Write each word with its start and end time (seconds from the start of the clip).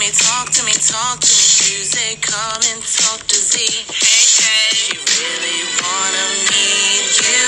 me, 0.00 0.08
talk 0.16 0.48
to 0.48 0.64
me, 0.64 0.72
talk 0.72 1.20
to 1.20 1.28
me. 1.28 1.44
Tuesday, 1.60 2.16
come 2.24 2.62
and 2.72 2.80
talk 2.80 3.20
to 3.28 3.36
Zee. 3.36 3.84
Hey, 3.84 4.24
hey. 4.40 4.72
She 4.72 4.96
really 4.96 5.60
wanna 5.76 6.26
meet 6.48 7.12
you, 7.20 7.44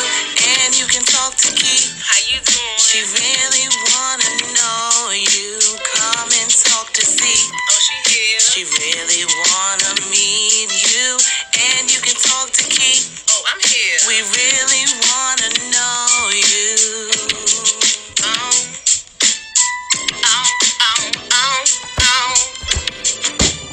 and 0.61 0.77
you 0.77 0.85
can 0.85 1.01
talk 1.01 1.33
to 1.41 1.49
Kee. 1.57 1.89
How 2.05 2.21
you 2.29 2.45
doing? 2.45 2.77
She 2.77 3.01
really 3.09 3.67
wanna 3.73 4.33
know 4.53 5.17
you. 5.17 5.57
Come 5.97 6.29
and 6.29 6.51
talk 6.53 6.93
to 6.93 7.05
Zee. 7.09 7.49
Oh, 7.57 7.81
she 7.81 7.97
here. 8.13 8.41
She 8.41 8.63
really 8.69 9.25
wanna 9.25 9.93
meet 10.13 10.69
you, 10.93 11.17
and 11.57 11.89
you 11.89 12.01
can 12.05 12.17
talk 12.21 12.53
to 12.53 12.65
Kee. 12.69 13.01
Oh, 13.33 13.43
I'm 13.49 13.61
here. 13.65 13.97
We 14.13 14.21
really 14.29 14.85
wanna 15.09 15.49
know 15.73 16.29
you. 16.37 17.22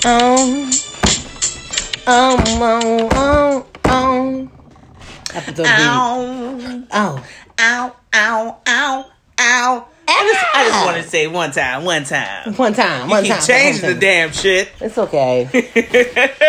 Ow. 0.05 0.69
Um, 2.07 2.39
um, 2.61 3.13
um, 3.13 3.65
um. 3.85 4.51
Episode 5.33 5.63
B. 5.63 5.69
Ow, 5.69 6.83
Oh. 6.91 7.25
ow, 7.59 7.95
ow, 8.13 8.57
ow, 8.67 9.05
ow. 9.39 9.87
I 10.11 10.23
just, 10.33 10.45
I 10.55 10.67
just 10.67 10.85
want 10.85 10.97
to 10.97 11.03
say 11.07 11.27
one 11.27 11.51
time, 11.51 11.83
one 11.85 12.03
time. 12.03 12.55
One 12.55 12.73
time, 12.73 13.05
You 13.05 13.11
one 13.11 13.23
keep 13.23 13.33
time. 13.33 13.41
changing 13.45 13.83
one 13.83 13.93
the 13.93 13.99
damn 13.99 14.31
shit. 14.31 14.69
It's 14.81 14.97
okay. 14.97 15.47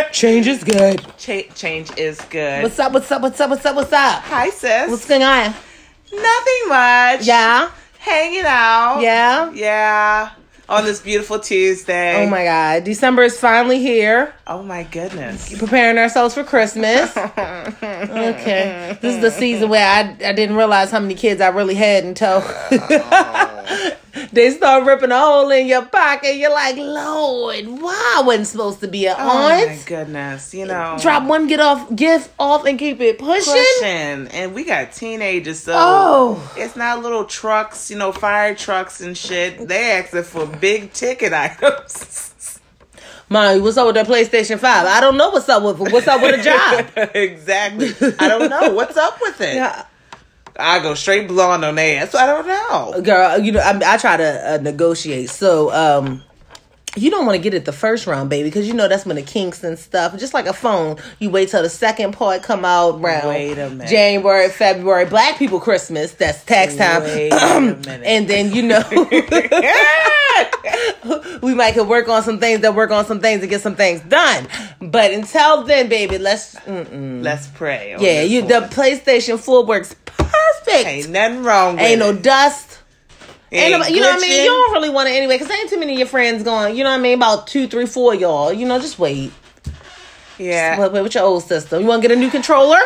Change 0.12 0.46
is 0.46 0.64
good. 0.64 1.04
Cha- 1.18 1.52
change 1.54 1.90
is 1.98 2.18
good. 2.22 2.62
What's 2.62 2.78
up? 2.78 2.92
What's 2.92 3.10
up? 3.12 3.20
What's 3.20 3.38
up? 3.38 3.50
What's 3.50 3.66
up? 3.66 3.76
What's 3.76 3.92
up? 3.92 4.22
Hi, 4.22 4.48
sis. 4.48 4.90
What's 4.90 5.06
going 5.06 5.22
on? 5.22 5.54
Nothing 6.10 6.68
much. 6.68 7.22
Yeah, 7.26 7.70
Hanging 7.98 8.44
out. 8.46 9.00
yeah. 9.02 9.50
Yeah. 9.52 10.30
On 10.70 10.84
this 10.84 11.00
beautiful 11.00 11.40
Tuesday. 11.40 12.24
Oh 12.24 12.30
my 12.30 12.44
God, 12.44 12.84
December 12.84 13.24
is 13.24 13.36
finally 13.36 13.80
here. 13.80 14.32
Oh 14.46 14.62
my 14.62 14.84
goodness. 14.84 15.58
Preparing 15.58 15.98
ourselves 15.98 16.34
for 16.34 16.44
Christmas. 16.44 17.12
Okay, 17.82 18.96
this 19.00 19.16
is 19.16 19.20
the 19.20 19.30
season 19.30 19.68
where 19.68 19.84
I 19.86 20.00
I 20.24 20.32
didn't 20.32 20.54
realize 20.56 20.90
how 20.90 21.00
many 21.00 21.14
kids 21.14 21.40
I 21.40 21.48
really 21.48 21.74
had 21.74 22.04
until 22.04 22.42
oh. 22.44 23.96
they 24.32 24.50
start 24.50 24.84
ripping 24.86 25.10
a 25.12 25.18
hole 25.18 25.50
in 25.50 25.66
your 25.66 25.84
pocket. 25.84 26.36
You're 26.36 26.50
like, 26.50 26.76
Lord, 26.76 27.66
why 27.82 28.14
I 28.18 28.22
wasn't 28.22 28.46
supposed 28.48 28.80
to 28.80 28.88
be 28.88 29.06
an 29.06 29.14
Oh 29.18 29.24
my 29.26 29.54
aunt? 29.70 29.86
goodness. 29.86 30.52
You 30.54 30.66
know. 30.66 30.96
Drop 31.00 31.24
one 31.24 31.46
get 31.46 31.60
off 31.60 31.94
gift 31.94 32.30
off 32.38 32.64
and 32.66 32.78
keep 32.78 33.00
it 33.00 33.18
pushing. 33.18 33.52
pushing. 33.54 34.28
And 34.28 34.54
we 34.54 34.64
got 34.64 34.92
teenagers, 34.92 35.60
so 35.60 35.72
Oh. 35.76 36.54
it's 36.56 36.76
not 36.76 37.02
little 37.02 37.24
trucks, 37.24 37.90
you 37.90 37.96
know, 37.96 38.12
fire 38.12 38.54
trucks 38.54 39.00
and 39.00 39.16
shit. 39.16 39.68
They 39.68 39.92
asking 39.92 40.22
for 40.24 40.46
big 40.46 40.92
ticket 40.92 41.32
items. 41.34 42.26
Mommy, 43.32 43.60
what's 43.60 43.76
up 43.76 43.86
with 43.86 43.94
that 43.94 44.08
PlayStation 44.08 44.58
5? 44.58 44.86
I 44.86 45.00
don't 45.00 45.16
know 45.16 45.30
what's 45.30 45.48
up 45.48 45.62
with 45.62 45.92
what's 45.92 46.08
up 46.08 46.20
with 46.20 46.40
a 46.40 46.42
job. 46.42 47.10
exactly. 47.14 47.94
I 48.18 48.26
don't 48.26 48.50
know. 48.50 48.74
What's 48.74 48.96
up 48.96 49.18
with 49.20 49.40
it? 49.40 49.54
Yeah. 49.54 49.84
I 50.58 50.80
go 50.80 50.94
straight 50.94 51.28
blonde 51.28 51.64
on 51.64 51.78
ass. 51.78 52.14
I 52.14 52.26
don't 52.26 52.46
know. 52.46 53.02
Girl, 53.02 53.38
you 53.38 53.52
know, 53.52 53.60
I, 53.60 53.94
I 53.94 53.96
try 53.96 54.16
to 54.16 54.54
uh, 54.54 54.58
negotiate. 54.58 55.30
So, 55.30 55.72
um, 55.72 56.22
you 56.96 57.10
don't 57.10 57.24
want 57.24 57.36
to 57.36 57.42
get 57.42 57.54
it 57.54 57.64
the 57.64 57.72
first 57.72 58.06
round, 58.06 58.30
baby, 58.30 58.48
because 58.48 58.66
you 58.66 58.74
know 58.74 58.88
that's 58.88 59.06
when 59.06 59.16
the 59.16 59.22
kinks 59.22 59.62
and 59.62 59.78
stuff. 59.78 60.18
Just 60.18 60.34
like 60.34 60.46
a 60.46 60.52
phone, 60.52 60.96
you 61.20 61.30
wait 61.30 61.48
till 61.48 61.62
the 61.62 61.68
second 61.68 62.12
part 62.12 62.42
come 62.42 62.64
out 62.64 63.00
around 63.00 63.28
Wait 63.28 63.58
a 63.58 63.70
minute. 63.70 63.88
January, 63.88 64.48
February, 64.48 65.04
Black 65.06 65.38
People 65.38 65.60
Christmas. 65.60 66.12
That's 66.12 66.42
tax 66.44 66.76
time. 66.76 67.02
Wait 67.04 67.32
a 67.42 67.60
minute. 67.60 68.02
and 68.04 68.28
then 68.28 68.52
you 68.52 68.62
know 68.62 68.82
we 71.42 71.54
might 71.54 71.72
could 71.74 71.88
work 71.88 72.08
on 72.08 72.22
some 72.22 72.38
things 72.38 72.60
that 72.60 72.74
work 72.74 72.90
on 72.90 73.04
some 73.06 73.20
things 73.20 73.40
to 73.42 73.46
get 73.46 73.60
some 73.60 73.76
things 73.76 74.00
done. 74.02 74.48
But 74.80 75.12
until 75.12 75.62
then, 75.62 75.88
baby, 75.88 76.18
let's 76.18 76.56
mm-mm. 76.56 77.22
Let's 77.22 77.46
pray. 77.48 77.96
yeah, 78.00 78.22
you 78.22 78.40
one. 78.40 78.48
the 78.48 78.60
PlayStation 78.74 79.38
4 79.38 79.64
works 79.64 79.94
perfect. 80.06 80.86
ain't 80.86 81.10
nothing 81.10 81.44
wrong 81.44 81.76
with 81.76 81.84
Ain't 81.84 81.98
no 82.00 82.10
it. 82.10 82.22
dust. 82.22 82.78
Ain't 83.52 83.90
you 83.90 84.00
know 84.00 84.08
what 84.08 84.18
I 84.18 84.20
mean? 84.20 84.44
You 84.44 84.48
don't 84.48 84.72
really 84.72 84.90
want 84.90 85.08
it 85.08 85.12
anyway, 85.12 85.36
because 85.36 85.50
ain't 85.50 85.68
too 85.68 85.78
many 85.78 85.92
of 85.94 85.98
your 85.98 86.08
friends 86.08 86.42
going, 86.44 86.76
you 86.76 86.84
know 86.84 86.90
what 86.90 87.00
I 87.00 87.02
mean? 87.02 87.14
About 87.18 87.46
two, 87.46 87.66
three, 87.66 87.86
four 87.86 88.14
y'all. 88.14 88.52
You 88.52 88.66
know, 88.66 88.78
just 88.78 88.98
wait. 88.98 89.32
Yeah. 90.38 90.78
Wait, 90.80 90.92
wait 90.92 91.02
with 91.02 91.14
your 91.14 91.24
old 91.24 91.42
system. 91.42 91.82
You 91.82 91.88
want 91.88 92.02
to 92.02 92.08
get 92.08 92.16
a 92.16 92.20
new 92.20 92.30
controller? 92.30 92.78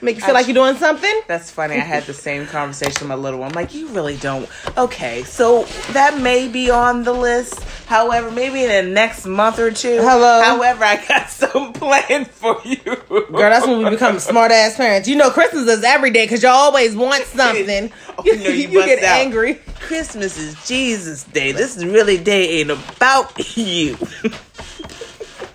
Make 0.00 0.16
you 0.16 0.22
feel 0.22 0.34
like 0.34 0.46
you're 0.46 0.54
doing 0.54 0.76
something? 0.76 1.22
That's 1.26 1.50
funny. 1.50 1.74
I 1.74 1.80
had 1.80 2.04
the 2.04 2.14
same 2.14 2.46
conversation 2.46 3.00
with 3.00 3.08
my 3.08 3.14
little 3.16 3.40
one. 3.40 3.48
I'm 3.48 3.54
like, 3.54 3.74
you 3.74 3.88
really 3.88 4.16
don't. 4.16 4.48
Okay, 4.76 5.24
so 5.24 5.64
that 5.92 6.20
may 6.20 6.46
be 6.46 6.70
on 6.70 7.02
the 7.02 7.12
list. 7.12 7.60
However, 7.86 8.30
maybe 8.30 8.62
in 8.62 8.68
the 8.68 8.92
next 8.92 9.26
month 9.26 9.58
or 9.58 9.72
two. 9.72 9.96
Hello? 10.00 10.40
However, 10.40 10.84
I 10.84 11.04
got 11.04 11.28
some 11.30 11.72
planned 11.72 12.28
for 12.28 12.60
you. 12.64 12.78
Girl, 13.08 13.26
that's 13.50 13.66
when 13.66 13.82
we 13.82 13.90
become 13.90 14.20
smart 14.20 14.52
ass 14.52 14.76
parents. 14.76 15.08
You 15.08 15.16
know, 15.16 15.30
Christmas 15.30 15.66
is 15.66 15.82
every 15.82 16.10
day 16.12 16.26
because 16.26 16.44
you 16.44 16.48
always 16.48 16.94
want 16.94 17.24
something. 17.24 17.90
Oh, 18.18 18.22
no, 18.24 18.32
you 18.32 18.68
you 18.68 18.84
get 18.84 19.02
out. 19.02 19.18
angry. 19.18 19.58
Christmas 19.80 20.38
is 20.38 20.54
Jesus' 20.66 21.24
day. 21.24 21.52
This 21.52 21.76
is 21.76 21.84
really 21.84 22.18
day 22.18 22.60
ain't 22.60 22.70
about 22.70 23.56
you. 23.56 23.96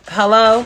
Hello? 0.07 0.65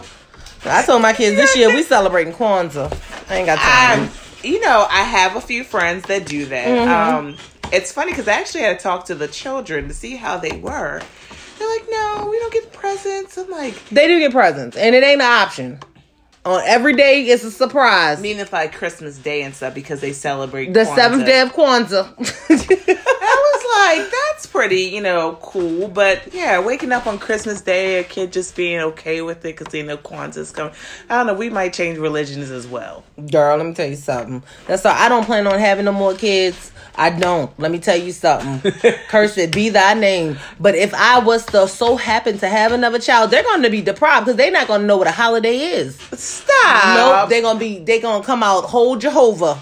I 0.66 0.84
told 0.85 1.01
my 1.01 1.13
kids 1.13 1.35
this 1.38 1.56
year 1.56 1.69
we 1.73 1.84
celebrating 1.84 2.34
Kwanzaa. 2.34 2.91
I 3.29 3.35
ain't 3.35 3.45
got 3.45 3.57
time. 3.59 4.03
Um, 4.03 4.09
you 4.44 4.59
know, 4.62 4.85
I 4.90 5.01
have 5.03 5.35
a 5.35 5.41
few 5.41 5.63
friends 5.63 6.06
that 6.07 6.25
do 6.25 6.45
that. 6.47 6.68
Mm-hmm. 6.68 7.16
Um, 7.28 7.38
it's 7.72 7.91
funny 7.91 8.12
because 8.12 8.28
I 8.28 8.34
actually 8.34 8.62
had 8.62 8.79
to 8.79 8.84
talk 8.84 9.06
to 9.06 9.16
the 9.16 9.28
children 9.28 9.88
to 9.88 9.94
see 9.94 10.16
how 10.16 10.38
they 10.38 10.57
were. 10.57 11.01
They're 11.59 11.69
like, 11.69 11.85
no, 11.89 12.28
we 12.29 12.39
don't 12.39 12.53
get 12.53 12.72
presents. 12.72 13.38
I'm 13.38 13.50
like, 13.50 13.84
they 13.89 14.07
do 14.07 14.19
get 14.19 14.31
presents, 14.31 14.78
and 14.78 14.95
it 14.95 15.03
ain't 15.03 15.22
an 15.22 15.28
option. 15.28 15.79
On 16.45 16.62
every 16.66 16.95
day, 16.95 17.24
it's 17.25 17.44
a 17.44 17.51
surprise. 17.51 18.22
meaning 18.22 18.39
it's 18.39 18.53
like 18.53 18.74
Christmas 18.74 19.18
Day 19.18 19.41
and 19.41 19.53
stuff 19.53 19.74
because 19.75 20.00
they 20.00 20.13
celebrate 20.13 20.74
The 20.74 20.81
Kwanzaa. 20.81 20.95
seventh 20.95 21.25
day 21.25 21.41
of 21.41 21.51
Kwanzaa. 21.53 23.03
I 23.69 23.95
was 23.95 24.00
like, 24.00 24.11
that's 24.11 24.45
pretty, 24.45 24.81
you 24.83 25.01
know, 25.01 25.38
cool. 25.41 25.88
But 25.88 26.33
yeah, 26.33 26.59
waking 26.59 26.91
up 26.91 27.07
on 27.07 27.19
Christmas 27.19 27.61
Day, 27.61 28.00
a 28.00 28.03
kid 28.03 28.31
just 28.31 28.55
being 28.55 28.79
okay 28.79 29.22
with 29.22 29.39
it 29.39 29.57
because 29.57 29.67
they 29.72 29.83
know 29.83 29.97
Kwanzaa's 29.97 30.51
coming. 30.51 30.73
I 31.09 31.17
don't 31.17 31.28
know. 31.28 31.33
We 31.33 31.50
might 31.50 31.73
change 31.73 31.97
religions 31.97 32.51
as 32.51 32.67
well. 32.67 33.03
Girl, 33.31 33.57
let 33.57 33.66
me 33.66 33.73
tell 33.73 33.88
you 33.88 33.95
something. 33.95 34.44
That's 34.67 34.85
all. 34.85 34.94
I 34.95 35.09
don't 35.09 35.25
plan 35.25 35.47
on 35.47 35.59
having 35.59 35.85
no 35.85 35.91
more 35.91 36.13
kids. 36.13 36.72
I 36.95 37.11
don't. 37.11 37.57
Let 37.59 37.72
me 37.72 37.79
tell 37.79 37.97
you 37.97 38.11
something. 38.11 38.72
Curse 39.07 39.38
it, 39.38 39.53
be 39.53 39.69
thy 39.69 39.94
name. 39.94 40.38
But 40.59 40.75
if 40.75 40.94
I 40.94 41.19
was 41.19 41.45
to 41.47 41.67
so 41.67 41.95
happen 41.95 42.39
to 42.39 42.50
have 42.50 42.72
another 42.72 43.00
child, 43.00 43.29
they're 43.29 43.44
going 43.44 43.61
to 43.61 43.69
be 43.69 43.81
deprived 43.81 44.25
because 44.25 44.38
they're 44.38 44.51
not 44.51 44.67
going 44.67 44.81
to 44.81 44.88
know 44.88 44.97
what 44.97 45.07
a 45.07 45.11
holiday 45.11 45.57
is. 45.57 45.95
Stop. 46.13 46.95
Nope. 46.95 47.29
They're 47.29 47.41
going 47.41 47.57
to 47.57 47.59
be. 47.59 47.79
They're 47.79 48.01
going 48.01 48.22
to 48.22 48.25
come 48.25 48.41
out 48.41 48.63
whole 48.63 48.95
Jehovah 48.95 49.59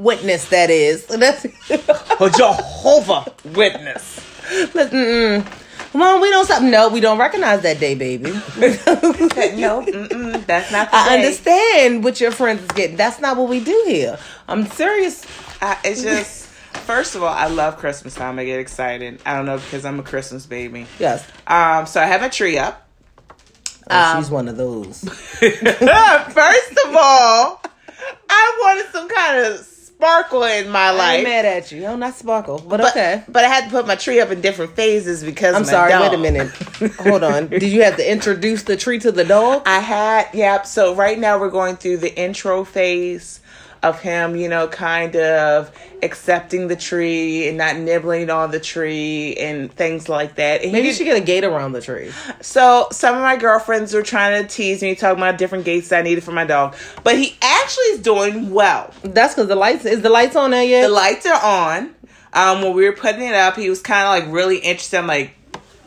Witness. 0.00 0.48
That 0.48 0.70
is. 0.70 1.06
That's. 1.06 1.44
a 1.44 2.30
Jehovah 2.30 3.32
Witness. 3.54 4.20
Mm-mm. 4.48 5.56
Well, 5.92 6.20
we 6.20 6.30
don't 6.30 6.44
stop. 6.44 6.62
No, 6.62 6.88
we 6.88 7.00
don't 7.00 7.18
recognize 7.18 7.62
that 7.62 7.80
day, 7.80 7.94
baby. 7.96 8.30
no, 8.30 9.84
that's 10.46 10.70
not. 10.70 10.90
The 10.90 10.96
I 10.96 11.08
day. 11.08 11.14
understand 11.16 12.04
what 12.04 12.20
your 12.20 12.30
friends 12.30 12.62
is 12.62 12.68
getting. 12.68 12.96
That's 12.96 13.20
not 13.20 13.36
what 13.36 13.48
we 13.48 13.58
do 13.62 13.84
here. 13.86 14.18
I'm 14.48 14.66
serious. 14.66 15.24
I, 15.60 15.78
it's 15.84 16.02
just. 16.02 16.46
First 16.86 17.14
of 17.16 17.22
all, 17.24 17.28
I 17.34 17.46
love 17.48 17.76
Christmas 17.78 18.14
time. 18.14 18.38
I 18.38 18.44
get 18.44 18.60
excited. 18.60 19.20
I 19.26 19.34
don't 19.36 19.46
know 19.46 19.58
because 19.58 19.84
I'm 19.84 19.98
a 19.98 20.02
Christmas 20.04 20.46
baby. 20.46 20.86
Yes. 21.00 21.26
Um, 21.46 21.86
so 21.86 22.00
I 22.00 22.04
have 22.06 22.22
a 22.22 22.28
tree 22.28 22.58
up. 22.58 22.88
Oh, 23.90 23.96
Um, 24.16 24.22
she's 24.22 24.30
one 24.30 24.46
of 24.48 24.56
those. 24.56 25.00
First 25.38 26.72
of 26.86 26.96
all, 26.96 27.60
I 28.28 28.58
wanted 28.62 28.86
some 28.92 29.08
kind 29.08 29.46
of 29.46 29.58
sparkle 30.00 30.44
in 30.44 30.70
my 30.70 30.90
life. 30.90 31.18
I'm 31.18 31.24
mad 31.24 31.44
at 31.44 31.70
you. 31.72 31.86
I'm 31.86 32.00
not 32.00 32.14
sparkle, 32.14 32.58
but, 32.58 32.78
But, 32.80 32.90
okay. 32.90 33.22
but 33.28 33.44
I 33.44 33.48
had 33.48 33.64
to 33.64 33.70
put 33.70 33.86
my 33.86 33.96
tree 33.96 34.18
up 34.20 34.30
in 34.30 34.40
different 34.40 34.74
phases 34.74 35.22
because 35.22 35.54
I'm 35.54 35.64
sorry. 35.66 35.90
dog. 35.90 36.10
Wait 36.10 36.14
a 36.18 36.22
minute. 36.22 36.48
Hold 37.00 37.22
on. 37.22 37.48
Did 37.48 37.64
you 37.64 37.82
have 37.84 37.96
to 37.96 38.10
introduce 38.10 38.62
the 38.62 38.76
tree 38.78 38.98
to 39.00 39.12
the 39.12 39.24
dog? 39.24 39.62
I 39.66 39.80
had, 39.80 40.28
yep. 40.32 40.66
So 40.66 40.94
right 40.94 41.18
now 41.18 41.38
we're 41.38 41.50
going 41.50 41.76
through 41.76 41.98
the 41.98 42.18
intro 42.18 42.64
phase 42.64 43.40
of 43.82 44.00
him, 44.00 44.36
you 44.36 44.48
know, 44.48 44.68
kind 44.68 45.16
of 45.16 45.74
accepting 46.02 46.68
the 46.68 46.76
tree 46.76 47.48
and 47.48 47.56
not 47.58 47.76
nibbling 47.76 48.30
on 48.30 48.50
the 48.50 48.60
tree 48.60 49.34
and 49.36 49.72
things 49.72 50.08
like 50.08 50.34
that. 50.36 50.62
And 50.62 50.72
Maybe 50.72 50.88
you 50.88 50.94
should 50.94 51.04
get 51.04 51.16
a 51.16 51.24
gate 51.24 51.44
around 51.44 51.72
the 51.72 51.80
tree. 51.80 52.12
So 52.40 52.88
some 52.90 53.14
of 53.14 53.22
my 53.22 53.36
girlfriends 53.36 53.94
were 53.94 54.02
trying 54.02 54.42
to 54.42 54.48
tease 54.48 54.82
me, 54.82 54.94
talking 54.94 55.18
about 55.18 55.38
different 55.38 55.64
gates 55.64 55.92
I 55.92 56.02
needed 56.02 56.24
for 56.24 56.32
my 56.32 56.44
dog. 56.44 56.76
But 57.04 57.18
he 57.18 57.36
actually 57.40 57.84
is 57.86 58.00
doing 58.00 58.50
well. 58.50 58.92
That's 59.02 59.34
because 59.34 59.48
the 59.48 59.56
lights 59.56 59.84
is 59.84 60.02
the 60.02 60.10
lights 60.10 60.36
on 60.36 60.50
there 60.50 60.64
yet? 60.64 60.82
The 60.82 60.88
lights 60.88 61.26
are 61.26 61.42
on. 61.42 61.94
Um, 62.32 62.62
when 62.62 62.74
we 62.74 62.84
were 62.84 62.92
putting 62.92 63.22
it 63.22 63.34
up, 63.34 63.56
he 63.56 63.68
was 63.68 63.80
kind 63.80 64.06
of 64.06 64.26
like 64.26 64.32
really 64.32 64.58
interested. 64.58 64.98
I'm 64.98 65.06
like, 65.06 65.34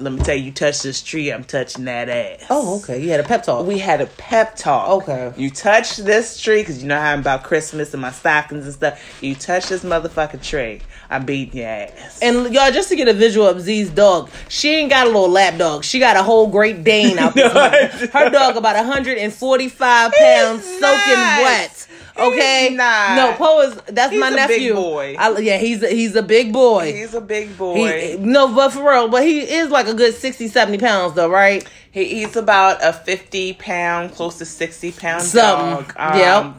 let 0.04 0.14
me 0.14 0.20
tell 0.22 0.36
you, 0.36 0.46
you 0.46 0.52
touch 0.52 0.82
this 0.82 1.02
tree, 1.02 1.32
I'm 1.32 1.44
touching 1.44 1.86
that 1.86 2.10
ass. 2.10 2.46
oh, 2.50 2.80
okay. 2.80 3.02
You 3.02 3.10
had 3.10 3.20
a 3.20 3.24
pep 3.24 3.44
talk. 3.44 3.66
We 3.66 3.80
had 3.80 4.02
a 4.02 4.06
pep 4.06 4.56
talk. 4.56 5.04
Okay. 5.04 5.34
You 5.38 5.50
touch 5.50 5.98
this 5.98 6.40
tree 6.40 6.62
because 6.62 6.82
you 6.82 6.88
know 6.90 7.00
how 7.00 7.12
I'm 7.12 7.20
about 7.20 7.44
Christmas 7.44 7.94
and 7.94 8.02
my 8.02 8.12
stockings 8.12 8.66
and 8.66 8.74
stuff. 8.74 9.24
You 9.24 9.36
touch 9.36 9.68
this 9.70 9.84
motherfucking 9.84 10.44
tree. 10.44 10.82
I'm 11.10 11.26
beating 11.26 11.62
your 11.62 11.70
ass. 11.70 12.20
And 12.22 12.54
y'all, 12.54 12.72
just 12.72 12.90
to 12.90 12.96
get 12.96 13.08
a 13.08 13.14
visual 13.14 13.48
of 13.48 13.62
Zee's 13.62 13.90
dog, 13.90 14.30
she 14.50 14.74
ain't 14.76 14.90
got 14.90 15.06
a 15.06 15.10
little 15.10 15.30
lap 15.30 15.58
dog. 15.58 15.84
She 15.84 16.00
got 16.00 16.18
a 16.18 16.24
whole 16.24 16.48
Great 16.48 16.84
Dane 16.84 17.20
out 17.20 17.36
there. 17.36 17.50
Her 18.14 18.30
dog 18.30 18.58
about 18.58 18.76
145 18.76 20.12
pounds, 20.12 20.64
soaking 20.64 20.80
not. 20.82 21.42
wet. 21.44 21.83
Okay, 22.18 22.70
no, 22.76 23.34
Poe 23.38 23.62
is 23.62 23.76
that's 23.88 24.12
He's 24.12 24.20
my 24.20 24.28
a 24.30 24.32
big 24.32 24.50
nephew. 24.50 24.74
boy. 24.76 25.16
I, 25.18 25.38
yeah, 25.40 25.58
he's 25.58 25.82
a, 25.82 25.88
he's 25.90 26.16
a 26.16 26.22
big 26.22 26.54
boy. 26.54 26.94
He's 26.94 27.14
a 27.14 27.22
big 27.22 27.58
boy. 27.58 28.18
He, 28.18 28.18
no, 28.18 28.54
but 28.54 28.70
for 28.70 28.88
real, 28.88 29.08
but 29.10 29.24
he 29.24 29.40
is 29.42 29.70
like 29.72 29.88
a 29.88 29.94
good 29.94 30.14
60, 30.14 30.48
70 30.48 30.78
pounds 30.78 31.14
though, 31.16 31.30
right? 31.30 31.68
He, 31.92 32.24
eats 32.24 32.36
about 32.36 32.84
a 32.84 32.94
50 32.94 33.54
pound, 33.54 34.12
close 34.14 34.38
to 34.38 34.46
60 34.46 34.92
pound 34.94 35.24
Something. 35.24 35.86
dog. 35.88 35.94
Um, 35.98 36.18
Yep. 36.20 36.56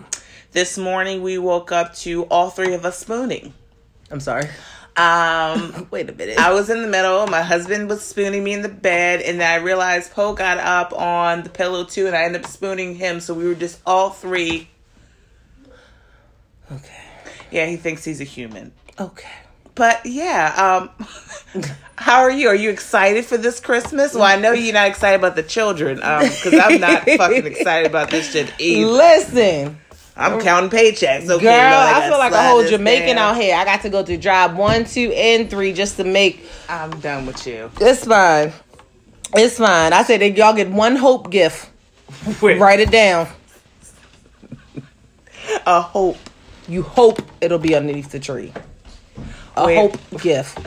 This 0.52 0.78
morning 0.78 1.22
we 1.22 1.38
woke 1.38 1.72
up 1.72 1.94
to 1.96 2.24
all 2.24 2.50
three 2.50 2.74
of 2.74 2.84
us 2.84 2.98
spooning. 2.98 3.52
I'm 4.10 4.20
sorry. 4.20 4.48
Um, 4.96 5.88
Wait 5.90 6.08
a 6.08 6.12
minute. 6.12 6.38
I 6.38 6.52
was 6.52 6.70
in 6.70 6.82
the 6.82 6.88
middle. 6.88 7.26
My 7.26 7.42
husband 7.42 7.88
was 7.88 8.02
spooning 8.04 8.44
me 8.44 8.52
in 8.52 8.62
the 8.62 8.68
bed, 8.68 9.20
and 9.22 9.40
then 9.40 9.50
I 9.50 9.62
realized 9.62 10.12
Poe 10.12 10.34
got 10.34 10.58
up 10.58 10.92
on 10.92 11.42
the 11.42 11.50
pillow 11.50 11.84
too, 11.84 12.06
and 12.06 12.14
I 12.14 12.22
ended 12.24 12.44
up 12.44 12.50
spooning 12.50 12.94
him. 12.94 13.18
So 13.20 13.34
we 13.34 13.44
were 13.46 13.54
just 13.56 13.80
all 13.86 14.10
three. 14.10 14.68
Okay. 16.72 17.02
Yeah, 17.50 17.66
he 17.66 17.76
thinks 17.76 18.04
he's 18.04 18.20
a 18.20 18.24
human. 18.24 18.72
Okay. 18.98 19.28
But 19.74 20.06
yeah, 20.06 20.88
um, 21.58 21.62
how 21.96 22.20
are 22.20 22.30
you? 22.30 22.48
Are 22.48 22.54
you 22.54 22.70
excited 22.70 23.24
for 23.24 23.36
this 23.36 23.58
Christmas? 23.58 24.14
Well, 24.14 24.22
I 24.22 24.36
know 24.36 24.52
you're 24.52 24.72
not 24.72 24.86
excited 24.86 25.18
about 25.18 25.34
the 25.34 25.42
children, 25.42 26.00
um, 26.02 26.22
because 26.22 26.54
I'm 26.54 26.80
not 26.80 27.02
fucking 27.04 27.46
excited 27.46 27.86
about 27.90 28.10
this 28.10 28.30
shit 28.30 28.52
either. 28.60 28.86
Listen, 28.86 29.78
I'm 30.16 30.40
counting 30.40 30.70
paychecks. 30.70 31.28
Okay, 31.28 31.42
girl, 31.44 31.52
Lord, 31.52 31.52
I 31.52 31.92
gotta 31.92 32.08
feel 32.08 32.18
like 32.18 32.32
a 32.32 32.48
whole 32.48 32.64
Jamaican 32.64 33.16
down. 33.16 33.34
out 33.34 33.40
here. 33.40 33.56
I 33.56 33.64
got 33.64 33.82
to 33.82 33.90
go 33.90 34.04
through 34.04 34.18
job 34.18 34.56
one, 34.56 34.84
two, 34.84 35.10
and 35.12 35.50
three 35.50 35.72
just 35.72 35.96
to 35.96 36.04
make. 36.04 36.48
I'm 36.68 37.00
done 37.00 37.26
with 37.26 37.44
you. 37.44 37.70
It's 37.80 38.04
fine. 38.04 38.52
It's 39.34 39.58
fine. 39.58 39.92
I 39.92 40.04
said 40.04 40.20
that 40.20 40.36
y'all 40.36 40.54
get 40.54 40.70
one 40.70 40.94
hope 40.94 41.30
gift. 41.30 41.68
Wait. 42.42 42.60
Write 42.60 42.78
it 42.78 42.92
down. 42.92 43.26
A 45.66 45.80
hope. 45.80 46.16
You 46.68 46.82
hope 46.82 47.20
it'll 47.40 47.58
be 47.58 47.74
underneath 47.74 48.10
the 48.10 48.20
tree. 48.20 48.52
A 49.56 49.66
Wait. 49.66 49.76
hope 49.76 50.20
gift. 50.20 50.58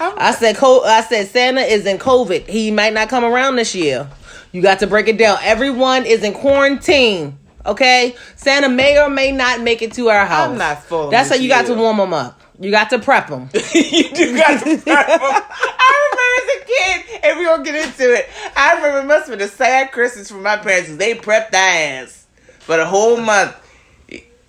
Oh. 0.00 0.14
I'm- 0.16 0.34
said, 0.34 0.56
co- 0.56 0.84
I 0.84 1.00
said 1.02 1.28
Santa 1.28 1.62
is 1.62 1.86
in 1.86 1.98
COVID. 1.98 2.48
He 2.48 2.70
might 2.70 2.92
not 2.92 3.08
come 3.08 3.24
around 3.24 3.56
this 3.56 3.74
year. 3.74 4.08
You 4.52 4.62
got 4.62 4.78
to 4.80 4.86
break 4.86 5.08
it 5.08 5.18
down. 5.18 5.38
Everyone 5.42 6.06
is 6.06 6.22
in 6.22 6.32
quarantine. 6.32 7.38
Okay, 7.66 8.14
Santa 8.36 8.68
may 8.68 8.98
or 9.02 9.10
may 9.10 9.32
not 9.32 9.60
make 9.60 9.82
it 9.82 9.92
to 9.94 10.08
our 10.08 10.24
house. 10.24 10.50
I'm 10.50 10.58
not 10.58 10.84
fooling 10.84 11.10
That's 11.10 11.28
how 11.30 11.34
you 11.34 11.48
got 11.48 11.66
to 11.66 11.74
warm 11.74 11.96
them 11.96 12.14
up. 12.14 12.40
You 12.60 12.70
got 12.70 12.90
to 12.90 13.00
prep 13.00 13.26
them. 13.26 13.50
you 13.74 14.08
do 14.14 14.36
got 14.36 14.62
to 14.62 14.78
prep 14.78 15.06
them. 15.08 15.20
I 15.20 16.10
remember 16.12 16.36
as 16.38 16.56
a 16.56 16.64
kid, 16.64 17.20
and 17.24 17.38
we 17.38 17.44
gonna 17.44 17.64
get 17.64 17.88
into 17.88 18.14
it. 18.14 18.28
I 18.56 18.76
remember 18.76 19.00
it 19.00 19.04
must 19.06 19.28
have 19.28 19.38
been 19.38 19.46
a 19.46 19.50
sad 19.50 19.90
Christmas 19.90 20.30
for 20.30 20.36
my 20.36 20.56
parents. 20.56 20.96
They 20.96 21.14
prepped 21.16 21.50
their 21.50 22.02
ass 22.04 22.26
for 22.60 22.76
the 22.76 22.86
whole 22.86 23.16
month. 23.16 23.54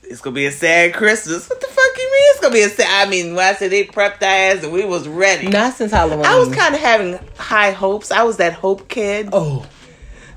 It's 0.10 0.22
gonna 0.22 0.34
be 0.36 0.46
a 0.46 0.52
sad 0.52 0.94
Christmas. 0.94 1.50
What 1.50 1.60
the 1.62 1.68
fuck 1.68 1.98
you 1.98 2.04
mean? 2.04 2.24
It's 2.32 2.40
gonna 2.40 2.54
be 2.54 2.62
a 2.62 2.70
sad. 2.70 3.08
I 3.08 3.10
mean, 3.10 3.36
when 3.36 3.46
I 3.46 3.54
said 3.54 3.72
they 3.72 3.84
prepped 3.86 4.20
their 4.20 4.56
ass 4.56 4.64
and 4.64 4.72
we 4.72 4.86
was 4.86 5.08
ready. 5.08 5.48
not 5.48 5.74
since 5.74 5.92
Halloween. 5.92 6.26
I 6.26 6.38
was 6.40 6.54
kind 6.56 6.74
of 6.74 6.82
having 6.82 7.20
high 7.38 7.72
hopes. 7.72 8.12
I 8.12 8.24
was 8.24 8.38
that 8.38 8.54
hope 8.54 8.88
kid. 8.88 9.30
oh. 9.34 9.66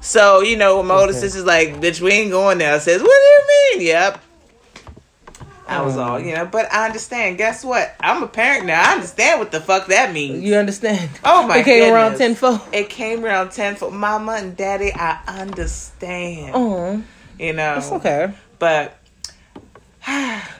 So, 0.02 0.40
you 0.40 0.56
know, 0.56 0.82
my 0.82 0.94
older 0.94 1.12
sister's 1.12 1.44
like, 1.44 1.74
bitch, 1.74 2.00
we 2.00 2.10
ain't 2.12 2.30
going 2.30 2.56
there. 2.56 2.74
I 2.74 2.78
says, 2.78 3.02
what 3.02 3.10
do 3.10 3.12
you 3.12 3.78
mean? 3.78 3.86
Yep. 3.88 4.22
I 5.68 5.82
was 5.82 5.96
Oh. 5.98 6.02
all, 6.02 6.20
you 6.20 6.34
know, 6.34 6.46
but 6.46 6.72
I 6.72 6.86
understand. 6.86 7.36
Guess 7.38 7.64
what? 7.66 7.94
I'm 8.00 8.22
a 8.22 8.26
parent 8.26 8.64
now. 8.66 8.82
I 8.82 8.94
understand 8.94 9.38
what 9.38 9.52
the 9.52 9.60
fuck 9.60 9.86
that 9.88 10.12
means. 10.12 10.42
You 10.42 10.56
understand? 10.56 11.10
Oh 11.22 11.42
my 11.46 11.56
god. 11.56 11.60
It 11.60 11.64
came 11.64 11.92
around 11.94 12.12
goodness. 12.12 12.40
tenfold. 12.40 12.60
It 12.72 12.88
came 12.88 13.24
around 13.24 13.52
10 13.52 13.76
for 13.76 13.90
mama 13.90 14.32
and 14.38 14.56
daddy. 14.56 14.90
I 14.94 15.20
understand. 15.28 16.52
Oh, 16.54 17.02
You 17.38 17.52
know, 17.52 17.76
it's 17.76 17.92
okay. 17.92 18.32
but 18.58 18.96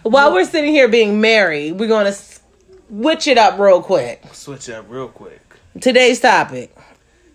While 0.03 0.33
we're 0.33 0.45
sitting 0.45 0.73
here 0.73 0.89
being 0.89 1.21
married, 1.21 1.73
we're 1.79 1.89
gonna 1.89 2.13
switch 2.13 3.27
it 3.27 3.39
up 3.39 3.59
real 3.59 3.83
quick. 3.83 4.23
switch 4.33 4.69
up 4.71 4.87
real 4.89 5.09
quick. 5.09 5.41
Today's 5.81 6.21
topic. 6.21 6.77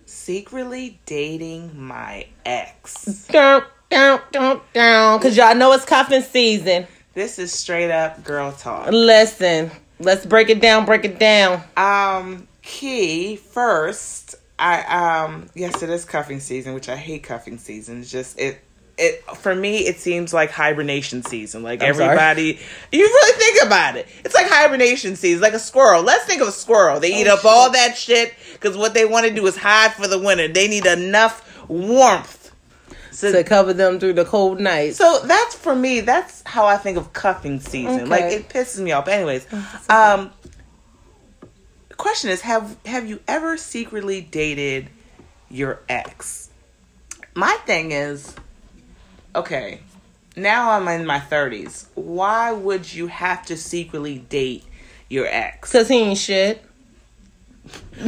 Secretly 0.06 1.00
dating 1.06 1.72
my 1.80 2.28
ex. 2.46 3.28
Dun, 3.28 3.64
dun, 3.90 4.20
dun, 4.32 4.62
dun, 4.74 5.20
Cause 5.20 5.38
y'all 5.38 5.56
know 5.56 5.72
it's 5.74 5.86
cuffing 5.86 6.22
season. 6.22 6.88
This 7.14 7.40
is 7.40 7.54
straight 7.54 7.92
up 7.92 8.24
girl 8.24 8.52
talk. 8.52 8.92
Listen, 8.92 9.72
let's 10.00 10.26
break 10.26 10.50
it 10.50 10.60
down. 10.60 10.86
Break 10.86 11.06
it 11.06 11.18
down. 11.18 11.64
Um, 11.78 12.48
Kee 12.62 13.36
first. 13.36 14.36
I 14.58 15.24
um 15.24 15.48
yes, 15.54 15.84
it 15.84 15.90
is 15.90 16.06
cuffing 16.06 16.40
season, 16.40 16.74
which 16.74 16.90
I 16.90 16.96
hate 16.96 17.24
cuffing 17.24 17.58
season. 17.58 18.02
It's 18.02 18.10
just 18.10 18.40
it 18.40 18.60
it 18.98 19.24
for 19.36 19.54
me 19.54 19.80
it 19.88 19.98
seems 20.00 20.34
like 20.34 20.52
hibernation 20.52 21.22
season. 21.24 21.64
Like 21.64 21.84
I'm 21.84 21.94
sorry? 21.94 22.06
everybody, 22.06 22.60
you 22.92 23.04
really 23.06 23.40
think 23.40 23.64
about 23.68 23.96
it. 23.98 24.08
It's 24.24 24.34
like 24.36 24.48
hibernation 24.48 25.16
season, 25.16 25.42
like 25.42 25.54
a 25.54 25.60
squirrel. 25.60 26.02
Let's 26.04 26.26
think 26.26 26.42
of 26.42 26.48
a 26.48 26.52
squirrel. 26.54 27.00
They 27.00 27.20
eat 27.22 27.28
Oh, 27.28 27.34
up 27.36 27.46
all 27.46 27.72
that 27.72 27.98
shit 27.98 28.34
because 28.54 28.78
what 28.78 28.94
they 28.94 29.06
want 29.06 29.26
to 29.28 29.34
do 29.34 29.46
is 29.48 29.58
hide 29.58 29.94
for 29.94 30.08
the 30.08 30.18
winter. 30.20 30.48
They 30.48 30.68
need 30.68 30.86
enough 30.86 31.68
warmth. 31.70 32.44
So, 33.12 33.32
To 33.32 33.44
cover 33.46 33.72
them 33.72 33.98
through 34.00 34.14
the 34.14 34.26
cold 34.26 34.60
nights. 34.60 34.98
so 34.98 35.22
that's 35.24 35.56
for 35.56 35.74
me. 35.74 36.02
That's 36.02 36.44
how 36.46 36.66
I 36.66 36.76
think 36.76 36.98
of 36.98 37.14
cuffing 37.14 37.62
season. 37.62 38.10
Like 38.10 38.26
it 38.26 38.50
pisses 38.50 38.82
me 38.82 38.92
off. 38.92 39.08
Anyways, 39.08 39.48
um, 39.90 40.32
question 41.98 42.30
is 42.30 42.42
have 42.42 42.76
have 42.86 43.08
you 43.08 43.20
ever 43.28 43.58
secretly 43.58 44.22
dated 44.22 44.90
your 45.50 45.80
ex? 45.88 46.50
My 47.36 47.54
thing 47.66 47.92
is, 47.92 48.36
okay, 49.36 49.82
now 50.36 50.72
I'm 50.72 50.88
in 50.88 51.06
my 51.06 51.20
thirties. 51.20 51.88
Why 51.96 52.52
would 52.52 52.92
you 52.94 53.08
have 53.08 53.46
to 53.48 53.58
secretly 53.58 54.20
date 54.20 54.64
your 55.10 55.28
ex? 55.28 55.72
Cause 55.72 55.88
he 55.88 55.96
ain't 55.96 56.18
shit. 56.18 56.64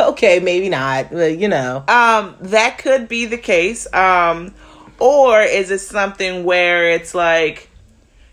okay, 0.00 0.40
maybe 0.40 0.68
not. 0.68 1.10
But 1.10 1.38
you 1.38 1.48
know. 1.48 1.84
Um, 1.88 2.36
that 2.40 2.78
could 2.78 3.08
be 3.08 3.26
the 3.26 3.38
case. 3.38 3.92
Um, 3.92 4.54
or 4.98 5.40
is 5.40 5.70
it 5.70 5.78
something 5.78 6.44
where 6.44 6.90
it's 6.90 7.14
like 7.14 7.70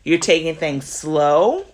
you're 0.04 0.20
taking 0.20 0.56
things 0.56 0.86
slow? 0.86 1.66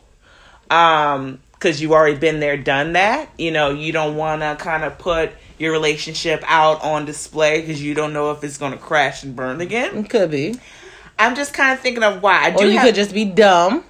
Um, 0.69 1.39
because 1.53 1.79
you've 1.79 1.91
already 1.91 2.17
been 2.17 2.39
there, 2.39 2.57
done 2.57 2.93
that. 2.93 3.29
You 3.37 3.51
know, 3.51 3.69
you 3.69 3.91
don't 3.91 4.15
want 4.15 4.41
to 4.41 4.57
kind 4.59 4.83
of 4.83 4.97
put 4.97 5.31
your 5.61 5.71
relationship 5.71 6.43
out 6.47 6.83
on 6.83 7.05
display 7.05 7.61
because 7.61 7.81
you 7.81 7.93
don't 7.93 8.11
know 8.13 8.31
if 8.31 8.43
it's 8.43 8.57
going 8.57 8.71
to 8.73 8.77
crash 8.77 9.23
and 9.23 9.35
burn 9.35 9.61
again. 9.61 9.95
It 9.97 10.09
could 10.09 10.31
be. 10.31 10.55
I'm 11.19 11.35
just 11.35 11.53
kind 11.53 11.71
of 11.71 11.79
thinking 11.79 12.03
of 12.03 12.21
why. 12.21 12.45
I 12.45 12.49
do 12.51 12.63
Or 12.63 12.65
you 12.65 12.77
have- 12.77 12.87
could 12.87 12.95
just 12.95 13.13
be 13.13 13.25
dumb, 13.25 13.83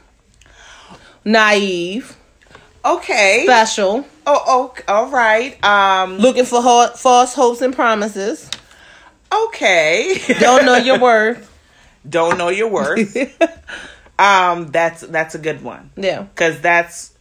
naive, 1.23 2.15
okay. 2.83 3.43
special, 3.45 4.05
oh, 4.27 4.43
oh, 4.47 4.73
all 4.93 5.07
right. 5.09 5.63
Um, 5.63 6.17
looking 6.17 6.45
for 6.45 6.61
ho- 6.61 6.91
false 6.95 7.33
hopes 7.33 7.61
and 7.61 7.73
promises. 7.73 8.49
okay. 9.31 10.19
Don't 10.39 10.65
know 10.65 10.75
your 10.77 10.99
worth. 10.99 11.47
don't 12.07 12.37
know 12.37 12.49
your 12.49 12.67
worth. 12.67 13.15
um, 14.19 14.67
that's 14.71 15.01
that's 15.01 15.35
a 15.35 15.39
good 15.39 15.61
one. 15.63 15.91
Yeah. 15.95 16.23
because 16.23 16.59
that's 16.61 17.13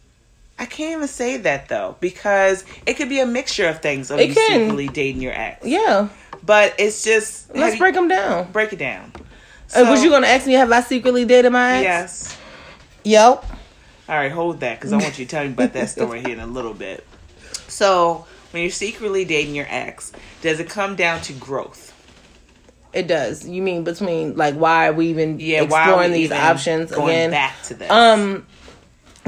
I 0.61 0.65
can't 0.67 0.97
even 0.97 1.07
say 1.07 1.37
that 1.37 1.69
though 1.69 1.95
because 1.99 2.63
it 2.85 2.93
could 2.93 3.09
be 3.09 3.19
a 3.19 3.25
mixture 3.25 3.67
of 3.67 3.81
things 3.81 4.11
of 4.11 4.19
It 4.19 4.29
you 4.29 4.35
can. 4.35 4.59
secretly 4.61 4.87
dating 4.89 5.19
your 5.21 5.33
ex. 5.33 5.65
Yeah. 5.65 6.09
But 6.45 6.75
it's 6.77 7.03
just 7.03 7.53
Let's 7.55 7.73
you- 7.73 7.79
break 7.79 7.95
them 7.95 8.07
down. 8.07 8.51
break 8.51 8.71
it 8.71 8.77
down. 8.79 9.11
Uh, 9.75 9.85
was 9.89 9.99
So- 9.99 10.03
you 10.05 10.09
going 10.11 10.21
to 10.21 10.27
ask 10.27 10.45
me, 10.45 10.53
have 10.53 10.71
I 10.71 10.81
secretly 10.81 11.25
dated 11.25 11.51
my 11.51 11.77
ex? 11.77 11.83
Yes. 11.83 12.37
Yep. 13.05 13.45
All 14.07 14.15
right, 14.15 14.31
hold 14.31 14.59
that 14.59 14.79
because 14.79 14.93
I 14.93 14.97
want 14.97 15.17
you 15.17 15.25
to 15.25 15.31
tell 15.31 15.43
me 15.45 15.49
about 15.49 15.73
that 15.73 15.89
story 15.89 16.19
here 16.21 16.29
in 16.33 16.39
a 16.39 16.45
little 16.47 16.73
bit. 16.75 17.05
So 17.67 18.25
when 18.51 18.61
you're 18.61 18.71
secretly 18.71 19.25
dating 19.25 19.55
your 19.55 19.67
ex, 19.69 20.11
does 20.43 20.59
it 20.59 20.69
come 20.69 20.95
down 20.95 21.21
to 21.21 21.33
growth? 21.33 21.91
It 22.93 23.07
does. 23.07 23.47
You 23.47 23.61
mean 23.63 23.83
between, 23.85 24.35
like, 24.35 24.53
why 24.55 24.89
are 24.89 24.93
we 24.93 25.07
even 25.07 25.39
Yeah, 25.39 25.61
exploring 25.63 26.11
we 26.11 26.17
these 26.17 26.25
even 26.25 26.37
options 26.37 26.91
going 26.91 27.09
again? 27.15 27.31
back 27.31 27.63
to 27.63 27.73
this? 27.73 27.89
Um, 27.89 28.45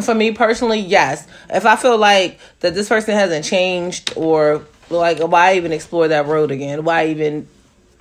for 0.01 0.15
me 0.15 0.31
personally, 0.31 0.79
yes. 0.79 1.27
If 1.49 1.65
I 1.65 1.75
feel 1.75 1.97
like 1.97 2.39
that 2.61 2.73
this 2.73 2.89
person 2.89 3.13
hasn't 3.15 3.45
changed, 3.45 4.13
or 4.15 4.65
like, 4.89 5.19
why 5.19 5.55
even 5.55 5.71
explore 5.71 6.07
that 6.07 6.25
road 6.27 6.51
again? 6.51 6.83
Why 6.83 7.07
even 7.07 7.47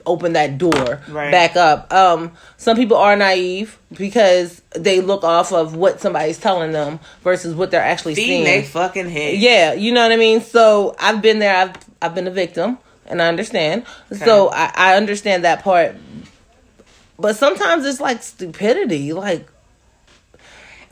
open 0.04 0.32
that 0.32 0.58
door 0.58 1.00
Right. 1.08 1.30
back 1.30 1.54
up? 1.56 1.92
Um, 1.92 2.32
some 2.56 2.76
people 2.76 2.96
are 2.96 3.14
naive 3.14 3.78
because 3.96 4.61
they 4.75 5.00
look 5.00 5.22
off 5.22 5.52
of 5.52 5.76
what 5.76 6.00
somebody's 6.00 6.38
telling 6.38 6.72
them 6.72 6.99
versus 7.22 7.54
what 7.54 7.70
they're 7.70 7.80
actually 7.82 8.14
seeing. 8.16 8.44
they 8.44 8.62
fucking 8.64 9.08
head. 9.08 9.38
Yeah, 9.38 9.75
you 9.75 9.92
know 9.92 10.02
what 10.02 10.12
I 10.12 10.16
mean. 10.16 10.40
So 10.40 10.96
I've 10.99 11.22
been 11.22 11.38
there. 11.38 11.54
I've 11.56 11.75
I've 12.00 12.14
been 12.16 12.26
a 12.26 12.32
victim, 12.32 12.78
and 13.06 13.22
I 13.22 13.28
understand. 13.28 13.84
So 14.12 14.49
I, 14.50 14.72
I 14.75 14.96
understand 14.96 15.44
that 15.44 15.62
part. 15.62 15.94
But 17.18 17.37
sometimes 17.37 17.84
it's 17.87 18.00
like 18.00 18.22
stupidity. 18.25 19.12
Like, 19.12 19.46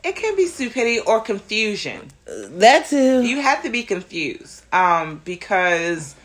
It 0.03 0.15
can 0.15 0.35
be 0.35 0.47
stupidity 0.47 0.99
or 0.99 1.21
confusion. 1.21 2.09
That 2.25 2.87
too. 2.87 3.21
You 3.21 3.41
have 3.41 3.61
to 3.63 3.69
be 3.69 3.83
confused. 3.83 4.63
Um, 4.73 5.21
because 5.25 6.15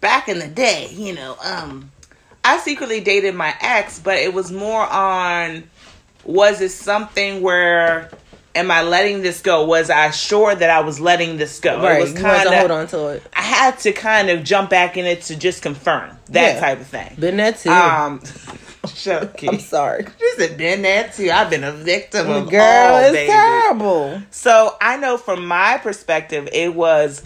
back 0.00 0.28
in 0.28 0.38
the 0.38 0.48
day, 0.48 0.90
you 0.92 1.14
know, 1.14 1.36
um, 1.42 1.90
I 2.44 2.58
secretly 2.58 3.00
dated 3.00 3.34
my 3.34 3.54
ex, 3.60 3.98
but 3.98 4.16
it 4.18 4.34
was 4.34 4.50
more 4.52 4.82
on 4.86 5.64
was 6.24 6.60
it 6.60 6.70
something 6.70 7.40
where 7.42 8.10
am 8.54 8.70
I 8.70 8.82
letting 8.82 9.22
this 9.22 9.40
go? 9.40 9.64
Was 9.64 9.88
I 9.90 10.10
sure 10.10 10.54
that 10.54 10.68
I 10.70 10.80
was 10.80 11.00
letting 11.00 11.36
this 11.38 11.58
go? 11.58 11.80
right. 11.82 11.98
It 11.98 12.02
was 12.02 12.14
you 12.14 12.22
want 12.22 12.42
to 12.42 12.48
kind 12.48 12.58
hold 12.58 12.70
of 12.70 12.76
on 12.78 12.86
to 12.88 13.06
it. 13.16 13.22
I 13.34 13.42
had 13.42 13.78
to 13.80 13.92
kind 13.92 14.28
of 14.28 14.44
jump 14.44 14.68
back 14.70 14.96
in 14.96 15.06
it 15.06 15.22
to 15.22 15.36
just 15.36 15.62
confirm 15.62 16.10
that 16.30 16.54
Yeah. 16.54 16.60
type 16.60 16.80
of 16.80 16.86
thing. 16.86 17.14
Been 17.18 17.38
that 17.38 17.58
too. 17.58 17.70
Um, 17.70 18.20
up, 18.84 19.42
I'm 19.42 19.58
sorry. 19.60 20.06
She 20.18 20.30
said, 20.36 20.58
been 20.58 20.82
that 20.82 21.14
too. 21.14 21.30
I've 21.30 21.50
been 21.50 21.64
a 21.64 21.72
victim 21.72 22.28
of 22.30 22.50
Girl, 22.50 22.60
all, 22.94 23.00
it's 23.00 23.12
baby. 23.12 23.30
terrible. 23.30 24.22
So 24.30 24.76
I 24.80 24.96
know 24.96 25.16
from 25.16 25.46
my 25.46 25.78
perspective, 25.78 26.48
it 26.52 26.74
was 26.74 27.22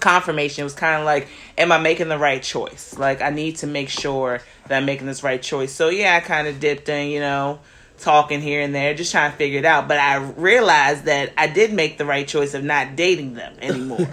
confirmation. 0.00 0.62
It 0.62 0.64
was 0.64 0.74
kind 0.74 1.00
of 1.00 1.04
like, 1.04 1.28
am 1.58 1.72
I 1.72 1.78
making 1.78 2.08
the 2.08 2.18
right 2.18 2.42
choice? 2.42 2.96
Like, 2.98 3.22
I 3.22 3.30
need 3.30 3.56
to 3.56 3.66
make 3.66 3.88
sure 3.88 4.40
that 4.68 4.76
I'm 4.76 4.84
making 4.84 5.06
this 5.06 5.22
right 5.22 5.42
choice. 5.42 5.72
So 5.72 5.88
yeah, 5.88 6.14
I 6.16 6.20
kind 6.20 6.46
of 6.46 6.60
dipped 6.60 6.88
in, 6.88 7.10
you 7.10 7.20
know, 7.20 7.58
talking 8.04 8.40
here 8.40 8.60
and 8.60 8.74
there, 8.74 8.94
just 8.94 9.10
trying 9.10 9.30
to 9.32 9.36
figure 9.36 9.58
it 9.58 9.64
out. 9.64 9.88
But 9.88 9.98
I 9.98 10.16
realized 10.16 11.06
that 11.06 11.32
I 11.36 11.46
did 11.48 11.72
make 11.72 11.98
the 11.98 12.04
right 12.04 12.28
choice 12.28 12.54
of 12.54 12.62
not 12.62 12.94
dating 12.96 13.34
them 13.34 13.56
anymore. 13.60 13.98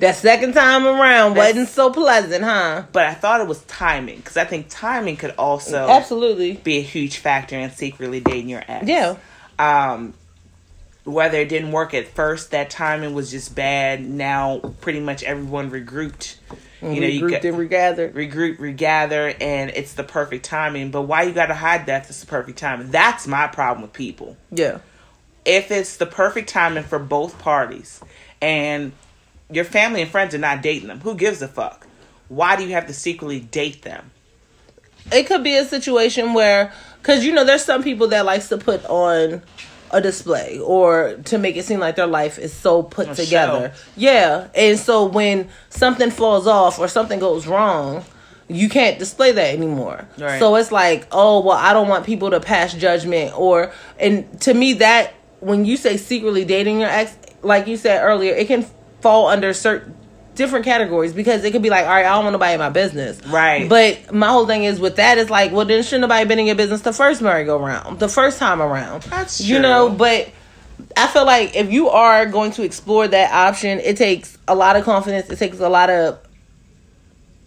That 0.00 0.16
second 0.16 0.54
time 0.54 0.84
around 0.84 1.34
That's- 1.34 1.52
wasn't 1.54 1.68
so 1.68 1.90
pleasant, 1.92 2.42
huh? 2.42 2.84
but 2.90 3.06
I 3.06 3.14
thought 3.14 3.40
it 3.40 3.46
was 3.46 3.62
timing 3.64 4.16
because 4.16 4.36
I 4.36 4.44
think 4.44 4.66
timing 4.68 5.16
could 5.16 5.30
also 5.38 5.88
Absolutely. 5.88 6.54
be 6.54 6.78
a 6.78 6.82
huge 6.82 7.18
factor 7.18 7.56
in 7.56 7.70
secretly 7.70 8.18
dating 8.18 8.48
your 8.48 8.64
ex. 8.66 8.88
Yeah. 8.88 9.16
um 9.60 10.14
whether 11.04 11.38
it 11.38 11.48
didn't 11.48 11.72
work 11.72 11.94
at 11.94 12.06
first 12.08 12.50
that 12.52 12.70
timing 12.70 13.12
was 13.14 13.30
just 13.30 13.54
bad 13.54 14.04
now 14.08 14.58
pretty 14.80 15.00
much 15.00 15.22
everyone 15.24 15.70
regrouped 15.70 16.36
you 16.82 17.00
know 17.00 17.06
you 17.06 17.22
Regrouped 17.24 17.30
get 17.30 17.44
and 17.44 17.58
regathered. 17.58 18.14
regroup 18.14 18.58
regather 18.58 19.34
and 19.40 19.70
it's 19.70 19.94
the 19.94 20.04
perfect 20.04 20.44
timing. 20.44 20.90
But 20.90 21.02
why 21.02 21.22
you 21.22 21.32
gotta 21.32 21.54
hide 21.54 21.86
that 21.86 22.08
it's 22.08 22.20
the 22.20 22.26
perfect 22.26 22.58
timing? 22.58 22.90
That's 22.90 23.26
my 23.26 23.46
problem 23.46 23.82
with 23.82 23.92
people. 23.92 24.36
Yeah. 24.50 24.78
if 25.44 25.70
it's 25.70 25.96
the 25.96 26.06
perfect 26.06 26.48
timing 26.48 26.84
for 26.84 26.98
both 26.98 27.38
parties 27.38 28.00
and 28.40 28.92
your 29.50 29.64
family 29.64 30.02
and 30.02 30.10
friends 30.10 30.34
are 30.34 30.38
not 30.38 30.62
dating 30.62 30.88
them 30.88 31.00
who 31.00 31.14
gives 31.14 31.40
a 31.42 31.48
fuck? 31.48 31.86
Why 32.28 32.56
do 32.56 32.64
you 32.64 32.70
have 32.72 32.86
to 32.86 32.94
secretly 32.94 33.40
date 33.40 33.82
them? 33.82 34.10
It 35.12 35.26
could 35.26 35.42
be 35.44 35.56
a 35.56 35.64
situation 35.64 36.32
where, 36.32 36.72
because 37.02 37.24
you 37.24 37.32
know, 37.32 37.44
there's 37.44 37.64
some 37.64 37.82
people 37.82 38.06
that 38.08 38.24
likes 38.24 38.48
to 38.48 38.56
put 38.58 38.84
on 38.86 39.42
a 39.92 40.00
display 40.00 40.58
or 40.58 41.14
to 41.24 41.38
make 41.38 41.56
it 41.56 41.64
seem 41.64 41.80
like 41.80 41.96
their 41.96 42.06
life 42.06 42.38
is 42.38 42.52
so 42.52 42.82
put 42.82 43.08
A 43.08 43.14
together. 43.14 43.72
show. 43.74 43.82
Yeah. 43.96 44.48
And 44.54 44.78
so 44.78 45.04
when 45.04 45.48
something 45.68 46.10
falls 46.10 46.46
off 46.46 46.78
or 46.78 46.88
something 46.88 47.20
goes 47.20 47.46
wrong, 47.46 48.04
you 48.48 48.68
can't 48.68 48.98
display 48.98 49.32
that 49.32 49.54
anymore. 49.54 50.06
Right. 50.18 50.38
So 50.38 50.56
it's 50.56 50.72
like, 50.72 51.06
oh, 51.12 51.40
well, 51.40 51.56
I 51.56 51.72
don't 51.72 51.88
want 51.88 52.04
people 52.06 52.30
to 52.30 52.40
pass 52.40 52.74
judgment 52.74 53.38
or, 53.38 53.72
and 53.98 54.40
to 54.42 54.54
me, 54.54 54.74
that 54.74 55.14
when 55.40 55.64
you 55.64 55.76
say 55.76 55.96
secretly 55.96 56.44
dating 56.44 56.80
your 56.80 56.88
ex, 56.88 57.16
like 57.42 57.66
you 57.66 57.76
said 57.76 58.02
earlier, 58.02 58.34
it 58.34 58.46
can 58.46 58.64
fall 59.00 59.28
under 59.28 59.52
certain 59.52 59.94
different 60.34 60.64
categories 60.64 61.12
because 61.12 61.44
it 61.44 61.50
could 61.52 61.62
be 61.62 61.70
like, 61.70 61.84
all 61.84 61.90
right, 61.90 62.06
I 62.06 62.10
don't 62.14 62.24
want 62.24 62.32
nobody 62.34 62.54
in 62.54 62.58
my 62.60 62.70
business. 62.70 63.24
Right. 63.26 63.68
But 63.68 64.12
my 64.14 64.28
whole 64.28 64.46
thing 64.46 64.64
is 64.64 64.80
with 64.80 64.96
that 64.96 65.18
is 65.18 65.28
like, 65.30 65.52
well, 65.52 65.66
then 65.66 65.82
shouldn't 65.82 66.02
nobody 66.02 66.26
been 66.26 66.38
in 66.38 66.46
your 66.46 66.54
business 66.56 66.80
the 66.80 66.92
first 66.92 67.20
merry-go 67.20 67.58
round, 67.58 67.98
the 67.98 68.08
first 68.08 68.38
time 68.38 68.62
around. 68.62 69.02
That's 69.04 69.40
You 69.40 69.58
know, 69.58 69.90
but 69.90 70.30
I 70.96 71.06
feel 71.08 71.26
like 71.26 71.54
if 71.54 71.70
you 71.70 71.88
are 71.90 72.26
going 72.26 72.52
to 72.52 72.62
explore 72.62 73.06
that 73.08 73.32
option, 73.32 73.78
it 73.80 73.96
takes 73.96 74.36
a 74.48 74.54
lot 74.54 74.76
of 74.76 74.84
confidence. 74.84 75.28
It 75.30 75.38
takes 75.38 75.60
a 75.60 75.68
lot 75.68 75.90
of 75.90 76.18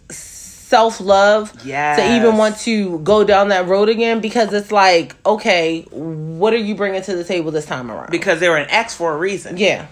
self 0.09 0.99
love 0.99 1.53
Yes. 1.65 1.97
to 1.99 2.15
even 2.15 2.37
want 2.37 2.57
to 2.59 2.99
go 2.99 3.23
down 3.23 3.49
that 3.49 3.67
road 3.67 3.89
again 3.89 4.19
because 4.19 4.51
it's 4.53 4.71
like, 4.71 5.15
okay, 5.25 5.83
what 5.91 6.53
are 6.53 6.57
you 6.57 6.75
bringing 6.75 7.01
to 7.03 7.15
the 7.15 7.23
table 7.23 7.51
this 7.51 7.65
time 7.65 7.91
around? 7.91 8.09
because 8.11 8.39
they 8.39 8.49
were 8.49 8.57
an 8.57 8.69
ex 8.69 8.93
for 8.95 9.13
a 9.13 9.17
reason 9.17 9.57
Yeah. 9.57 9.87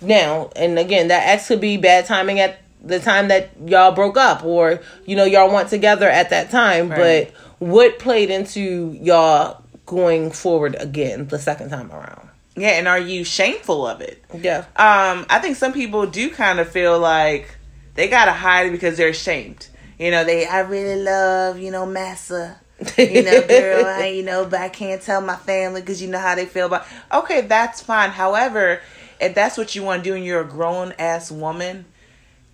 Now, 0.00 0.50
and 0.56 0.78
again, 0.78 1.08
that 1.08 1.26
X 1.28 1.48
could 1.48 1.60
be 1.60 1.76
bad 1.76 2.06
timing 2.06 2.40
at 2.40 2.58
the 2.82 3.00
time 3.00 3.28
that 3.28 3.50
y'all 3.64 3.92
broke 3.92 4.16
up 4.16 4.44
or, 4.44 4.80
you 5.06 5.16
know, 5.16 5.24
y'all 5.24 5.48
weren't 5.52 5.68
together 5.70 6.08
at 6.08 6.30
that 6.30 6.50
time. 6.50 6.90
Right. 6.90 7.32
But 7.32 7.40
what 7.58 7.98
played 7.98 8.30
into 8.30 8.96
y'all 9.00 9.62
going 9.86 10.30
forward 10.30 10.76
again 10.78 11.28
the 11.28 11.38
second 11.38 11.70
time 11.70 11.90
around? 11.92 12.28
yeah 12.58 12.70
and 12.70 12.88
are 12.88 12.98
you 12.98 13.22
shameful 13.22 13.86
of 13.86 14.00
it 14.00 14.24
Yeah. 14.32 14.60
um, 14.76 15.26
I 15.28 15.40
think 15.42 15.56
some 15.56 15.74
people 15.74 16.06
do 16.06 16.30
kind 16.30 16.58
of 16.58 16.66
feel 16.66 16.98
like 16.98 17.54
they 17.94 18.08
gotta 18.08 18.32
hide 18.32 18.68
it 18.68 18.70
because 18.70 18.96
they're 18.96 19.10
ashamed. 19.10 19.68
You 19.98 20.10
know, 20.10 20.24
they 20.24 20.46
I 20.46 20.60
really 20.60 21.02
love 21.02 21.58
you 21.58 21.70
know 21.70 21.84
massa. 21.86 22.58
You 22.98 23.22
know, 23.22 23.42
girl, 23.46 23.86
I, 23.86 24.06
you 24.14 24.22
know, 24.22 24.44
but 24.46 24.60
I 24.60 24.68
can't 24.68 25.00
tell 25.00 25.20
my 25.22 25.36
family 25.36 25.80
because 25.80 26.00
you 26.02 26.08
know 26.08 26.18
how 26.18 26.34
they 26.34 26.44
feel 26.46 26.66
about. 26.66 26.86
Okay, 27.12 27.40
that's 27.42 27.80
fine. 27.80 28.10
However, 28.10 28.80
if 29.20 29.34
that's 29.34 29.56
what 29.56 29.74
you 29.74 29.82
want 29.82 30.04
to 30.04 30.10
do 30.10 30.16
and 30.16 30.24
you're 30.24 30.40
a 30.40 30.48
grown 30.48 30.92
ass 30.98 31.30
woman, 31.30 31.84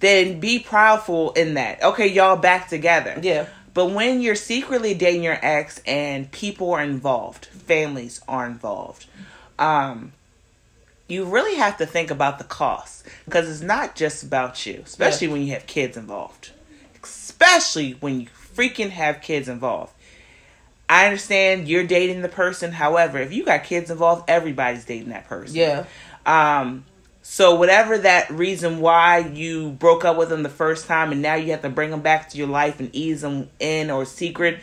then 0.00 0.40
be 0.40 0.60
proudful 0.60 1.36
in 1.36 1.54
that. 1.54 1.82
Okay, 1.82 2.08
y'all 2.08 2.36
back 2.36 2.68
together. 2.68 3.18
Yeah. 3.22 3.46
But 3.74 3.86
when 3.86 4.20
you're 4.20 4.34
secretly 4.34 4.94
dating 4.94 5.22
your 5.22 5.38
ex 5.40 5.80
and 5.86 6.30
people 6.30 6.72
are 6.72 6.82
involved, 6.82 7.46
families 7.46 8.20
are 8.28 8.46
involved, 8.46 9.06
um, 9.58 10.12
you 11.08 11.24
really 11.24 11.56
have 11.56 11.78
to 11.78 11.86
think 11.86 12.10
about 12.10 12.38
the 12.38 12.44
cost 12.44 13.06
because 13.24 13.48
it's 13.48 13.62
not 13.62 13.94
just 13.94 14.22
about 14.22 14.66
you, 14.66 14.82
especially 14.84 15.28
when 15.28 15.42
you 15.42 15.52
have 15.52 15.66
kids 15.66 15.96
involved. 15.96 16.50
Especially 17.02 17.92
when 17.92 18.20
you 18.20 18.26
freaking 18.54 18.90
have 18.90 19.20
kids 19.20 19.48
involved. 19.48 19.92
I 20.88 21.06
understand 21.06 21.68
you're 21.68 21.86
dating 21.86 22.20
the 22.22 22.28
person. 22.28 22.72
However, 22.72 23.18
if 23.18 23.32
you 23.32 23.44
got 23.44 23.64
kids 23.64 23.90
involved, 23.90 24.24
everybody's 24.28 24.84
dating 24.84 25.08
that 25.08 25.26
person. 25.26 25.56
Yeah. 25.56 25.86
Um, 26.26 26.84
so 27.22 27.54
whatever 27.54 27.98
that 27.98 28.30
reason 28.30 28.80
why 28.80 29.18
you 29.18 29.70
broke 29.70 30.04
up 30.04 30.16
with 30.16 30.28
them 30.28 30.42
the 30.42 30.48
first 30.48 30.86
time, 30.86 31.12
and 31.12 31.22
now 31.22 31.34
you 31.34 31.52
have 31.52 31.62
to 31.62 31.68
bring 31.70 31.90
them 31.90 32.00
back 32.00 32.28
to 32.30 32.38
your 32.38 32.48
life 32.48 32.80
and 32.80 32.90
ease 32.94 33.20
them 33.20 33.48
in 33.60 33.90
or 33.90 34.04
secret, 34.04 34.58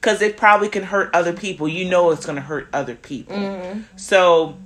because 0.00 0.20
it 0.20 0.36
probably 0.36 0.68
can 0.68 0.82
hurt 0.82 1.14
other 1.14 1.32
people. 1.32 1.68
You 1.68 1.88
know 1.88 2.10
it's 2.10 2.26
going 2.26 2.36
to 2.36 2.42
hurt 2.42 2.68
other 2.72 2.94
people. 2.96 3.36
So 3.96 4.56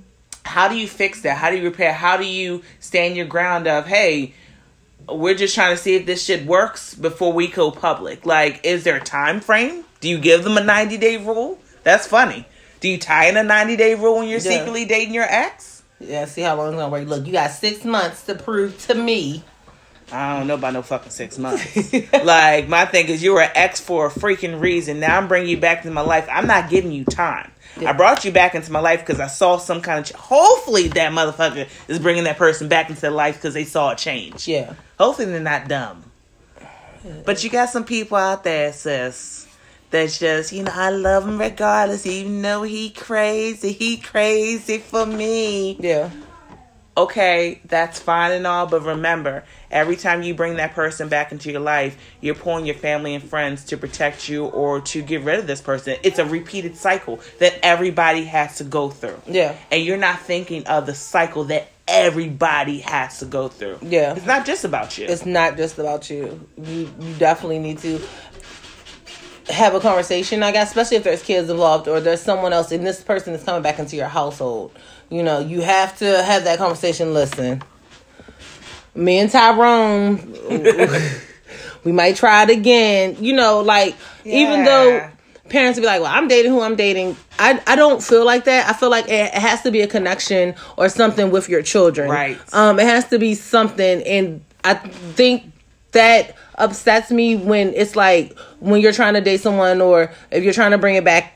how 0.43 0.67
do 0.67 0.75
you 0.75 0.87
fix 0.87 1.21
that? 1.21 1.37
How 1.37 1.51
do 1.51 1.57
you 1.57 1.63
repair? 1.63 1.93
How 1.93 2.17
do 2.17 2.25
you 2.25 2.63
stand 2.79 3.15
your 3.15 3.27
ground 3.27 3.67
of 3.67 3.85
hey? 3.85 4.33
We're 5.09 5.35
just 5.35 5.55
trying 5.55 5.73
to 5.75 5.81
see 5.81 5.95
if 5.95 6.05
this 6.05 6.23
shit 6.25 6.45
works 6.45 6.93
before 6.93 7.31
we 7.31 7.47
go 7.47 7.71
public. 7.71 8.25
Like, 8.25 8.59
is 8.65 8.83
there 8.83 8.97
a 8.97 9.01
time 9.03 9.39
frame? 9.39 9.85
Do 10.01 10.09
you 10.09 10.17
give 10.19 10.43
them 10.43 10.57
a 10.57 10.63
90 10.63 10.97
day 10.97 11.15
rule? 11.17 11.59
That's 11.83 12.05
funny. 12.07 12.45
Do 12.81 12.89
you 12.89 12.97
tie 12.97 13.29
in 13.29 13.37
a 13.37 13.43
90 13.43 13.77
day 13.77 13.95
rule 13.95 14.17
when 14.17 14.27
you're 14.27 14.39
Yeah. 14.39 14.51
secretly 14.57 14.83
dating 14.85 15.13
your 15.13 15.23
ex? 15.29 15.76
Yeah, 15.99 16.25
see 16.25 16.41
how 16.41 16.55
long 16.55 16.69
it's 16.69 16.75
gonna 16.77 16.89
work. 16.91 17.07
Look, 17.07 17.25
you 17.25 17.33
got 17.33 17.51
six 17.51 17.83
months 17.83 18.23
to 18.25 18.35
prove 18.35 18.77
to 18.87 18.95
me. 18.95 19.43
I 20.11 20.37
don't 20.37 20.47
know 20.47 20.53
about 20.53 20.73
no 20.73 20.81
fucking 20.81 21.09
six 21.11 21.37
months. 21.39 21.93
like 22.23 22.67
my 22.67 22.85
thing 22.85 23.07
is, 23.07 23.21
you 23.23 23.33
were 23.33 23.41
an 23.41 23.51
ex 23.55 23.79
for 23.81 24.07
a 24.07 24.09
freaking 24.09 24.59
reason. 24.61 24.99
Now 24.99 25.17
I'm 25.17 25.27
bringing 25.27 25.49
you 25.49 25.57
back 25.59 25.79
into 25.79 25.91
my 25.91 26.01
life. 26.01 26.27
I'm 26.31 26.47
not 26.47 26.69
giving 26.69 26.91
you 26.91 27.03
time. 27.03 27.51
I 27.85 27.93
brought 27.93 28.25
you 28.25 28.31
back 28.31 28.55
into 28.55 28.71
my 28.71 28.79
life 28.79 29.01
because 29.01 29.19
I 29.19 29.27
saw 29.27 29.57
some 29.57 29.81
kind 29.81 29.99
of. 29.99 30.05
Ch- 30.05 30.13
Hopefully, 30.13 30.87
that 30.89 31.11
motherfucker 31.11 31.67
is 31.87 31.99
bringing 31.99 32.23
that 32.23 32.37
person 32.37 32.67
back 32.67 32.89
into 32.89 33.01
their 33.01 33.11
life 33.11 33.35
because 33.35 33.53
they 33.53 33.65
saw 33.65 33.91
a 33.91 33.95
change. 33.95 34.47
Yeah. 34.47 34.73
Hopefully, 34.99 35.27
they're 35.27 35.39
not 35.39 35.67
dumb. 35.67 36.03
But 37.25 37.43
you 37.43 37.49
got 37.49 37.69
some 37.69 37.85
people 37.85 38.17
out 38.17 38.43
there, 38.43 38.73
sis. 38.73 39.46
That's 39.89 40.19
just, 40.19 40.51
you 40.51 40.63
know, 40.63 40.71
I 40.73 40.89
love 40.89 41.25
him 41.27 41.39
regardless, 41.39 42.05
even 42.05 42.41
though 42.41 42.63
he 42.63 42.89
crazy. 42.89 43.71
He 43.71 43.97
crazy 43.97 44.79
for 44.79 45.05
me 45.05 45.77
Yeah. 45.79 46.09
okay, 46.97 47.61
that's 47.65 47.99
fine 47.99 48.31
and 48.31 48.45
all, 48.47 48.65
but 48.65 48.81
remember, 48.83 49.43
every 49.71 49.95
time 49.95 50.23
you 50.23 50.33
bring 50.33 50.55
that 50.57 50.73
person 50.73 51.07
back 51.09 51.31
into 51.31 51.51
your 51.51 51.61
life, 51.61 51.95
you're 52.21 52.35
pulling 52.35 52.65
your 52.65 52.75
family 52.75 53.13
and 53.15 53.23
friends 53.23 53.63
to 53.65 53.77
protect 53.77 54.27
you 54.27 54.45
or 54.47 54.81
to 54.81 55.01
get 55.01 55.21
rid 55.23 55.39
of 55.39 55.47
this 55.47 55.61
person. 55.61 55.95
It's 56.03 56.19
a 56.19 56.25
repeated 56.25 56.75
cycle 56.75 57.21
that 57.39 57.53
everybody 57.63 58.25
has 58.25 58.57
to 58.57 58.63
go 58.65 58.89
through. 58.89 59.21
Yeah. 59.27 59.55
And 59.71 59.83
you're 59.83 59.95
not 59.97 60.19
thinking 60.21 60.65
of 60.67 60.85
the 60.85 60.95
cycle 60.95 61.45
that 61.45 61.69
everybody 61.87 62.79
has 62.79 63.19
to 63.19 63.25
go 63.25 63.47
through. 63.47 63.77
Yeah. 63.81 64.15
It's 64.15 64.25
not 64.25 64.45
just 64.45 64.65
about 64.65 64.97
you. 64.97 65.05
It's 65.05 65.25
not 65.25 65.55
just 65.55 65.77
about 65.79 66.09
you. 66.09 66.45
You 66.57 66.89
you 66.99 67.13
definitely 67.19 67.59
need 67.59 67.77
to 67.79 68.01
have 69.49 69.75
a 69.75 69.79
conversation, 69.79 70.43
I 70.43 70.51
guess, 70.51 70.69
especially 70.69 70.97
if 70.97 71.03
there's 71.03 71.23
kids 71.23 71.49
involved 71.49 71.87
or 71.87 71.99
there's 71.99 72.21
someone 72.21 72.53
else 72.53 72.71
and 72.71 72.85
this 72.85 73.01
person 73.01 73.33
is 73.33 73.43
coming 73.43 73.61
back 73.61 73.79
into 73.79 73.95
your 73.95 74.07
household. 74.07 74.71
You 75.09 75.23
know, 75.23 75.39
you 75.39 75.61
have 75.61 75.97
to 75.99 76.23
have 76.23 76.43
that 76.43 76.57
conversation. 76.57 77.13
Listen, 77.13 77.63
me 78.93 79.19
and 79.19 79.31
Tyrone, 79.31 80.17
we 81.83 81.91
might 81.91 82.17
try 82.17 82.43
it 82.43 82.49
again. 82.49 83.15
You 83.19 83.33
know, 83.33 83.61
like 83.61 83.95
even 84.25 84.65
though 84.65 85.09
parents 85.49 85.79
be 85.79 85.85
like, 85.85 86.01
"Well, 86.01 86.11
I'm 86.13 86.27
dating 86.27 86.51
who 86.51 86.61
I'm 86.61 86.75
dating." 86.75 87.15
I 87.39 87.61
I 87.65 87.75
don't 87.75 88.03
feel 88.03 88.25
like 88.25 88.45
that. 88.45 88.69
I 88.69 88.73
feel 88.73 88.89
like 88.89 89.05
it, 89.05 89.33
it 89.33 89.33
has 89.33 89.61
to 89.61 89.71
be 89.71 89.81
a 89.81 89.87
connection 89.87 90.55
or 90.75 90.89
something 90.89 91.31
with 91.31 91.47
your 91.47 91.61
children. 91.61 92.09
Right. 92.09 92.37
Um, 92.53 92.79
it 92.79 92.85
has 92.85 93.07
to 93.09 93.19
be 93.19 93.33
something, 93.33 94.03
and 94.03 94.43
I 94.65 94.73
think 94.73 95.53
that 95.91 96.35
upsets 96.55 97.11
me 97.11 97.35
when 97.35 97.73
it's 97.73 97.95
like 97.95 98.37
when 98.59 98.81
you're 98.81 98.91
trying 98.93 99.13
to 99.13 99.21
date 99.21 99.41
someone 99.41 99.81
or 99.81 100.11
if 100.31 100.43
you're 100.43 100.53
trying 100.53 100.71
to 100.71 100.77
bring 100.77 100.95
it 100.95 101.03
back 101.03 101.33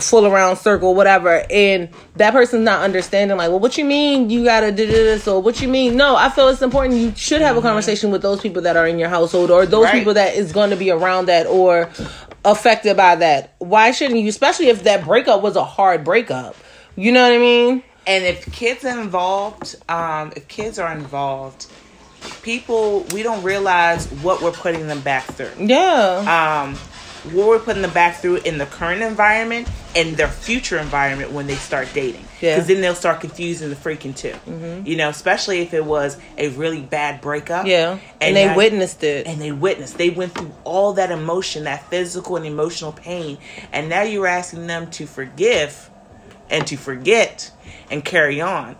full 0.00 0.26
around 0.26 0.56
circle 0.56 0.94
whatever 0.94 1.44
and 1.50 1.88
that 2.16 2.32
person's 2.32 2.64
not 2.64 2.82
understanding 2.82 3.36
like 3.36 3.50
well 3.50 3.60
what 3.60 3.76
you 3.76 3.84
mean? 3.84 4.30
You 4.30 4.42
gotta 4.42 4.72
do 4.72 4.86
this 4.86 5.28
or 5.28 5.40
what 5.42 5.60
you 5.60 5.68
mean? 5.68 5.96
No 5.96 6.16
i 6.16 6.30
feel 6.30 6.48
it's 6.48 6.62
important. 6.62 6.98
You 6.98 7.12
should 7.14 7.42
have 7.42 7.56
a 7.56 7.60
conversation 7.60 8.10
with 8.10 8.22
those 8.22 8.40
people 8.40 8.62
that 8.62 8.76
are 8.76 8.86
in 8.86 8.98
your 8.98 9.10
household 9.10 9.50
or 9.50 9.66
those 9.66 9.84
Right. 9.84 9.92
people 9.94 10.14
that 10.14 10.34
is 10.34 10.50
going 10.52 10.70
to 10.70 10.76
be 10.76 10.90
around 10.90 11.26
that 11.26 11.46
or 11.46 11.90
affected 12.44 12.96
by 12.96 13.16
that. 13.16 13.54
Why 13.58 13.90
shouldn't 13.90 14.18
you 14.20 14.28
especially 14.28 14.68
if 14.68 14.84
that 14.84 15.04
breakup 15.04 15.42
was 15.42 15.56
a 15.56 15.64
hard 15.64 16.04
breakup? 16.04 16.56
You 16.96 17.12
know 17.12 17.22
what 17.22 17.32
i 17.32 17.38
mean? 17.38 17.82
And 18.06 18.24
if 18.24 18.50
kids 18.50 18.84
are 18.84 18.98
involved 19.00 19.76
um, 19.90 20.32
if 20.34 20.48
kids 20.48 20.78
are 20.78 20.92
involved 20.92 21.66
people 22.42 23.00
we 23.12 23.22
don't 23.22 23.42
realize 23.42 24.06
what 24.22 24.40
we're 24.42 24.52
putting 24.52 24.86
them 24.86 25.00
back 25.00 25.24
through 25.24 25.50
yeah 25.58 26.62
um, 26.64 26.74
what 27.32 27.46
we're 27.46 27.58
putting 27.60 27.82
them 27.82 27.92
back 27.92 28.16
through 28.16 28.36
in 28.38 28.58
the 28.58 28.66
current 28.66 29.00
environment 29.00 29.68
and 29.94 30.16
their 30.16 30.26
future 30.28 30.78
environment 30.78 31.30
when 31.30 31.46
they 31.46 31.54
start 31.54 31.86
dating. 31.94 32.24
Yeah. 32.40 32.56
Because 32.56 32.66
then 32.66 32.80
they'll 32.80 32.96
start 32.96 33.20
confusing 33.20 33.70
the 33.70 33.76
freaking 33.76 34.16
2 34.16 34.82
You 34.90 34.96
know, 34.96 35.08
especially 35.08 35.60
if 35.60 35.72
it 35.72 35.84
was 35.84 36.18
a 36.36 36.48
really 36.48 36.80
bad 36.80 37.20
breakup. 37.20 37.66
yeah 37.66 37.98
and, 38.20 38.34
they 38.34 38.46
now- 38.46 38.56
witnessed 38.56 39.04
it 39.04 39.28
And 39.28 39.40
they 39.40 39.52
witnessed. 39.52 39.98
They 39.98 40.10
went 40.10 40.34
through 40.34 40.52
all 40.64 40.94
that 40.94 41.12
emotion, 41.12 41.62
that 41.64 41.88
physical 41.90 42.34
and 42.36 42.44
emotional 42.44 42.90
pain. 42.90 43.38
And 43.72 43.88
now 43.88 44.02
you're 44.02 44.26
asking 44.26 44.66
them 44.66 44.90
to 44.92 45.06
forgive 45.06 45.90
and 46.50 46.66
to 46.66 46.76
forget 46.76 47.52
and 47.88 48.04
carry 48.04 48.40
on. 48.40 48.74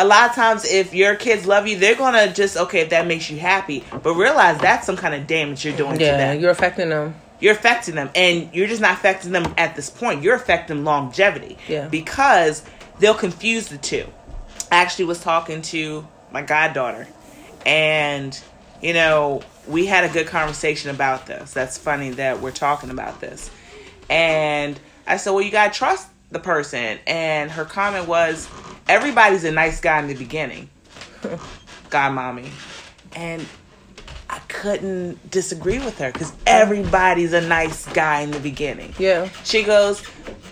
A 0.00 0.06
lot 0.06 0.30
of 0.30 0.36
times, 0.36 0.64
if 0.64 0.94
your 0.94 1.16
kids 1.16 1.44
love 1.44 1.66
you, 1.66 1.76
they're 1.76 1.96
gonna 1.96 2.32
just 2.32 2.56
okay 2.56 2.80
if 2.80 2.90
that 2.90 3.06
makes 3.06 3.28
you 3.30 3.38
happy, 3.38 3.84
but 4.02 4.14
realize 4.14 4.60
that's 4.60 4.86
some 4.86 4.96
kind 4.96 5.14
of 5.14 5.26
damage 5.26 5.64
you're 5.64 5.76
doing 5.76 5.98
to 5.98 6.04
yeah 6.04 6.16
them. 6.16 6.40
you're 6.40 6.50
affecting 6.52 6.88
them. 6.88 7.14
You're 7.40 7.52
affecting 7.52 7.94
them. 7.94 8.10
And 8.14 8.52
you're 8.54 8.66
just 8.66 8.80
not 8.80 8.92
affecting 8.94 9.32
them 9.32 9.54
at 9.56 9.76
this 9.76 9.90
point. 9.90 10.22
You're 10.22 10.34
affecting 10.34 10.84
longevity. 10.84 11.56
Yeah. 11.68 11.88
because 11.88 12.64
they'll 12.98 13.14
confuse 13.14 13.68
the 13.68 13.78
two. 13.78 14.06
I 14.70 14.76
actually 14.76 15.06
was 15.06 15.20
talking 15.20 15.62
to 15.62 16.06
my 16.30 16.42
goddaughter. 16.42 17.08
And 17.66 18.38
you 18.80 18.92
know 18.92 19.42
we 19.66 19.86
had 19.86 20.04
a 20.04 20.12
good 20.12 20.28
conversation 20.28 20.90
about 20.90 21.26
this. 21.26 21.52
That's 21.52 21.76
funny 21.76 22.10
that 22.10 22.40
we're 22.40 22.52
talking 22.52 22.90
about 22.90 23.20
this. 23.20 23.50
And 24.08 24.78
i 25.06 25.16
said 25.16 25.30
well 25.32 25.42
you 25.42 25.50
gotta 25.50 25.72
trust 25.74 26.08
the 26.30 26.38
person. 26.38 26.98
And 27.06 27.50
her 27.50 27.64
comment 27.64 28.06
was 28.06 28.48
everybody's 28.88 29.44
a 29.44 29.50
nice 29.52 29.80
guy 29.80 29.98
in 30.00 30.08
the 30.08 30.14
beginning 30.14 30.68
god 31.90 32.12
mommy 32.12 32.50
and 33.14 33.44
I 34.30 34.40
couldn't 34.48 35.30
disagree 35.30 35.78
with 35.78 35.98
her 35.98 36.12
because 36.12 36.32
everybody's 36.46 37.32
a 37.32 37.40
nice 37.40 37.86
guy 37.92 38.20
in 38.20 38.30
the 38.30 38.40
beginning. 38.40 38.92
yeah 38.98 39.28
She 39.42 39.62
goes, 39.62 40.02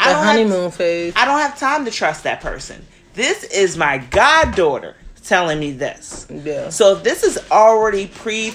I 0.01 0.09
the 0.09 0.15
don't, 0.15 0.25
honeymoon 0.25 0.63
have, 0.65 0.75
phase 0.75 1.13
I 1.15 1.27
don't 1.27 1.39
have 1.41 1.59
time 1.59 1.85
to 1.85 1.91
trust 1.91 2.25
that 2.25 2.41
person. 2.41 2.85
This 3.13 3.45
is 3.45 3.77
my 3.77 3.99
goddaughter 3.99 4.97
telling 5.23 5.61
me 5.61 5.73
this. 5.73 6.27
yeah 6.31 6.71
So 6.71 6.97
if 6.97 7.03
this 7.05 7.23
is 7.23 7.39
already 7.51 8.07
pre 8.07 8.55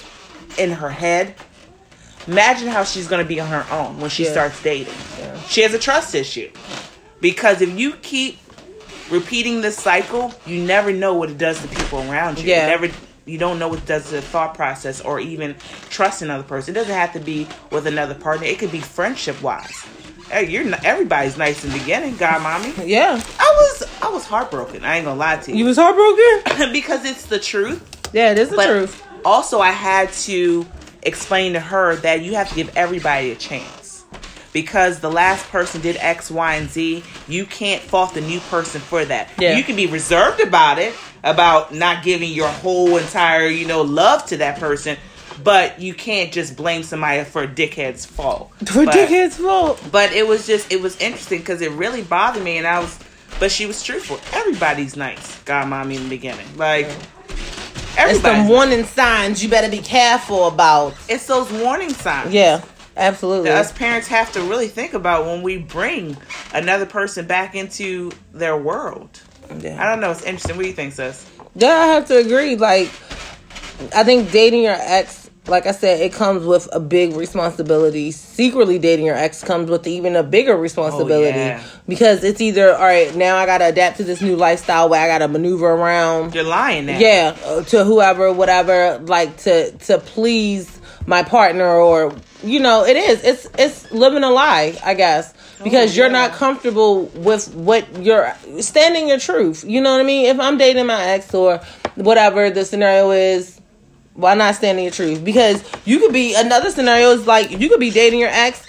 in 0.58 0.72
her 0.72 0.90
head, 0.90 1.36
imagine 2.26 2.66
how 2.68 2.82
she's 2.82 3.06
going 3.06 3.22
to 3.24 3.28
be 3.28 3.38
on 3.38 3.48
her 3.48 3.64
own 3.70 4.00
when 4.00 4.10
she 4.10 4.24
Yeah. 4.24 4.32
starts 4.32 4.60
dating. 4.62 4.92
Yeah. 5.20 5.40
She 5.42 5.62
has 5.62 5.72
a 5.72 5.78
trust 5.78 6.16
issue. 6.16 6.50
Because 7.20 7.62
if 7.62 7.78
you 7.78 7.92
keep 8.02 8.38
repeating 9.12 9.60
this 9.60 9.76
cycle, 9.76 10.34
you 10.46 10.62
never 10.64 10.92
know 10.92 11.14
what 11.14 11.30
it 11.30 11.38
does 11.38 11.60
to 11.62 11.68
people 11.68 11.98
around 12.10 12.38
you. 12.40 12.48
Yeah. 12.48 12.62
You 12.64 12.70
never 12.70 12.94
you 13.24 13.38
don't 13.38 13.60
know 13.60 13.68
what 13.68 13.78
it 13.78 13.86
does 13.86 14.06
to 14.06 14.16
the 14.16 14.22
thought 14.22 14.54
process 14.54 15.00
or 15.00 15.20
even 15.20 15.54
trust 15.90 16.22
another 16.22 16.42
person. 16.42 16.74
It 16.74 16.80
doesn't 16.80 16.92
have 16.94 17.12
to 17.12 17.20
be 17.20 17.46
with 17.70 17.86
another 17.86 18.14
partner. 18.16 18.46
It 18.46 18.58
could 18.58 18.72
be 18.72 18.80
friendship 18.80 19.40
wise. 19.40 19.84
Hey, 20.28 20.48
you're 20.50 20.64
not, 20.64 20.84
everybody's 20.84 21.36
nice 21.38 21.62
in 21.64 21.70
the 21.70 21.78
beginning, 21.78 22.16
God 22.16 22.42
mommy. 22.42 22.72
yeah 22.90 23.22
I 23.38 23.56
was 23.60 23.88
I 24.02 24.08
was 24.08 24.24
heartbroken. 24.26 24.82
I 24.84 24.96
ain't 24.96 25.04
gonna 25.04 25.20
lie 25.20 25.36
to 25.36 25.52
you 25.52 25.58
you. 25.58 25.64
was 25.66 25.76
heartbroken 25.76 26.72
because 26.72 27.04
it's 27.04 27.26
the 27.26 27.38
truth. 27.38 28.10
yeah 28.12 28.32
it 28.32 28.38
is 28.38 28.48
the 28.50 28.56
But 28.56 28.66
truth 28.66 29.02
also, 29.24 29.60
I 29.60 29.70
had 29.70 30.12
to 30.26 30.66
explain 31.04 31.52
to 31.52 31.60
her 31.60 31.94
that 31.96 32.22
you 32.22 32.34
have 32.34 32.48
to 32.48 32.54
give 32.56 32.76
everybody 32.76 33.30
a 33.30 33.36
chance. 33.36 33.81
Because 34.52 35.00
the 35.00 35.10
last 35.10 35.48
person 35.50 35.80
did 35.80 35.96
X, 35.96 36.30
Y, 36.30 36.54
and 36.56 36.68
Z, 36.68 37.02
you 37.26 37.46
can't 37.46 37.80
fault 37.82 38.12
the 38.14 38.20
new 38.20 38.38
person 38.40 38.80
for 38.80 39.04
that. 39.04 39.30
Yeah. 39.38 39.56
You 39.56 39.64
can 39.64 39.76
be 39.76 39.86
reserved 39.86 40.40
about 40.40 40.78
it, 40.78 40.94
about 41.24 41.72
not 41.74 42.04
giving 42.04 42.32
your 42.32 42.48
whole 42.48 42.96
entire, 42.98 43.46
you 43.46 43.66
know, 43.66 43.80
love 43.82 44.26
to 44.26 44.36
that 44.38 44.58
person, 44.60 44.98
but 45.42 45.80
you 45.80 45.94
can't 45.94 46.30
just 46.32 46.54
blame 46.56 46.82
somebody 46.82 47.24
for 47.24 47.44
a 47.44 47.48
dickhead's 47.48 48.04
fault. 48.04 48.52
for 48.66 48.84
But- 48.84 48.94
dickhead's 48.94 49.38
fault 49.38 49.82
but 49.90 50.12
it 50.12 50.26
was 50.28 50.46
just 50.46 50.70
it 50.70 50.80
was 50.82 50.96
interesting 51.00 51.38
because 51.38 51.62
it 51.62 51.70
really 51.72 52.02
bothered 52.02 52.44
me 52.44 52.58
and 52.58 52.66
i 52.66 52.78
was 52.78 52.98
but 53.40 53.50
she 53.50 53.64
was 53.64 53.82
truthful 53.82 54.20
everybody's 54.34 54.94
nice 54.94 55.38
god 55.44 55.66
mommy 55.68 55.96
in 55.96 56.02
the 56.04 56.08
beginning 56.10 56.46
like 56.58 56.84
It's 56.86 57.96
everybody 57.96 58.36
some 58.40 58.48
warning 58.48 58.84
signs 58.84 59.42
you 59.42 59.48
better 59.48 59.70
be 59.70 59.78
careful 59.78 60.46
about. 60.48 60.94
it's 61.08 61.26
those 61.26 61.50
warning 61.50 61.90
signs 61.94 62.32
Yeah, 62.32 62.60
absolutely. 62.96 63.48
that 63.48 63.58
us 63.58 63.72
parents 63.72 64.08
have 64.08 64.32
to 64.32 64.40
really 64.42 64.68
think 64.68 64.94
about 64.94 65.24
when 65.26 65.42
we 65.42 65.58
bring 65.58 66.16
another 66.54 66.86
person 66.86 67.26
back 67.26 67.54
into 67.54 68.10
their 68.32 68.56
world 68.56 69.20
i 69.50 69.54
don't 69.54 70.00
know 70.00 70.10
it's 70.10 70.22
interesting 70.22 70.56
what 70.56 70.62
do 70.62 70.68
you 70.68 70.74
think 70.74 70.92
sis 70.92 71.28
yeah, 71.54 71.68
I 71.68 71.86
have 71.86 72.06
to 72.06 72.18
agree. 72.18 72.56
Like, 72.56 72.88
I 73.94 74.04
think 74.04 74.30
dating 74.30 74.62
your 74.62 74.76
ex, 74.78 75.30
like 75.46 75.66
I 75.66 75.72
said, 75.72 76.00
it 76.00 76.12
comes 76.12 76.46
with 76.46 76.68
a 76.72 76.80
big 76.80 77.14
responsibility. 77.14 78.10
Secretly 78.10 78.78
dating 78.78 79.06
your 79.06 79.16
ex 79.16 79.42
comes 79.42 79.68
with 79.68 79.86
even 79.86 80.16
a 80.16 80.22
bigger 80.22 80.56
responsibility 80.56 81.36
yeah. 81.38 81.62
because 81.86 82.24
it's 82.24 82.40
either 82.40 82.72
all 82.74 82.84
right. 82.84 83.14
Now 83.14 83.36
I 83.36 83.44
got 83.44 83.58
to 83.58 83.66
adapt 83.66 83.98
to 83.98 84.04
this 84.04 84.22
new 84.22 84.36
lifestyle 84.36 84.88
where 84.88 85.02
I 85.02 85.08
got 85.08 85.18
to 85.18 85.28
maneuver 85.28 85.66
around. 85.66 86.34
you're 86.34 86.44
lying 86.44 86.86
now 86.86 86.98
yeah 86.98 87.36
uh, 87.44 87.62
to 87.64 87.84
whoever 87.84 88.32
whatever 88.32 88.98
like 89.00 89.36
to 89.38 89.72
to 89.72 89.98
please 89.98 90.80
my 91.06 91.22
partner 91.22 91.68
or 91.68 92.14
you 92.42 92.60
know 92.60 92.84
it 92.84 92.96
is 92.96 93.22
it's 93.24 93.48
it's 93.58 93.92
living 93.92 94.22
a 94.22 94.30
lie 94.30 94.78
i 94.84 94.94
guess. 94.94 95.32
Oh 95.60 95.64
because 95.64 95.96
you're 95.96 96.10
not 96.10 96.32
comfortable 96.32 97.04
with 97.06 97.54
what 97.54 98.02
you're 98.02 98.34
standing 98.60 99.08
your 99.08 99.18
truth. 99.18 99.64
You 99.64 99.80
know 99.80 99.92
what 99.92 100.00
i 100.00 100.04
mean? 100.04 100.26
If 100.26 100.40
i'm 100.40 100.58
dating 100.58 100.86
my 100.86 101.04
ex 101.04 101.34
or 101.34 101.58
whatever 101.94 102.50
the 102.50 102.64
scenario 102.64 103.10
is 103.10 103.60
why 104.14 104.34
not 104.34 104.54
standing 104.54 104.84
your 104.84 104.92
truth? 104.92 105.24
Because 105.24 105.64
you 105.86 105.98
could 105.98 106.12
be 106.12 106.34
another 106.34 106.70
scenario 106.70 107.12
is 107.12 107.26
like 107.26 107.50
you 107.50 107.68
could 107.68 107.80
be 107.80 107.90
dating 107.90 108.20
your 108.20 108.28
ex 108.28 108.66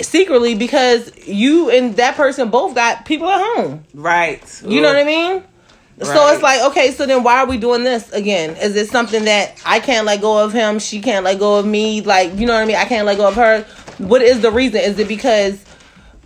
secretly 0.00 0.54
because 0.54 1.10
you 1.26 1.70
and 1.70 1.96
that 1.96 2.16
person 2.16 2.50
both 2.50 2.74
got 2.74 3.04
people 3.04 3.28
at 3.28 3.40
home. 3.56 3.84
Right. 3.94 4.62
You 4.66 4.80
know 4.80 4.88
what 4.88 4.96
I 4.96 5.04
mean? 5.04 5.44
So 6.00 6.32
it's 6.32 6.42
like, 6.42 6.60
okay, 6.70 6.90
so 6.90 7.06
then 7.06 7.22
why 7.22 7.38
are 7.38 7.46
we 7.46 7.58
doing 7.58 7.84
this 7.84 8.10
again? 8.12 8.56
Is 8.56 8.74
it 8.76 8.88
something 8.88 9.24
that 9.26 9.60
I 9.64 9.78
can't 9.78 10.06
let 10.06 10.20
go 10.20 10.42
of 10.42 10.52
him? 10.52 10.78
She 10.78 11.00
can't 11.00 11.24
let 11.24 11.38
go 11.38 11.58
of 11.58 11.66
me? 11.66 12.00
Like, 12.00 12.34
you 12.34 12.46
know 12.46 12.54
what 12.54 12.62
I 12.62 12.66
mean? 12.66 12.76
I 12.76 12.86
can't 12.86 13.06
let 13.06 13.18
go 13.18 13.28
of 13.28 13.34
her. 13.36 13.62
What 13.98 14.22
is 14.22 14.40
the 14.40 14.50
reason? 14.50 14.80
Is 14.80 14.98
it 14.98 15.06
because, 15.06 15.64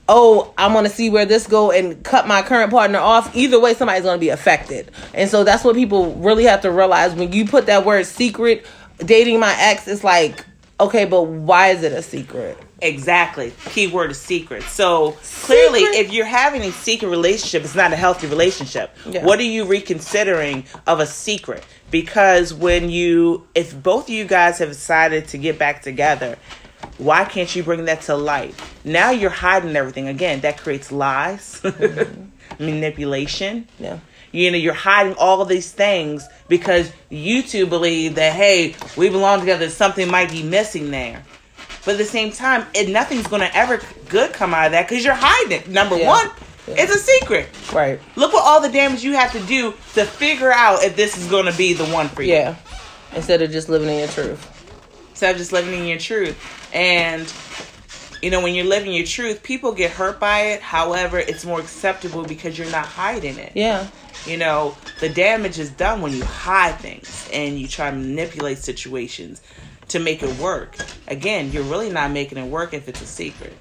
oh, 0.09 0.55
I 0.57 0.73
want 0.73 0.87
to 0.87 0.93
see 0.93 1.11
where 1.11 1.27
this 1.27 1.47
go 1.47 1.73
and 1.73 2.03
cut 2.05 2.27
my 2.27 2.41
current 2.43 2.71
partner 2.71 2.99
off? 2.99 3.35
Either 3.37 3.61
way, 3.61 3.75
somebody's 3.75 4.05
going 4.05 4.17
to 4.17 4.21
be 4.21 4.31
affected. 4.31 4.91
And 5.13 5.29
so 5.29 5.45
that's 5.45 5.63
what 5.63 5.75
people 5.75 6.15
really 6.15 6.45
have 6.45 6.63
to 6.63 6.71
realize 6.71 7.15
when 7.15 7.33
you 7.33 7.45
put 7.45 7.67
that 7.67 7.85
word 7.85 8.07
secret, 8.07 8.65
dating 8.99 9.41
my 9.41 9.55
ex, 9.59 9.89
it's 9.89 10.05
like, 10.05 10.45
okay, 10.81 11.05
but 11.05 11.23
why 11.23 11.69
is 11.69 11.83
it 11.83 11.93
a 11.93 12.03
secret? 12.03 12.57
Exactly. 12.83 13.55
Keyword 13.71 14.11
is 14.11 14.21
secret. 14.21 14.63
So 14.65 15.13
clearly, 15.45 15.81
Secret? 15.81 15.99
if 15.99 16.13
you're 16.13 16.27
having 16.27 16.63
a 16.63 16.73
secret 16.73 17.09
relationship, 17.09 17.65
it's 17.65 17.75
not 17.75 17.93
a 17.93 17.97
healthy 17.97 18.27
relationship. 18.27 18.95
Yeah. 19.07 19.25
What 19.25 19.39
are 19.39 19.45
you 19.45 19.65
reconsidering 19.65 20.65
of 20.87 21.01
a 21.01 21.07
secret? 21.07 21.65
Because 21.91 22.53
when 22.53 22.91
you, 22.91 23.47
if 23.55 23.81
both 23.83 24.05
of 24.05 24.11
you 24.11 24.25
guys 24.27 24.59
have 24.59 24.69
decided 24.69 25.29
to 25.29 25.39
get 25.39 25.59
back 25.59 25.83
together, 25.83 26.37
why 26.99 27.25
can't 27.25 27.55
you 27.55 27.63
bring 27.63 27.87
that 27.87 28.03
to 28.03 28.17
light? 28.17 28.55
Now 28.85 29.11
you're 29.11 29.31
hiding 29.31 29.75
everything. 29.75 30.09
Again, 30.09 30.41
that 30.41 30.59
creates 30.59 30.93
lies, 30.93 31.61
mm-hmm. 31.63 32.65
manipulation. 32.65 33.69
Yeah. 33.79 34.01
You 34.33 34.51
know, 34.51 34.59
you're 34.59 34.75
hiding 34.75 35.15
all 35.15 35.41
of 35.41 35.49
these 35.49 35.73
things 35.73 36.27
because 36.49 36.93
you 37.09 37.43
two 37.43 37.67
believe 37.67 38.17
that, 38.17 38.35
hey, 38.35 38.75
we 38.97 39.09
belong 39.09 39.41
together, 39.41 39.71
something 39.71 40.11
might 40.11 40.31
be 40.31 40.43
missing 40.43 40.91
there. 40.91 41.25
But 41.87 41.93
at 41.93 41.99
the 41.99 42.05
same 42.05 42.33
time, 42.33 42.67
it, 42.75 42.91
nothing's 42.91 43.27
going 43.29 43.41
to 43.41 43.57
ever 43.57 43.81
good 44.11 44.35
come 44.35 44.53
out 44.53 44.67
of 44.67 44.73
that 44.73 44.87
because 44.89 45.03
you're 45.05 45.15
hiding 45.17 45.53
it. 45.53 45.69
Number 45.69 45.97
Yeah. 45.97 46.09
one, 46.09 46.31
Yeah. 46.67 46.75
it's 46.83 46.95
a 46.95 46.99
secret. 46.99 47.49
Right. 47.73 47.99
Look 48.17 48.33
what 48.35 48.45
all 48.45 48.61
the 48.61 48.69
damage 48.69 49.03
you 49.05 49.13
have 49.15 49.33
to 49.33 49.41
do 49.41 49.73
to 49.95 50.05
figure 50.05 50.53
out 50.53 50.83
if 50.83 50.97
this 50.97 51.17
is 51.17 51.29
going 51.29 51.47
to 51.47 51.57
be 51.57 51.73
the 51.73 51.87
one 51.87 52.09
for 52.11 52.23
you. 52.23 52.35
Yeah. 52.35 52.57
Instead 53.15 53.41
of 53.41 53.51
just 53.53 53.69
living 53.71 53.89
in 53.89 54.01
your 54.01 54.09
truth. 54.09 54.45
Instead 55.11 55.31
of 55.31 55.37
just 55.39 55.53
living 55.53 55.79
in 55.79 55.87
your 55.87 55.99
truth. 55.99 56.37
And 56.75 57.33
you 58.23 58.31
know, 58.31 58.41
when 58.43 58.55
you're 58.55 58.65
living 58.65 58.93
your 58.93 59.07
truth, 59.07 59.43
people 59.43 59.73
get 59.73 59.91
hurt 59.93 60.19
by 60.19 60.41
it. 60.41 60.61
However, 60.63 61.19
it's 61.21 61.45
more 61.45 61.61
acceptable 61.61 62.25
because 62.25 62.59
you're 62.59 62.71
not 62.71 62.87
hiding 62.87 63.39
it. 63.39 63.53
Yeah. 63.55 63.87
You 64.27 64.39
know, 64.39 64.77
the 65.01 65.09
damage 65.09 65.59
is 65.61 65.71
done 65.71 66.01
when 66.01 66.13
you 66.13 66.25
hide 66.25 66.77
things 66.81 67.29
and 67.33 67.59
you 67.61 67.69
try 67.69 67.91
to 67.91 67.97
manipulate 67.97 68.59
situations 68.59 69.41
to 69.89 69.99
make 69.99 70.23
it 70.23 70.39
work. 70.39 70.77
Again, 71.09 71.53
you're 71.53 71.65
really 71.65 71.91
not 71.91 72.11
making 72.11 72.39
it 72.39 72.49
work 72.49 72.75
if 72.75 72.89
it's 72.89 73.01
a 73.01 73.07
secret. 73.07 73.53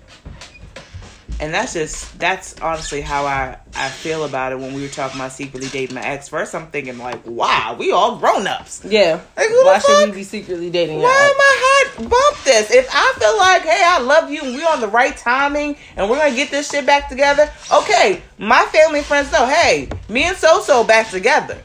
And 1.40 1.54
that's 1.54 1.74
just 1.74 2.18
that's 2.18 2.58
honestly 2.62 3.02
how 3.02 3.26
I 3.26 3.58
I 3.76 3.90
feel 3.90 4.24
about 4.24 4.54
it 4.54 4.60
when 4.60 4.74
we 4.74 4.84
were 4.84 4.88
talking 4.88 5.20
about 5.20 5.34
secretly 5.34 5.68
dating 5.68 5.96
my 5.96 6.02
ex. 6.02 6.30
First, 6.30 6.56
I'm 6.56 6.68
thinking 6.68 6.98
like, 6.98 7.26
wow, 7.26 7.76
we 7.78 7.92
all 7.92 8.18
grown 8.18 8.48
ups. 8.48 8.82
Yeah. 8.86 9.20
Like, 9.36 9.50
Why 9.50 9.80
should 9.80 10.10
we 10.10 10.16
be 10.16 10.24
secretly 10.24 10.70
dating? 10.70 11.00
Why 11.00 11.10
am? 11.10 11.36
I 11.38 11.92
hot 11.98 12.10
bump 12.10 12.44
this? 12.46 12.72
If 12.72 12.88
I 12.90 13.14
feel 13.20 13.38
like, 13.38 13.64
hey, 13.64 13.84
I 13.86 14.00
love 14.00 14.32
you 14.32 14.44
and 14.44 14.56
we're 14.56 14.68
on 14.68 14.80
the 14.80 14.88
right 14.88 15.18
timing 15.18 15.76
and 15.98 16.10
we're 16.10 16.18
gonna 16.18 16.36
get 16.36 16.52
this 16.52 16.72
shit 16.72 16.86
back 16.86 17.10
together, 17.10 17.52
okay, 17.74 18.22
my 18.38 18.64
family 18.66 19.00
and 19.00 19.08
friends 19.08 19.30
know, 19.34 19.46
hey, 19.46 19.90
me 20.08 20.24
and 20.24 20.38
So 20.38 20.62
So 20.62 20.86
back 20.86 21.10
together. 21.10 21.62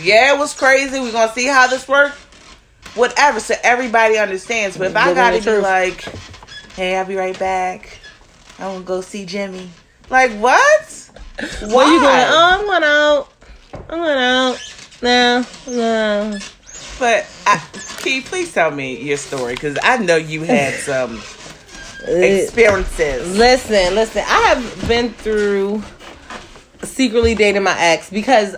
Yeah, 0.00 0.34
it 0.34 0.38
was 0.38 0.52
crazy. 0.52 0.98
We're 0.98 1.12
gonna 1.12 1.32
see 1.32 1.46
how 1.46 1.68
this 1.68 1.86
works. 1.86 2.18
Whatever, 2.94 3.40
so 3.40 3.54
everybody 3.62 4.18
understands. 4.18 4.76
But 4.76 4.88
if 4.88 4.96
I 4.96 5.14
gotta 5.14 5.40
be 5.40 5.58
like, 5.58 6.02
hey, 6.74 6.96
I'll 6.96 7.04
be 7.04 7.16
right 7.16 7.38
back. 7.38 7.98
I 8.58 8.66
wanna 8.66 8.84
go 8.84 9.00
see 9.00 9.24
Jimmy. 9.24 9.70
Like 10.10 10.32
what? 10.32 11.10
Why? 11.60 11.68
What 11.68 11.86
you 11.92 12.00
going? 12.00 12.24
Oh, 12.28 12.58
I'm 12.58 12.64
going 12.64 12.84
out. 12.84 13.28
I'm 13.88 13.98
going 13.98 14.18
out. 14.18 14.74
No, 15.02 15.46
no. 15.68 16.38
But 16.98 17.26
I, 17.46 17.58
can 17.98 18.12
you 18.12 18.22
please 18.22 18.52
tell 18.52 18.72
me 18.72 19.00
your 19.00 19.16
story? 19.16 19.54
Because 19.54 19.78
I 19.82 19.98
know 19.98 20.16
you 20.16 20.42
had 20.42 20.74
some 20.80 21.18
uh, 22.08 22.10
experiences. 22.10 23.38
Listen, 23.38 23.94
listen. 23.94 24.24
I 24.26 24.40
have 24.54 24.88
been 24.88 25.12
through 25.12 25.82
secretly 26.82 27.34
dating 27.34 27.62
my 27.62 27.76
ex 27.78 28.10
because 28.10 28.56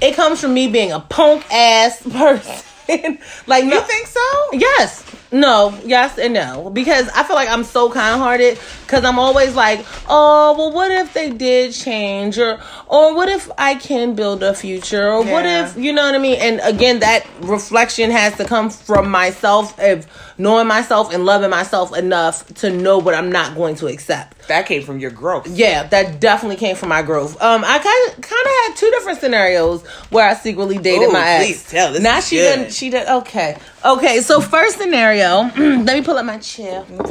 it 0.00 0.16
comes 0.16 0.40
from 0.40 0.54
me 0.54 0.66
being 0.68 0.90
a 0.90 1.00
punk 1.00 1.44
ass 1.52 2.02
person. 2.10 2.64
like, 3.46 3.64
You 3.64 3.80
think 3.80 4.06
so? 4.06 4.20
Yes. 4.52 5.04
No, 5.32 5.78
yes 5.84 6.18
and 6.18 6.34
no. 6.34 6.68
Because 6.70 7.08
I 7.08 7.24
feel 7.24 7.36
like 7.36 7.48
I'm 7.48 7.64
so 7.64 7.90
kind 7.90 8.20
hearted 8.20 8.58
because 8.82 9.04
I'm 9.04 9.18
always 9.18 9.54
like, 9.54 9.84
oh, 10.08 10.54
well, 10.58 10.72
what 10.72 10.90
if 10.90 11.14
they 11.14 11.30
did 11.30 11.72
change? 11.72 12.38
Or, 12.38 12.60
or 12.86 13.14
what 13.14 13.30
if 13.30 13.50
I 13.56 13.74
can 13.76 14.14
build 14.14 14.42
a 14.42 14.52
future? 14.52 15.08
Or 15.08 15.24
what 15.24 15.46
if, 15.46 15.76
you 15.78 15.94
know 15.94 16.02
what 16.02 16.14
I 16.14 16.18
mean? 16.18 16.38
And 16.38 16.60
again, 16.62 17.00
that 17.00 17.26
reflection 17.40 18.10
has 18.10 18.36
to 18.36 18.44
come 18.44 18.68
from 18.68 19.10
myself 19.10 19.78
of 19.80 20.06
knowing 20.36 20.66
myself 20.66 21.12
and 21.12 21.24
loving 21.24 21.50
myself 21.50 21.96
enough 21.96 22.46
to 22.54 22.70
know 22.70 22.98
what 22.98 23.14
I'm 23.14 23.32
not 23.32 23.54
going 23.54 23.76
to 23.76 23.86
accept. 23.86 24.46
That 24.48 24.66
came 24.66 24.82
from 24.82 24.98
your 24.98 25.10
growth. 25.10 25.46
Yeah, 25.46 25.84
that 25.84 26.20
definitely 26.20 26.56
came 26.56 26.76
from 26.76 26.88
my 26.88 27.02
growth. 27.02 27.40
Um, 27.40 27.62
I 27.64 27.78
kind 27.78 28.08
of 28.08 28.22
kind 28.22 28.44
of 28.44 28.50
had 28.50 28.74
two 28.76 28.90
different 28.90 29.20
scenarios 29.20 29.86
where 30.10 30.28
I 30.28 30.34
secretly 30.34 30.78
dated 30.78 31.08
Ooh, 31.08 31.12
my 31.12 31.26
ex. 31.26 31.44
please 31.44 31.70
tell. 31.70 31.92
This 31.92 32.02
now 32.02 32.20
she 32.20 32.36
good. 32.36 32.56
did. 32.56 32.72
She 32.72 32.90
did. 32.90 33.06
Okay, 33.08 33.56
okay. 33.84 34.20
So 34.20 34.40
first 34.40 34.78
scenario. 34.78 35.21
let 35.56 35.96
me 35.98 36.02
pull 36.02 36.16
up 36.18 36.24
my 36.26 36.38
chair. 36.38 36.84
This 36.88 37.10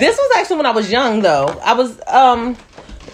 This 0.00 0.16
was 0.16 0.30
actually 0.36 0.56
when 0.56 0.66
I 0.66 0.72
was 0.72 0.90
young, 0.90 1.20
though. 1.22 1.46
I 1.62 1.74
was 1.74 2.00
um 2.06 2.56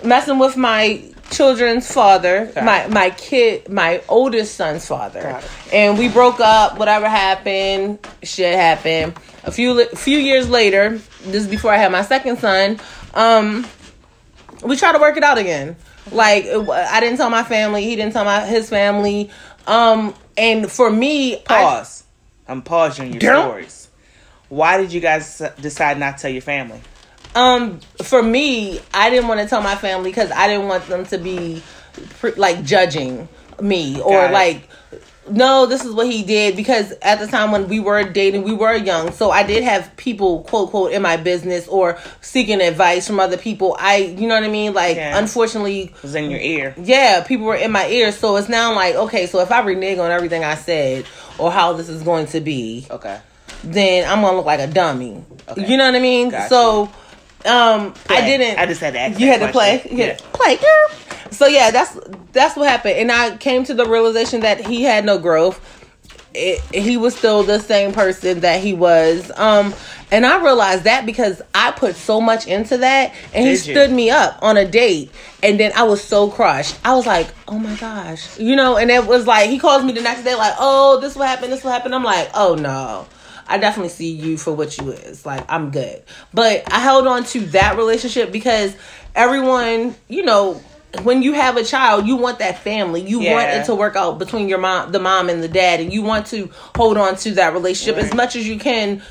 messing 0.04 0.38
with 0.38 0.56
my 0.56 1.04
children's 1.30 1.90
father, 1.92 2.50
my 2.56 2.86
my 2.88 3.10
kid, 3.10 3.68
my 3.68 4.02
oldest 4.08 4.54
son's 4.56 4.86
father, 4.86 5.40
and 5.72 5.98
we 5.98 6.08
broke 6.08 6.40
up. 6.40 6.78
Whatever 6.78 7.08
happened, 7.08 7.98
shit 8.22 8.54
happened. 8.54 9.14
A 9.44 9.52
few 9.52 9.84
few 9.94 10.18
years 10.18 10.48
later, 10.50 11.00
this 11.24 11.42
is 11.44 11.48
before 11.48 11.72
I 11.72 11.76
had 11.76 11.92
my 11.92 12.02
second 12.02 12.38
son. 12.38 12.78
Um, 13.14 13.66
we 14.62 14.76
tried 14.76 14.92
to 14.92 14.98
work 14.98 15.16
it 15.16 15.22
out 15.22 15.38
again. 15.38 15.76
Like 16.12 16.46
I 16.46 17.00
didn't 17.00 17.18
tell 17.18 17.30
my 17.30 17.44
family, 17.44 17.84
he 17.84 17.96
didn't 17.96 18.12
tell 18.12 18.24
my 18.24 18.44
his 18.44 18.68
family. 18.68 19.30
Um, 19.66 20.14
and 20.36 20.70
for 20.70 20.90
me, 20.90 21.36
I, 21.46 21.62
pause. 21.62 22.04
I'm 22.48 22.62
pausing 22.62 23.12
your 23.12 23.20
stories. 23.20 23.79
Why 24.50 24.76
did 24.76 24.92
you 24.92 25.00
guys 25.00 25.40
decide 25.60 25.98
not 25.98 26.18
to 26.18 26.22
tell 26.22 26.30
your 26.30 26.42
family? 26.42 26.80
um, 27.34 27.78
for 28.02 28.22
me, 28.22 28.80
I 28.92 29.08
didn't 29.08 29.28
want 29.28 29.40
to 29.40 29.46
tell 29.46 29.62
my 29.62 29.76
family 29.76 30.10
because 30.10 30.30
I 30.32 30.48
didn't 30.48 30.66
want 30.68 30.86
them 30.88 31.06
to 31.06 31.18
be 31.18 31.62
like 32.36 32.62
judging 32.64 33.28
me 33.60 34.00
or 34.00 34.28
like. 34.30 34.68
No, 35.30 35.66
this 35.66 35.84
is 35.84 35.92
what 35.92 36.08
he 36.08 36.24
did 36.24 36.56
because 36.56 36.90
at 37.02 37.20
the 37.20 37.28
time 37.28 37.52
when 37.52 37.68
we 37.68 37.78
were 37.78 38.02
dating, 38.02 38.42
we 38.42 38.52
were 38.52 38.74
young. 38.74 39.12
So 39.12 39.30
I 39.30 39.44
did 39.44 39.62
have 39.62 39.96
people, 39.96 40.42
quote, 40.42 40.70
quote, 40.70 40.90
in 40.92 41.02
my 41.02 41.16
business 41.18 41.68
or 41.68 41.98
seeking 42.20 42.60
advice 42.60 43.06
from 43.06 43.20
other 43.20 43.36
people. 43.36 43.76
I, 43.78 43.96
you 43.98 44.26
know 44.26 44.34
what 44.34 44.42
I 44.42 44.48
mean? 44.48 44.72
Like, 44.74 44.96
Yeah. 44.96 45.16
unfortunately, 45.16 45.82
It 45.82 46.02
was 46.02 46.16
in 46.16 46.30
your 46.30 46.40
ear. 46.40 46.74
yeah, 46.82 47.22
people 47.22 47.46
were 47.46 47.54
in 47.54 47.70
my 47.70 47.86
ear. 47.90 48.10
So 48.10 48.34
it's 48.36 48.48
now 48.48 48.74
like, 48.74 48.96
okay, 48.96 49.26
so 49.26 49.38
if 49.38 49.52
I 49.52 49.60
renege 49.60 49.98
on 49.98 50.10
everything 50.10 50.42
I 50.42 50.56
said 50.56 51.04
or 51.38 51.52
how 51.52 51.74
this 51.74 51.88
is 51.88 52.02
going 52.02 52.26
to 52.28 52.40
be, 52.40 52.86
Okay. 52.90 53.20
Then 53.62 54.08
I'm 54.08 54.20
gonna 54.22 54.36
look 54.36 54.46
like 54.46 54.60
a 54.60 54.66
dummy. 54.66 55.24
Okay. 55.48 55.66
You 55.66 55.76
know 55.76 55.86
what 55.86 55.94
I 55.94 56.00
mean? 56.00 56.30
Gotcha. 56.30 56.48
So, 56.48 56.82
um, 57.46 57.94
I 58.08 58.20
didn't. 58.20 58.58
I 58.58 58.66
just 58.66 58.80
had 58.80 58.92
to 58.94 59.00
ask 59.00 59.18
You 59.18 59.26
had 59.26 59.40
to 59.40 59.52
play. 59.52 59.86
You 59.90 60.04
had 60.04 60.18
to 60.18 60.24
play, 60.24 60.56
girl. 60.56 60.98
So 61.30 61.46
yeah, 61.46 61.70
that's 61.70 61.98
that's 62.32 62.56
what 62.56 62.68
happened, 62.68 62.96
and 62.96 63.10
I 63.12 63.36
came 63.36 63.64
to 63.64 63.74
the 63.74 63.86
realization 63.86 64.40
that 64.40 64.64
he 64.64 64.82
had 64.82 65.04
no 65.04 65.18
growth. 65.18 65.60
It, 66.32 66.60
he 66.72 66.96
was 66.96 67.16
still 67.16 67.42
the 67.42 67.58
same 67.58 67.92
person 67.92 68.40
that 68.40 68.62
he 68.62 68.72
was. 68.72 69.32
Um, 69.36 69.74
and 70.12 70.24
I 70.24 70.42
realized 70.42 70.84
that 70.84 71.06
because 71.06 71.42
I 71.54 71.72
put 71.72 71.96
so 71.96 72.20
much 72.20 72.46
into 72.46 72.78
that, 72.78 73.12
and 73.32 73.46
he 73.46 73.54
Did 73.54 73.66
you? 73.66 73.74
stood 73.74 73.90
me 73.90 74.10
up 74.10 74.38
on 74.42 74.56
a 74.56 74.64
date, 74.66 75.10
and 75.42 75.58
then 75.58 75.72
I 75.74 75.84
was 75.84 76.02
so 76.02 76.30
crushed. 76.30 76.78
I 76.84 76.94
was 76.94 77.06
like, 77.06 77.28
"Oh 77.48 77.58
my 77.58 77.74
gosh," 77.76 78.38
you 78.38 78.54
know. 78.56 78.76
And 78.76 78.90
it 78.90 79.06
was 79.06 79.26
like 79.26 79.50
he 79.50 79.58
calls 79.58 79.84
me 79.84 79.92
the 79.92 80.02
next 80.02 80.24
day, 80.24 80.34
like, 80.34 80.54
"Oh, 80.58 81.00
this 81.00 81.14
will 81.14 81.24
happen. 81.24 81.50
This 81.50 81.64
will 81.64 81.72
happen." 81.72 81.94
I'm 81.94 82.04
like, 82.04 82.30
"Oh 82.34 82.54
no." 82.54 83.06
I 83.50 83.58
definitely 83.58 83.90
see 83.90 84.10
you 84.10 84.38
for 84.38 84.52
what 84.52 84.78
you 84.78 84.92
is. 84.92 85.26
Like 85.26 85.44
I'm 85.48 85.70
good. 85.70 86.02
But 86.32 86.72
I 86.72 86.78
held 86.78 87.06
on 87.06 87.24
to 87.24 87.40
that 87.46 87.76
relationship 87.76 88.32
because 88.32 88.74
everyone, 89.14 89.94
you 90.08 90.24
know, 90.24 90.62
when 91.02 91.22
you 91.22 91.34
have 91.34 91.56
a 91.56 91.64
child, 91.64 92.06
you 92.06 92.16
want 92.16 92.40
that 92.40 92.58
family. 92.58 93.00
You 93.00 93.20
want 93.20 93.48
it 93.48 93.66
to 93.66 93.74
work 93.74 93.96
out 93.96 94.18
between 94.18 94.48
your 94.48 94.58
mom, 94.58 94.92
the 94.92 94.98
mom 94.98 95.28
and 95.28 95.42
the 95.42 95.48
dad 95.48 95.80
and 95.80 95.92
you 95.92 96.02
want 96.02 96.26
to 96.28 96.50
hold 96.76 96.96
on 96.96 97.16
to 97.16 97.32
that 97.32 97.52
relationship 97.52 97.96
as 98.02 98.14
much 98.14 98.36
as 98.36 98.46
you 98.46 98.58
can 98.58 99.02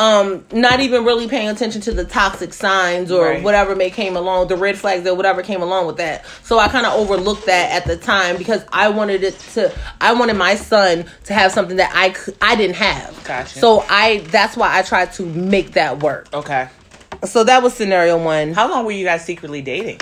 um 0.00 0.44
not 0.52 0.80
even 0.80 1.04
really 1.04 1.28
paying 1.28 1.48
attention 1.50 1.80
to 1.82 1.92
the 1.92 2.04
toxic 2.06 2.54
signs 2.54 3.12
or 3.12 3.24
Right. 3.26 3.42
whatever 3.42 3.76
may 3.76 3.90
came 3.90 4.16
along 4.16 4.48
the 4.48 4.56
red 4.56 4.78
flags 4.78 5.06
or 5.06 5.14
whatever 5.14 5.42
came 5.42 5.60
along 5.62 5.86
with 5.86 5.98
that 5.98 6.24
so 6.42 6.58
i 6.58 6.68
kind 6.68 6.86
of 6.86 6.94
overlooked 6.94 7.44
that 7.46 7.70
at 7.72 7.84
the 7.86 7.96
time 7.98 8.38
because 8.38 8.64
i 8.72 8.88
wanted 8.88 9.22
it 9.22 9.38
to 9.54 9.70
i 10.00 10.14
wanted 10.14 10.36
my 10.36 10.54
son 10.54 11.04
to 11.24 11.34
have 11.34 11.52
something 11.52 11.76
that 11.76 11.90
i 11.94 12.14
i 12.40 12.56
didn't 12.56 12.76
have 12.76 13.22
Gotcha. 13.24 13.58
so 13.58 13.84
i 13.90 14.18
that's 14.30 14.56
why 14.56 14.76
i 14.78 14.80
tried 14.82 15.12
to 15.14 15.26
make 15.26 15.72
that 15.72 16.02
work 16.02 16.28
Okay. 16.32 16.68
so 17.24 17.44
that 17.44 17.62
was 17.62 17.74
scenario 17.74 18.16
one 18.16 18.54
How 18.54 18.70
long 18.70 18.86
were 18.86 18.92
you 18.92 19.04
guys 19.04 19.22
secretly 19.24 19.60
dating? 19.60 19.98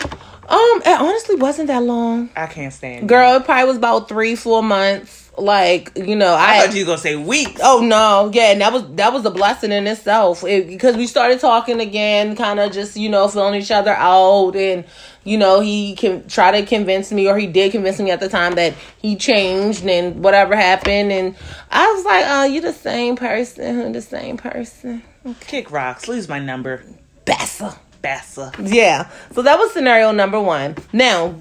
um 0.48 0.82
it 0.86 1.00
honestly 1.00 1.34
wasn't 1.36 1.66
that 1.66 1.82
long 1.82 2.30
I 2.36 2.46
can't 2.46 2.72
stand. 2.72 3.08
girl 3.08 3.34
it 3.36 3.44
probably 3.44 3.64
was 3.66 3.76
about 3.76 4.08
three 4.08 4.36
four 4.36 4.62
months 4.62 5.27
like 5.40 5.92
you 5.96 6.16
know 6.16 6.34
I 6.34 6.58
i, 6.58 6.66
thought 6.66 6.74
you 6.74 6.84
were 6.84 6.90
gonna 6.90 6.98
say 6.98 7.16
weeks. 7.16 7.60
Oh 7.62 7.80
no, 7.80 8.30
yeah, 8.32 8.52
and 8.52 8.60
that 8.60 8.72
was 8.72 8.84
that 8.96 9.12
was 9.12 9.24
a 9.24 9.30
blessing 9.30 9.72
in 9.72 9.86
itself 9.86 10.44
It- 10.44 10.66
because 10.68 10.96
we 10.96 11.06
started 11.06 11.40
talking 11.40 11.80
again, 11.80 12.36
kind 12.36 12.60
of 12.60 12.72
just 12.72 12.96
you 12.96 13.08
know 13.08 13.28
feeling 13.28 13.60
each 13.60 13.70
other 13.70 13.92
out, 13.92 14.56
and 14.56 14.84
you 15.24 15.38
know 15.38 15.60
he 15.60 15.94
can 15.94 16.26
try 16.28 16.60
to 16.60 16.66
convince 16.66 17.12
me, 17.12 17.28
or 17.28 17.38
he 17.38 17.46
did 17.46 17.72
convince 17.72 17.98
me 17.98 18.10
at 18.10 18.20
the 18.20 18.28
time 18.28 18.54
that 18.54 18.74
he 18.98 19.16
changed 19.16 19.84
and 19.84 20.22
whatever 20.22 20.56
happened, 20.56 21.12
and 21.12 21.34
I 21.70 21.90
was 21.92 22.04
like, 22.04 22.24
oh, 22.26 22.44
you 22.44 22.60
the 22.60 22.72
same 22.72 23.16
person, 23.16 23.92
the 23.92 24.02
same 24.02 24.36
person, 24.36 25.02
Kick 25.40 25.70
rocks. 25.70 26.08
Lose 26.08 26.28
my 26.28 26.38
number. 26.38 26.84
Bessa. 27.24 27.78
Bassa. 28.02 28.54
Yeah, 28.62 29.10
so 29.32 29.42
that 29.42 29.58
was 29.58 29.72
scenario 29.72 30.12
number 30.12 30.40
one. 30.40 30.76
Now, 30.92 31.34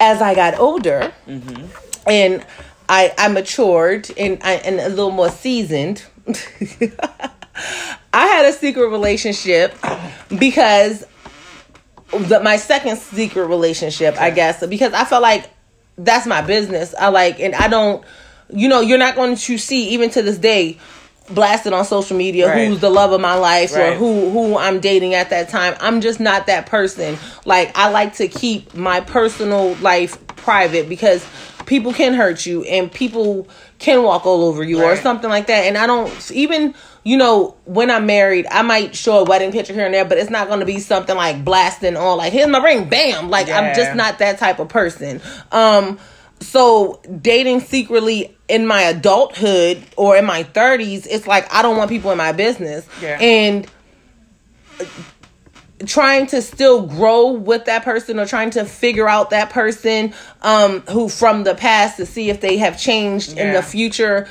as 0.00 0.20
I 0.20 0.34
got 0.34 0.58
older, 0.58 1.12
mm-hmm. 1.26 1.66
and 2.08 2.44
I 2.92 3.14
I 3.16 3.28
matured 3.28 4.10
and 4.18 4.38
I 4.42 4.52
and 4.56 4.78
a 4.78 4.90
little 4.90 5.10
more 5.10 5.30
seasoned. 5.30 6.04
I 8.14 8.26
had 8.26 8.44
a 8.44 8.52
secret 8.52 8.88
relationship 8.88 9.74
because 10.38 11.06
the, 12.10 12.40
my 12.40 12.58
second 12.58 12.98
secret 12.98 13.46
relationship, 13.46 14.20
I 14.20 14.28
guess, 14.30 14.64
because 14.66 14.92
I 14.92 15.04
felt 15.06 15.22
like 15.22 15.48
that's 15.96 16.26
my 16.26 16.42
business. 16.42 16.94
I 16.98 17.08
like, 17.08 17.40
and 17.40 17.54
I 17.54 17.68
don't, 17.68 18.04
you 18.50 18.68
know, 18.68 18.80
you're 18.80 18.98
not 18.98 19.14
going 19.14 19.36
to 19.36 19.58
see 19.58 19.88
even 19.90 20.10
to 20.10 20.22
this 20.22 20.36
day 20.36 20.78
blasted 21.30 21.72
on 21.72 21.86
social 21.86 22.16
media 22.16 22.48
Right. 22.48 22.68
who's 22.68 22.80
the 22.80 22.90
love 22.90 23.12
of 23.12 23.20
my 23.22 23.36
life 23.36 23.74
or 23.74 23.94
who 23.94 24.28
who 24.30 24.58
I'm 24.58 24.80
dating 24.80 25.14
at 25.14 25.30
that 25.30 25.48
time. 25.48 25.74
I'm 25.80 26.02
just 26.02 26.20
not 26.20 26.46
that 26.46 26.66
person. 26.66 27.16
Like 27.46 27.72
I 27.74 27.88
like 27.88 28.16
to 28.16 28.28
keep 28.28 28.74
my 28.74 29.00
personal 29.00 29.74
life 29.76 30.18
private 30.36 30.88
because 30.88 31.24
people 31.66 31.92
can 31.92 32.14
hurt 32.14 32.46
you 32.46 32.64
and 32.64 32.90
people 32.92 33.48
can 33.78 34.02
walk 34.02 34.26
all 34.26 34.44
over 34.44 34.62
you 34.62 34.82
or 34.82 34.96
something 34.96 35.30
like 35.30 35.46
that. 35.46 35.64
And 35.64 35.76
I 35.78 35.86
don't 35.86 36.30
even 36.30 36.74
you 37.04 37.16
know 37.16 37.56
when 37.64 37.90
I'm 37.90 38.06
married, 38.06 38.46
I 38.50 38.62
might 38.62 38.94
show 38.94 39.18
a 39.18 39.24
wedding 39.24 39.50
picture 39.52 39.72
here 39.72 39.84
and 39.86 39.94
there, 39.94 40.04
but 40.04 40.18
it's 40.18 40.30
not 40.30 40.46
going 40.48 40.60
to 40.60 40.66
be 40.66 40.78
something 40.78 41.16
like 41.16 41.44
blasting 41.44 41.96
on 41.96 42.18
like 42.18 42.32
here's 42.32 42.48
my 42.48 42.58
ring, 42.58 42.88
bam. 42.88 43.30
Like 43.30 43.48
I'm 43.48 43.74
just 43.74 43.94
not 43.96 44.18
that 44.20 44.38
type 44.38 44.58
of 44.58 44.68
person. 44.68 45.20
Um 45.50 45.98
so 46.40 47.00
dating 47.20 47.60
secretly 47.60 48.36
in 48.48 48.66
my 48.66 48.82
adulthood 48.82 49.82
or 49.96 50.16
in 50.16 50.24
my 50.24 50.42
30s 50.42 51.06
it's 51.08 51.24
like 51.28 51.46
i 51.54 51.62
don't 51.62 51.76
want 51.76 51.88
people 51.88 52.10
in 52.10 52.18
my 52.18 52.32
business 52.32 52.84
Yeah. 53.00 53.16
and 53.20 53.66
trying 55.86 56.26
to 56.26 56.42
still 56.42 56.86
grow 56.86 57.32
with 57.32 57.66
that 57.66 57.84
person 57.84 58.18
or 58.18 58.26
trying 58.26 58.50
to 58.50 58.64
figure 58.64 59.08
out 59.08 59.30
that 59.30 59.50
person 59.50 60.14
um 60.42 60.80
who 60.82 61.08
from 61.08 61.44
the 61.44 61.54
past 61.54 61.96
to 61.96 62.06
see 62.06 62.30
if 62.30 62.40
they 62.40 62.56
have 62.58 62.78
changed 62.78 63.36
in 63.36 63.52
the 63.52 63.62
future 63.62 64.28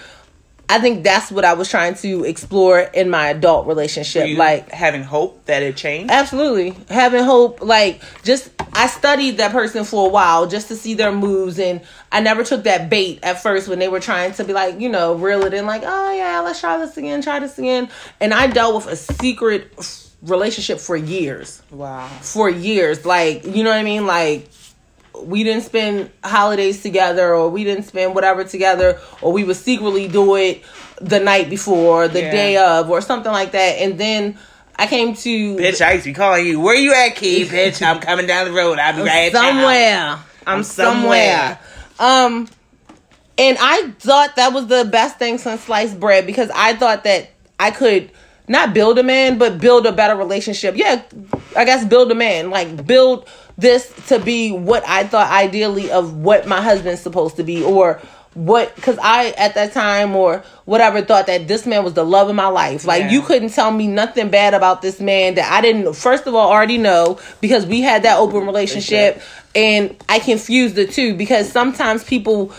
i 0.69 0.79
think 0.79 1.03
that's 1.03 1.31
what 1.31 1.45
i 1.45 1.53
was 1.53 1.69
trying 1.69 1.95
to 1.95 2.23
explore 2.23 2.79
in 2.79 3.09
my 3.09 3.27
adult 3.29 3.67
relationship 3.67 4.37
like 4.37 4.71
having 4.71 5.03
hope 5.03 5.45
that 5.45 5.63
it 5.63 5.75
changed. 5.75 6.11
Absolutely. 6.11 6.75
Having 6.89 7.23
hope, 7.23 7.61
like 7.61 8.01
just 8.23 8.49
I 8.73 8.87
studied 8.87 9.37
that 9.37 9.51
person 9.51 9.83
for 9.83 10.07
a 10.07 10.09
while 10.09 10.47
just 10.47 10.69
to 10.69 10.75
see 10.75 10.93
their 10.93 11.11
moves 11.11 11.59
and 11.59 11.81
I 12.11 12.21
never 12.21 12.43
took 12.43 12.63
that 12.63 12.89
bait 12.89 13.19
at 13.21 13.41
first 13.43 13.67
when 13.67 13.79
they 13.79 13.89
were 13.89 13.99
trying 13.99 14.33
to 14.33 14.43
be 14.43 14.53
like, 14.53 14.79
you 14.79 14.89
know, 14.89 15.15
reel 15.15 15.43
it 15.43 15.53
in 15.53 15.65
like, 15.65 15.83
oh 15.85 16.13
yeah, 16.13 16.39
let's 16.39 16.59
try 16.59 16.77
this 16.77 16.97
again, 16.97 17.21
try 17.21 17.39
this 17.39 17.59
again. 17.59 17.89
And 18.19 18.33
I 18.33 18.47
dealt 18.47 18.75
with 18.75 18.87
a 18.87 18.95
secret 18.95 19.71
relationship 20.21 20.79
for 20.79 20.95
years. 20.95 21.61
Wow. 21.71 22.07
For 22.07 22.49
years. 22.49 23.05
Like, 23.05 23.43
you 23.45 23.63
know 23.63 23.69
what 23.71 23.79
I 23.79 23.83
mean? 23.83 24.05
Like 24.05 24.49
we 25.23 25.43
didn't 25.43 25.63
spend 25.63 26.09
holidays 26.23 26.81
together 26.81 27.35
or 27.35 27.49
we 27.49 27.63
didn't 27.63 27.83
spend 27.83 28.15
whatever 28.15 28.43
together 28.43 28.99
or 29.21 29.31
we 29.31 29.43
would 29.43 29.57
secretly 29.57 30.07
do 30.07 30.35
it 30.35 30.63
the 31.01 31.19
night 31.19 31.49
before, 31.49 32.07
the 32.07 32.21
Yeah. 32.21 32.31
day 32.31 32.57
of 32.57 32.89
or 32.89 33.01
something 33.01 33.31
like 33.31 33.51
that. 33.51 33.79
And 33.79 33.99
then 33.99 34.37
I 34.77 34.87
came 34.87 35.13
to 35.15 35.55
Bitch, 35.57 35.85
I 35.85 35.93
used 35.93 36.05
to 36.05 36.09
be 36.09 36.13
calling 36.13 36.45
you. 36.45 36.59
Where 36.59 36.75
you 36.75 36.93
at, 36.93 37.15
Kee? 37.15 37.45
Bitch, 37.45 37.85
I'm 37.85 37.99
coming 38.07 38.25
down 38.25 38.45
the 38.45 38.53
road. 38.53 38.79
I'll 38.79 38.95
be 38.95 39.01
right 39.01 39.25
at 39.27 39.33
your 39.33 39.41
somewhere. 39.41 40.19
I'm, 40.47 40.57
I'm 40.57 40.63
somewhere. 40.63 41.59
Um, 41.99 42.47
and 43.37 43.57
I 43.59 43.91
thought 43.99 44.35
that 44.37 44.53
was 44.53 44.67
the 44.67 44.85
best 44.85 45.17
thing 45.19 45.37
since 45.37 45.61
sliced 45.61 45.99
bread 45.99 46.25
because 46.25 46.49
I 46.53 46.75
thought 46.75 47.03
that 47.03 47.29
I 47.59 47.71
could 47.71 48.11
not 48.51 48.73
build 48.73 48.99
a 48.99 49.03
man, 49.03 49.37
but 49.37 49.59
build 49.59 49.85
a 49.85 49.91
better 49.91 50.15
relationship. 50.15 50.75
Yeah, 50.75 51.01
I 51.55 51.63
guess 51.63 51.85
build 51.85 52.11
a 52.11 52.15
man, 52.15 52.49
like 52.49 52.85
build 52.85 53.27
this 53.57 53.91
to 54.07 54.19
be 54.19 54.51
what 54.51 54.83
I 54.87 55.05
thought 55.05 55.31
ideally 55.31 55.89
of 55.89 56.17
what 56.17 56.47
my 56.47 56.61
husband's 56.61 57.01
supposed 57.01 57.37
to 57.37 57.43
be, 57.43 57.63
or 57.63 58.01
what 58.33 58.75
because 58.75 58.97
I 59.01 59.29
at 59.37 59.55
that 59.55 59.73
time 59.73 60.15
or 60.15 60.43
whatever 60.65 61.01
thought 61.01 61.27
that 61.27 61.47
this 61.47 61.65
man 61.65 61.83
was 61.83 61.93
the 61.93 62.05
love 62.05 62.29
of 62.29 62.35
my 62.35 62.47
life. 62.47 62.85
Like 62.85 63.03
Yeah. 63.03 63.11
you 63.11 63.21
couldn't 63.21 63.49
tell 63.49 63.71
me 63.71 63.87
nothing 63.87 64.29
bad 64.29 64.53
about 64.53 64.81
this 64.81 64.99
man 64.99 65.35
that 65.35 65.51
I 65.51 65.61
didn't 65.61 65.93
first 65.93 66.27
of 66.27 66.35
all 66.35 66.49
already 66.49 66.77
know 66.77 67.19
because 67.41 67.65
we 67.65 67.81
had 67.81 68.03
that 68.03 68.19
open 68.19 68.45
relationship 68.45 69.21
and 69.53 69.95
I 70.07 70.19
confused 70.19 70.75
the 70.75 70.85
two 70.87 71.13
because 71.15 71.51
sometimes 71.51 72.05
people 72.05 72.53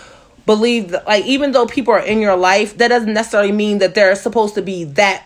believe 0.44 0.90
that 0.90 1.06
like 1.06 1.24
even 1.24 1.52
though 1.52 1.66
people 1.66 1.94
are 1.94 2.00
in 2.04 2.20
your 2.20 2.36
life, 2.36 2.76
that 2.76 2.88
doesn't 2.88 3.12
necessarily 3.12 3.52
mean 3.52 3.78
that 3.78 3.94
they're 3.94 4.14
supposed 4.14 4.54
to 4.56 4.62
be 4.62 4.84
that 4.84 5.24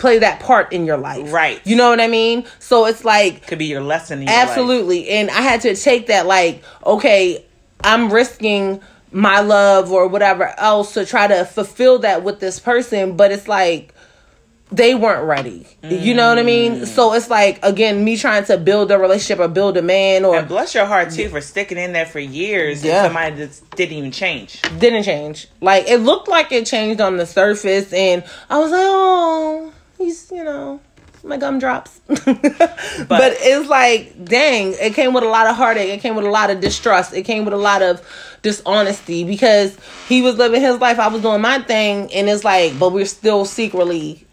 play 0.00 0.18
that 0.18 0.40
part 0.40 0.72
in 0.72 0.86
your 0.86 0.96
life. 0.96 1.32
Right. 1.32 1.60
You 1.64 1.76
know 1.76 1.90
what 1.90 2.00
I 2.00 2.08
mean? 2.08 2.44
So 2.58 2.86
it's 2.86 3.04
like 3.04 3.46
Could 3.46 3.58
be 3.58 3.66
your 3.66 3.82
lesson 3.82 4.20
in 4.22 4.26
your 4.28 4.36
life. 4.36 4.48
Absolutely. 4.48 5.08
And 5.10 5.30
I 5.30 5.40
had 5.42 5.60
to 5.62 5.76
take 5.76 6.08
that 6.08 6.26
like, 6.26 6.64
okay, 6.84 7.44
I'm 7.84 8.12
risking 8.12 8.80
my 9.12 9.40
love 9.40 9.92
or 9.92 10.08
whatever 10.08 10.52
else 10.58 10.94
to 10.94 11.04
try 11.04 11.26
to 11.26 11.44
fulfill 11.44 11.98
that 12.00 12.22
with 12.24 12.40
this 12.40 12.58
person, 12.60 13.16
but 13.16 13.30
it's 13.30 13.46
like 13.48 13.94
they 14.72 14.94
weren't 14.94 15.26
ready. 15.26 15.66
You 15.82 16.14
know 16.14 16.28
what 16.28 16.38
I 16.38 16.42
Mm. 16.42 16.46
mean? 16.46 16.86
So 16.86 17.12
it's 17.14 17.28
like 17.28 17.58
again, 17.64 18.04
me 18.04 18.16
trying 18.16 18.44
to 18.44 18.56
build 18.56 18.92
a 18.92 18.98
relationship 18.98 19.40
or 19.40 19.48
build 19.48 19.76
a 19.76 19.82
man 19.82 20.24
or 20.24 20.36
And 20.36 20.46
bless 20.48 20.74
your 20.76 20.86
heart 20.86 21.10
too 21.10 21.28
for 21.28 21.40
sticking 21.40 21.76
in 21.76 21.92
there 21.92 22.06
for 22.06 22.20
years. 22.20 22.84
Yeah. 22.84 23.02
Somebody 23.02 23.34
that 23.44 23.60
didn't 23.74 23.98
even 23.98 24.12
change. 24.12 24.62
didn't 24.78 25.02
change. 25.02 25.48
Like 25.60 25.88
it 25.88 25.98
looked 25.98 26.28
like 26.28 26.52
it 26.52 26.66
changed 26.66 27.00
on 27.00 27.16
the 27.16 27.26
surface 27.26 27.92
and 27.92 28.22
I 28.48 28.58
was 28.60 28.70
like, 28.70 28.80
"Oh, 28.84 29.72
he's, 30.00 30.30
you 30.32 30.42
know, 30.42 30.80
my 31.22 31.36
gumdrops." 31.36 32.00
but, 32.06 32.24
it's 33.38 33.68
like, 33.68 34.24
dang, 34.24 34.74
it 34.80 34.94
came 34.94 35.12
with 35.14 35.22
a 35.24 35.28
lot 35.28 35.46
of 35.46 35.56
heartache. 35.56 35.90
It 35.90 36.00
came 36.00 36.16
with 36.16 36.24
a 36.24 36.30
lot 36.30 36.50
of 36.50 36.60
distrust. 36.60 37.14
It 37.14 37.22
came 37.22 37.44
with 37.44 37.54
a 37.54 37.58
lot 37.58 37.82
of 37.82 38.02
dishonesty 38.42 39.22
because 39.24 39.76
he 40.08 40.22
was 40.22 40.36
living 40.36 40.60
his 40.60 40.78
life, 40.80 40.98
I 40.98 41.08
was 41.08 41.22
doing 41.22 41.40
my 41.42 41.60
thing, 41.60 42.12
and 42.12 42.28
it's 42.28 42.42
like, 42.42 42.78
but 42.78 42.90
we're 42.92 43.04
still 43.06 43.44
secretly 43.44 44.26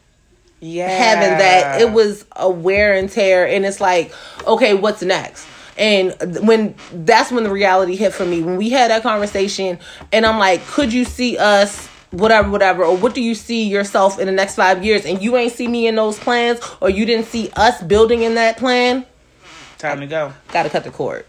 Yeah. 0.62 0.88
having 0.90 1.38
that 1.38 1.82
it 1.82 1.92
was 1.92 2.26
a 2.36 2.50
wear 2.50 2.96
and 2.96 3.10
tear 3.12 3.46
and 3.48 3.64
it's 3.66 3.80
like 3.82 4.12
okay 4.48 4.74
what's 4.74 5.04
next 5.04 5.46
and 5.78 6.16
when 6.48 6.74
that's 7.06 7.32
when 7.32 7.44
the 7.44 7.52
reality 7.52 7.96
hit 7.96 8.12
for 8.14 8.26
me 8.26 8.42
when 8.42 8.58
we 8.58 8.70
had 8.72 8.90
that 8.90 9.04
conversation 9.04 9.78
and 10.12 10.26
i'm 10.26 10.40
like 10.40 10.66
could 10.66 10.92
you 10.92 11.06
see 11.06 11.38
us 11.38 11.88
whatever 12.12 12.50
whatever 12.50 12.86
or 12.86 12.96
what 12.96 13.14
do 13.14 13.22
you 13.22 13.36
see 13.36 13.64
yourself 13.68 14.18
in 14.18 14.28
the 14.28 14.32
next 14.32 14.56
five 14.56 14.84
years 14.84 15.06
and 15.06 15.22
you 15.22 15.36
ain't 15.36 15.52
see 15.52 15.68
me 15.68 15.88
in 15.88 15.96
those 15.96 16.18
plans 16.18 16.60
or 16.80 16.90
you 16.90 17.06
didn't 17.06 17.26
see 17.26 17.50
us 17.56 17.84
building 17.84 18.24
in 18.24 18.36
that 18.36 18.58
plan 18.58 19.06
time 19.78 20.00
to 20.00 20.08
go. 20.08 20.34
gotta 20.52 20.70
cut 20.70 20.84
the 20.84 20.92
cord. 20.92 21.26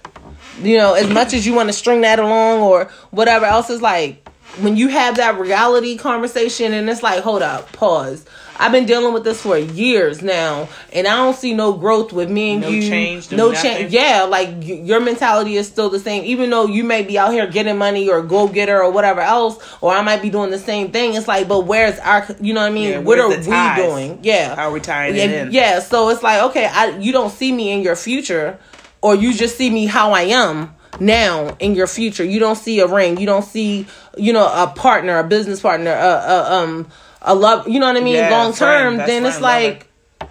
You 0.62 0.76
know, 0.76 0.94
as 0.94 1.08
much 1.08 1.32
as 1.34 1.46
you 1.46 1.54
want 1.54 1.68
to 1.68 1.72
string 1.72 2.00
that 2.00 2.18
along 2.18 2.62
or 2.62 2.86
whatever 3.10 3.44
else 3.46 3.70
is 3.70 3.80
like 3.82 4.27
when 4.60 4.76
you 4.76 4.88
have 4.88 5.16
that 5.16 5.38
reality 5.38 5.96
conversation 5.96 6.72
and 6.72 6.88
it's 6.90 7.02
like, 7.02 7.22
hold 7.22 7.42
up, 7.42 7.72
pause. 7.72 8.24
I've 8.60 8.72
been 8.72 8.86
dealing 8.86 9.14
with 9.14 9.22
this 9.22 9.40
for 9.42 9.56
years 9.56 10.20
now, 10.20 10.68
and 10.92 11.06
I 11.06 11.14
don't 11.14 11.36
see 11.36 11.54
no 11.54 11.74
growth 11.74 12.12
with 12.12 12.28
me 12.28 12.54
and 12.54 12.62
No 12.62 12.70
you. 12.70 12.82
change, 12.82 13.30
no 13.30 13.36
no 13.36 13.54
change. 13.54 13.92
Yeah, 13.92 14.24
like 14.24 14.48
y- 14.48 14.82
your 14.82 14.98
mentality 14.98 15.54
is 15.56 15.68
still 15.68 15.88
the 15.90 16.00
same, 16.00 16.24
even 16.24 16.50
though 16.50 16.66
you 16.66 16.82
may 16.82 17.02
be 17.04 17.16
out 17.16 17.32
here 17.32 17.46
getting 17.46 17.78
money 17.78 18.08
or 18.08 18.20
go 18.20 18.48
getter 18.48 18.82
or 18.82 18.90
whatever 18.90 19.20
else, 19.20 19.62
or 19.80 19.92
I 19.94 20.02
might 20.02 20.22
be 20.22 20.28
doing 20.28 20.50
the 20.50 20.58
same 20.58 20.90
thing. 20.90 21.14
It's 21.14 21.28
like, 21.28 21.46
but 21.46 21.66
where's 21.66 22.00
our? 22.00 22.26
You 22.40 22.52
know 22.52 22.62
what 22.62 22.66
I 22.66 22.74
mean? 22.74 22.88
Yeah, 22.90 22.98
what 22.98 23.20
are 23.20 23.28
we 23.28 23.36
doing? 23.44 24.18
Yeah, 24.24 24.56
How 24.56 24.70
are 24.70 24.72
we 24.72 24.80
tying 24.80 25.14
yeah, 25.14 25.22
it 25.22 25.30
in? 25.46 25.52
yeah, 25.52 25.78
so 25.78 26.08
it's 26.08 26.24
like, 26.24 26.42
okay, 26.50 26.66
I 26.66 26.98
you 26.98 27.12
don't 27.12 27.30
see 27.30 27.52
me 27.52 27.70
in 27.70 27.82
your 27.82 27.94
future, 27.94 28.58
or 29.02 29.14
you 29.14 29.34
just 29.34 29.56
see 29.56 29.70
me 29.70 29.86
how 29.86 30.10
I 30.10 30.22
am 30.22 30.74
now 31.00 31.56
in 31.58 31.74
your 31.74 31.86
future. 31.86 32.24
You 32.24 32.38
don't 32.40 32.56
see 32.56 32.80
a 32.80 32.86
ring. 32.86 33.18
You 33.18 33.26
don't 33.26 33.44
see, 33.44 33.86
you 34.16 34.32
know, 34.32 34.46
a 34.46 34.66
partner, 34.74 35.18
a 35.18 35.24
business 35.24 35.60
partner, 35.60 35.90
a, 35.92 35.94
a 35.94 36.52
um 36.52 36.88
a 37.22 37.34
love. 37.34 37.68
You 37.68 37.80
know 37.80 37.86
what 37.86 37.96
I 37.96 38.00
mean? 38.00 38.14
Yeah, 38.14 38.30
Long 38.30 38.52
term. 38.52 38.96
Then 38.96 39.26
it's 39.26 39.40
like 39.40 39.86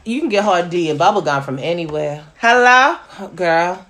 you 0.05 0.19
can 0.19 0.29
get 0.29 0.43
hard 0.43 0.69
D 0.69 0.89
and 0.89 0.99
bubblegum 0.99 1.43
from 1.43 1.59
anywhere, 1.59 2.25
Hello? 2.37 2.97
girl. 3.35 3.85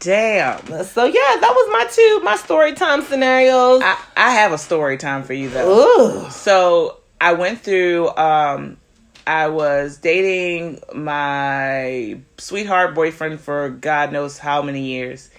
Damn. 0.00 0.58
So 0.84 1.04
yeah, 1.04 1.12
that 1.12 1.52
was 1.54 1.68
my 1.72 1.86
two 1.90 2.20
my 2.24 2.36
story 2.36 2.72
time 2.72 3.02
scenarios. 3.02 3.82
I, 3.82 3.98
I 4.16 4.30
have 4.32 4.52
a 4.52 4.58
story 4.58 4.96
time 4.96 5.22
for 5.24 5.34
you 5.34 5.50
though. 5.50 6.24
Ooh, 6.26 6.30
So 6.30 6.96
I 7.20 7.34
went 7.34 7.60
through 7.60 8.08
um 8.16 8.78
I 9.26 9.48
was 9.48 9.98
dating 9.98 10.80
my 10.94 12.18
sweetheart 12.38 12.94
boyfriend 12.94 13.40
for 13.40 13.68
God 13.68 14.10
knows 14.12 14.38
how 14.38 14.62
many 14.62 14.80
years. 14.86 15.30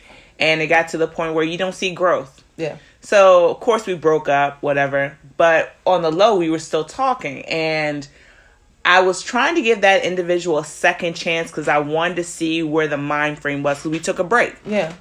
And 0.41 0.59
it 0.61 0.67
got 0.67 0.89
to 0.89 0.97
the 0.97 1.07
point 1.07 1.35
where 1.35 1.43
you 1.43 1.57
don't 1.57 1.75
see 1.75 1.93
growth. 1.93 2.43
yeah, 2.57 2.77
So 2.99 3.49
of 3.51 3.59
course 3.59 3.85
we 3.85 3.93
broke 3.95 4.27
up, 4.27 4.61
whatever. 4.61 5.17
But 5.37 5.73
on 5.85 6.01
the 6.01 6.11
low, 6.11 6.37
we 6.37 6.49
were 6.49 6.59
still 6.59 6.83
talking, 6.83 7.43
and 7.45 8.07
I 8.83 9.01
was 9.01 9.21
trying 9.21 9.55
to 9.55 9.61
give 9.61 9.81
that 9.81 10.03
individual 10.03 10.57
a 10.57 10.65
second 10.65 11.15
chance 11.15 11.49
because 11.51 11.67
I 11.67 11.79
wanted 11.79 12.15
to 12.15 12.23
see 12.23 12.63
where 12.63 12.87
the 12.87 12.97
mind 12.97 13.39
frame 13.39 13.63
was. 13.63 13.77
Because 13.77 13.91
we 13.91 13.99
took 13.99 14.19
a 14.19 14.23
break. 14.23 14.55
yeah, 14.65 14.93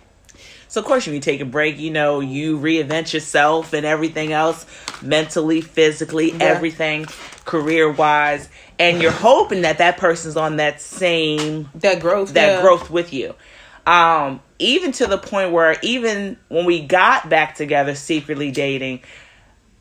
So 0.69 0.81
of 0.81 0.87
course, 0.87 1.07
when 1.07 1.15
you 1.15 1.21
take 1.21 1.41
a 1.41 1.47
break, 1.47 1.79
you 1.79 1.91
know 1.91 2.21
you 2.21 2.59
reinvent 2.59 3.13
yourself 3.13 3.73
and 3.73 3.87
everything 3.87 4.33
else, 4.33 4.67
mentally, 5.03 5.61
physically, 5.63 6.35
everything, 6.41 7.07
career 7.45 7.91
wise, 7.91 8.49
and 8.79 9.03
you're 9.03 9.11
hoping 9.11 9.63
that 9.63 9.79
that 9.79 9.97
person's 9.97 10.37
on 10.37 10.57
that 10.57 10.81
same 10.81 11.69
that 11.75 12.01
growth, 12.01 12.35
that 12.35 12.57
yeah. 12.57 12.63
growth 12.63 12.91
with 12.91 13.13
you. 13.13 13.35
Um, 13.87 14.41
even 14.59 14.93
to 14.93 15.07
the 15.07 15.19
point 15.19 15.53
where 15.53 15.77
even 15.83 16.37
when 16.49 16.65
we 16.65 16.87
got 16.87 17.29
back 17.29 17.55
together, 17.55 17.95
secretly 17.95 18.51
dating, 18.51 19.01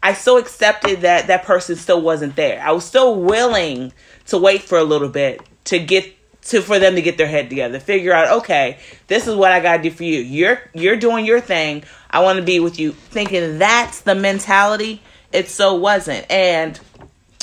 I 0.02 0.14
still 0.14 0.38
accepted 0.38 1.02
that 1.02 1.28
that 1.28 1.44
person 1.44 1.76
still 1.76 2.02
wasn't 2.02 2.36
there. 2.36 2.62
I 2.62 2.72
was 2.72 2.86
still 2.86 3.16
willing 3.16 3.92
to 4.28 4.38
wait 4.38 4.62
for 4.62 4.78
a 4.78 4.84
little 4.84 5.10
bit 5.10 5.42
to 5.66 5.80
get 5.80 6.16
to 6.42 6.62
for 6.62 6.80
them 6.80 6.96
to 6.96 7.02
get 7.02 7.18
their 7.18 7.28
head 7.28 7.50
together, 7.50 7.80
figure 7.80 8.14
out, 8.14 8.40
okay, 8.40 8.80
this 9.08 9.28
is 9.28 9.36
what 9.36 9.52
I 9.52 9.60
gotta 9.60 9.84
do 9.84 9.92
for 9.92 10.04
you. 10.04 10.20
You're 10.20 10.62
you're 10.74 10.96
doing 10.96 11.26
your 11.26 11.42
thing. 11.42 11.84
I 12.10 12.22
want 12.22 12.38
to 12.38 12.44
be 12.44 12.60
with 12.60 12.80
you. 12.80 12.94
Thinking 12.94 13.60
that's 13.60 14.02
the 14.02 14.16
mentality. 14.16 15.02
It 15.32 15.48
so 15.48 15.76
wasn't, 15.76 16.30
and 16.32 16.80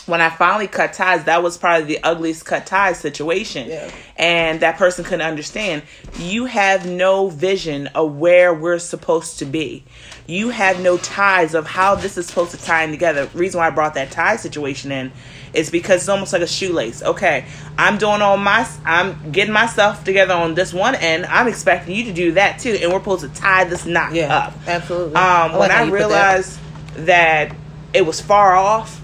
when 0.06 0.20
I 0.20 0.30
finally 0.30 0.68
cut 0.68 0.92
ties, 0.92 1.24
that 1.24 1.42
was 1.42 1.58
probably 1.58 1.86
the 1.86 2.02
ugliest 2.04 2.44
cut 2.44 2.66
ties 2.66 2.98
situation. 2.98 3.68
Yeah. 3.68 3.90
And 4.16 4.60
that 4.60 4.76
person 4.76 5.04
couldn't 5.04 5.26
understand. 5.26 5.82
You 6.18 6.46
have 6.46 6.86
no 6.86 7.28
vision 7.28 7.88
of 7.88 8.16
where 8.16 8.54
we're 8.54 8.78
supposed 8.78 9.38
to 9.40 9.44
be. 9.44 9.84
You 10.26 10.50
have 10.50 10.80
no 10.80 10.96
ties 10.98 11.54
of 11.54 11.66
how 11.66 11.94
this 11.96 12.16
is 12.16 12.26
supposed 12.26 12.52
to 12.52 12.56
tie 12.56 12.84
in 12.84 12.90
together. 12.90 13.28
reason 13.34 13.58
why 13.58 13.66
I 13.66 13.70
brought 13.70 13.94
that 13.94 14.10
tie 14.10 14.36
situation 14.36 14.90
in 14.92 15.12
is 15.54 15.70
because 15.70 16.02
it's 16.02 16.08
almost 16.08 16.32
like 16.32 16.42
a 16.42 16.46
shoelace. 16.46 17.02
Okay, 17.02 17.44
I'm 17.78 17.96
doing 17.98 18.20
all 18.22 18.36
my, 18.36 18.68
I'm 18.84 19.30
getting 19.32 19.52
myself 19.52 20.04
together 20.04 20.34
on 20.34 20.54
this 20.54 20.72
one 20.74 20.94
end. 20.94 21.26
I'm 21.26 21.46
expecting 21.48 21.94
you 21.94 22.04
to 22.04 22.12
do 22.12 22.32
that 22.32 22.58
too, 22.58 22.76
and 22.82 22.92
we're 22.92 22.98
supposed 22.98 23.22
to 23.22 23.40
tie 23.40 23.64
this 23.64 23.86
knot 23.86 24.12
Yeah, 24.14 24.36
up. 24.36 24.54
absolutely. 24.66 25.14
Um, 25.14 25.22
I 25.22 25.46
like 25.56 25.58
when 25.60 25.70
I 25.70 25.78
put 25.84 25.86
that. 25.86 25.92
realized 25.92 26.58
that 27.06 27.54
it 27.94 28.04
was 28.04 28.20
far 28.20 28.54
off, 28.56 29.00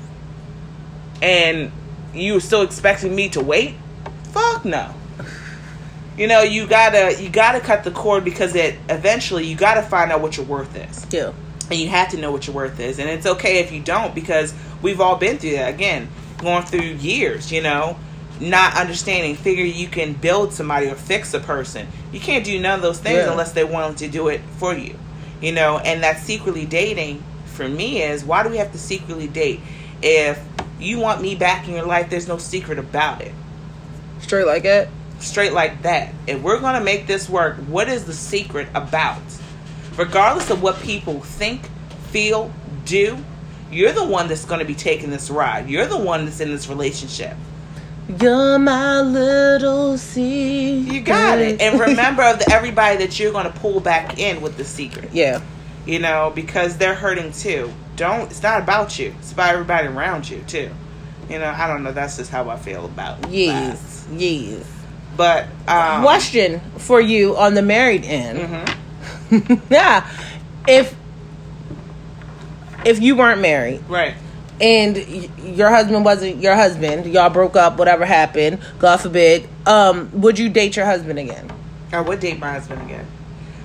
and 1.22 1.72
you 2.12 2.34
were 2.34 2.40
still 2.40 2.60
expecting 2.62 3.14
me 3.14 3.30
to 3.30 3.40
wait, 3.40 3.76
fuck 4.32 4.64
no. 4.66 4.94
You 6.18 6.26
know, 6.26 6.42
you 6.42 6.66
gotta 6.66 7.16
you 7.22 7.30
gotta 7.30 7.60
cut 7.60 7.84
the 7.84 7.90
cord 7.90 8.22
because 8.24 8.54
it 8.54 8.76
eventually 8.90 9.46
you 9.46 9.56
gotta 9.56 9.80
find 9.82 10.12
out 10.12 10.20
what 10.20 10.36
your 10.36 10.44
worth 10.44 10.76
is. 10.76 11.06
Yeah, 11.10 11.32
and 11.70 11.80
you 11.80 11.88
have 11.88 12.10
to 12.10 12.18
know 12.18 12.30
what 12.30 12.46
your 12.46 12.54
worth 12.54 12.78
is. 12.80 12.98
And 12.98 13.08
it's 13.08 13.24
okay 13.24 13.60
if 13.60 13.72
you 13.72 13.80
don't 13.80 14.14
because 14.14 14.52
we've 14.82 15.00
all 15.00 15.16
been 15.16 15.38
through 15.38 15.52
that. 15.52 15.72
Again 15.72 16.08
going 16.38 16.64
through 16.64 16.80
years 16.80 17.52
you 17.52 17.62
know 17.62 17.96
not 18.40 18.76
understanding 18.76 19.36
figure 19.36 19.64
you 19.64 19.86
can 19.86 20.12
build 20.12 20.52
somebody 20.52 20.88
or 20.88 20.96
fix 20.96 21.32
a 21.32 21.38
person. 21.40 21.86
You 22.12 22.18
can't 22.20 22.44
do 22.44 22.58
none 22.58 22.74
of 22.74 22.82
those 22.82 22.98
things 22.98 23.18
Yeah. 23.18 23.30
unless 23.30 23.52
they're 23.52 23.66
willing 23.66 23.94
to 23.96 24.08
do 24.08 24.28
it 24.28 24.40
for 24.58 24.74
you 24.74 24.98
you 25.40 25.52
know. 25.52 25.78
And 25.78 26.02
that 26.02 26.18
secretly 26.18 26.66
dating 26.66 27.22
for 27.46 27.68
me 27.68 28.02
is 28.02 28.24
why 28.24 28.42
do 28.42 28.48
we 28.50 28.56
have 28.58 28.72
to 28.72 28.78
secretly 28.78 29.28
date 29.28 29.60
if 30.02 30.38
you 30.82 30.98
want 30.98 31.22
me 31.22 31.34
back 31.34 31.66
in 31.68 31.74
your 31.74 31.86
life 31.86 32.10
there's 32.10 32.28
no 32.28 32.38
secret 32.38 32.78
about 32.78 33.20
it 33.20 33.32
straight 34.22 34.46
like 34.46 34.62
that. 34.62 34.88
straight 35.18 35.52
like 35.52 35.82
that. 35.82 36.14
If 36.26 36.40
we're 36.42 36.60
going 36.60 36.74
to 36.74 36.84
make 36.84 37.06
this 37.06 37.28
work, 37.28 37.56
what 37.68 37.88
is 37.88 38.04
the 38.04 38.14
secret 38.14 38.68
about? 38.74 39.20
Regardless 39.96 40.50
of 40.50 40.62
what 40.62 40.80
people 40.80 41.20
think, 41.20 41.68
feel, 42.10 42.52
do, 42.84 43.18
you're 43.70 43.92
the 43.92 44.04
one 44.04 44.28
that's 44.28 44.44
going 44.44 44.60
to 44.60 44.64
be 44.64 44.74
taking 44.74 45.10
this 45.10 45.30
ride. 45.30 45.68
You're 45.68 45.86
the 45.86 45.98
one 45.98 46.24
that's 46.24 46.40
in 46.40 46.50
this 46.50 46.68
relationship. 46.68 47.36
You're 48.20 48.58
my 48.58 49.00
little 49.00 49.96
secret. 49.98 50.92
You 50.92 51.00
got 51.00 51.38
it. 51.38 51.60
And 51.60 51.78
remember 51.78 52.22
of 52.22 52.38
the, 52.38 52.50
everybody 52.52 52.98
that 52.98 53.18
you're 53.18 53.32
going 53.32 53.50
to 53.50 53.58
pull 53.58 53.80
back 53.80 54.18
in 54.18 54.40
with 54.40 54.56
the 54.56 54.64
secret. 54.64 55.10
yeah, 55.12 55.40
You 55.86 55.98
know, 55.98 56.32
because 56.34 56.78
they're 56.78 56.94
hurting 56.94 57.32
too. 57.32 57.72
Don't. 57.96 58.30
It's 58.30 58.42
not 58.42 58.62
about 58.62 58.98
you. 58.98 59.14
It's 59.18 59.32
about 59.32 59.52
everybody 59.54 59.86
around 59.88 60.28
you 60.28 60.40
too. 60.46 60.70
You 61.28 61.38
know, 61.38 61.50
I 61.50 61.66
don't 61.66 61.82
know. 61.82 61.92
That's 61.92 62.16
just 62.16 62.30
how 62.30 62.48
I 62.50 62.56
feel 62.56 62.84
about. 62.86 63.28
yes, 63.30 64.06
yes. 64.12 64.58
that. 64.58 64.66
But 65.16 65.44
um, 65.68 66.02
Question 66.02 66.60
for 66.78 67.00
you 67.00 67.36
on 67.36 67.54
the 67.54 67.62
married 67.62 68.04
end. 68.04 68.38
mhm, 69.30 69.60
yeah, 69.70 70.08
if 70.66 70.94
if 72.84 73.00
you 73.00 73.14
weren't 73.16 73.40
married 73.40 73.82
right. 73.88 74.14
and 74.60 74.96
y- 74.96 75.28
your 75.44 75.68
husband 75.70 76.04
wasn't 76.04 76.36
your 76.42 76.54
husband, 76.56 77.06
y'all 77.12 77.30
broke 77.30 77.56
up, 77.56 77.76
whatever 77.78 78.04
happened, 78.04 78.58
God 78.78 78.96
forbid, 78.98 79.48
um, 79.66 80.10
would 80.20 80.38
you 80.38 80.48
date 80.48 80.76
your 80.76 80.86
husband 80.86 81.18
again? 81.18 81.50
I 81.92 82.00
would 82.00 82.20
date 82.20 82.38
my 82.38 82.52
husband 82.52 82.82
again, 82.82 83.06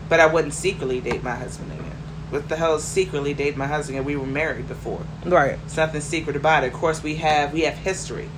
but 0.10 0.20
I 0.20 0.26
wouldn't 0.28 0.54
secretly 0.54 1.00
date 1.02 1.24
my 1.24 1.34
husband 1.36 1.72
again. 1.72 1.87
What 2.30 2.50
the 2.50 2.58
hell 2.58 2.78
secretly 2.80 3.34
dated 3.34 3.58
my 3.58 3.68
husband? 3.68 3.98
and 3.98 4.06
We 4.06 4.18
were 4.18 4.26
married 4.26 4.68
before. 4.68 5.02
Right. 5.26 5.58
It's 5.66 5.78
nothing 5.78 6.02
secret 6.02 6.36
about 6.36 6.63
it. 6.63 6.68
Of 6.68 6.74
course, 6.74 7.02
we 7.02 7.16
have 7.16 7.54
we 7.54 7.62
have 7.62 7.76
history, 7.76 8.30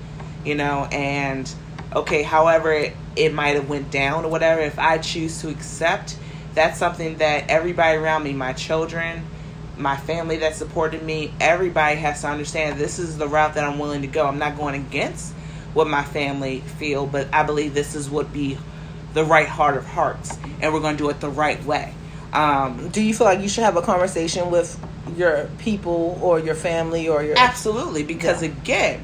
you 0.45 0.55
know, 0.55 0.87
and 0.91 1.51
okay, 1.95 2.21
however 2.21 2.71
it, 2.71 2.93
it 3.15 3.33
might 3.33 3.55
have 3.55 3.67
went 3.67 3.89
down 3.89 4.25
or 4.25 4.29
whatever. 4.29 4.61
If 4.61 4.77
I 4.77 4.99
choose 4.99 5.41
to 5.41 5.49
accept, 5.49 6.17
that's 6.53 6.77
something 6.77 7.17
that 7.17 7.49
everybody 7.49 7.97
around 7.97 8.23
me, 8.23 8.33
my 8.33 8.53
children, 8.53 9.25
my 9.75 9.97
family 9.97 10.37
that 10.37 10.55
supported 10.55 11.01
me, 11.01 11.33
everybody 11.39 11.95
has 11.95 12.21
to 12.21 12.27
understand. 12.27 12.79
This 12.79 12.99
is 12.99 13.17
the 13.17 13.27
route 13.27 13.55
that 13.55 13.63
I'm 13.63 13.79
willing 13.79 14.01
to 14.01 14.07
go. 14.07 14.27
I'm 14.27 14.37
not 14.37 14.55
going 14.55 14.75
against 14.75 15.33
what 15.73 15.87
my 15.87 16.03
family 16.03 16.61
feel, 16.61 17.05
but 17.05 17.27
I 17.33 17.43
believe 17.43 17.73
this 17.73 17.95
is 17.95 18.09
what 18.09 18.31
be 18.33 18.57
the 19.13 19.23
right 19.23 19.47
heart 19.47 19.77
of 19.77 19.85
hearts, 19.85 20.37
and 20.61 20.73
we're 20.73 20.79
going 20.79 20.97
to 20.97 21.03
do 21.03 21.09
it 21.09 21.19
the 21.19 21.29
right 21.29 21.63
way. 21.63 21.93
Um, 22.33 22.89
Do 22.89 23.01
you 23.01 23.13
feel 23.13 23.25
like 23.25 23.41
you 23.41 23.49
should 23.49 23.63
have 23.63 23.75
a 23.75 23.81
conversation 23.81 24.51
with 24.51 24.79
your 25.17 25.49
people 25.59 26.19
or 26.21 26.39
your 26.39 26.55
family 26.55 27.07
or 27.07 27.23
your 27.23 27.37
Absolutely, 27.37 28.03
because 28.03 28.43
Yeah. 28.43 28.49
again, 28.49 29.03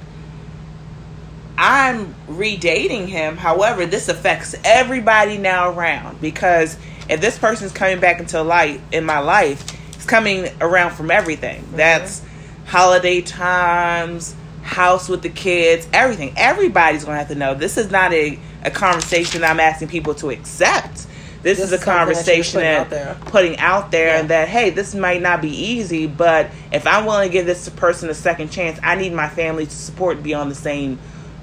I'm 1.57 2.13
redating 2.27 3.07
him. 3.07 3.37
However, 3.37 3.85
this 3.85 4.09
affects 4.09 4.55
everybody 4.63 5.37
now 5.37 5.71
around 5.71 6.19
because 6.21 6.77
if 7.07 7.21
this 7.21 7.37
person's 7.37 7.71
coming 7.71 7.99
back 7.99 8.19
into 8.19 8.41
light 8.41 8.81
in 8.91 9.05
my 9.05 9.19
life, 9.19 9.63
it's 9.93 10.05
coming 10.05 10.49
around 10.59 10.91
from 10.91 11.09
everything. 11.11 11.63
That's 11.73 12.21
holiday 12.65 13.21
times, 13.21 14.35
house 14.63 15.07
with 15.07 15.21
the 15.21 15.29
kids, 15.29 15.87
everything. 15.93 16.33
Everybody's 16.35 17.05
gonna 17.05 17.17
have 17.17 17.29
to 17.29 17.35
know. 17.35 17.53
This 17.53 17.77
is 17.77 17.89
not 17.89 18.11
a, 18.11 18.37
a 18.63 18.71
conversation 18.71 19.43
I'm 19.43 19.59
asking 19.59 19.87
people 19.87 20.13
to 20.15 20.31
accept. 20.31 21.07
This, 21.45 21.59
is 21.59 21.71
a 21.71 21.77
something 21.77 21.85
that 21.85 21.97
conversation 21.99 22.59
putting 22.59 22.67
that 22.71 22.81
out 22.81 22.89
there. 22.89 23.17
putting 23.31 23.57
out 23.59 23.91
there 23.91 24.07
Yeah. 24.07 24.19
and 24.19 24.29
that 24.29 24.47
hey 24.49 24.71
this 24.71 24.95
might 24.95 25.21
not 25.21 25.41
be 25.43 25.49
easy 25.49 26.07
but 26.07 26.49
if 26.73 26.87
i'm 26.87 27.05
willing 27.05 27.29
to 27.29 27.31
give 27.31 27.45
this 27.45 27.69
person 27.69 28.09
a 28.09 28.15
second 28.15 28.49
chance 28.49 28.79
i 28.81 28.95
need 28.95 29.13
my 29.13 29.29
family 29.29 29.65
to 29.67 29.71
support 29.71 30.15
and 30.15 30.23
be 30.23 30.33
on 30.33 30.49
the 30.49 30.55
same 30.55 30.97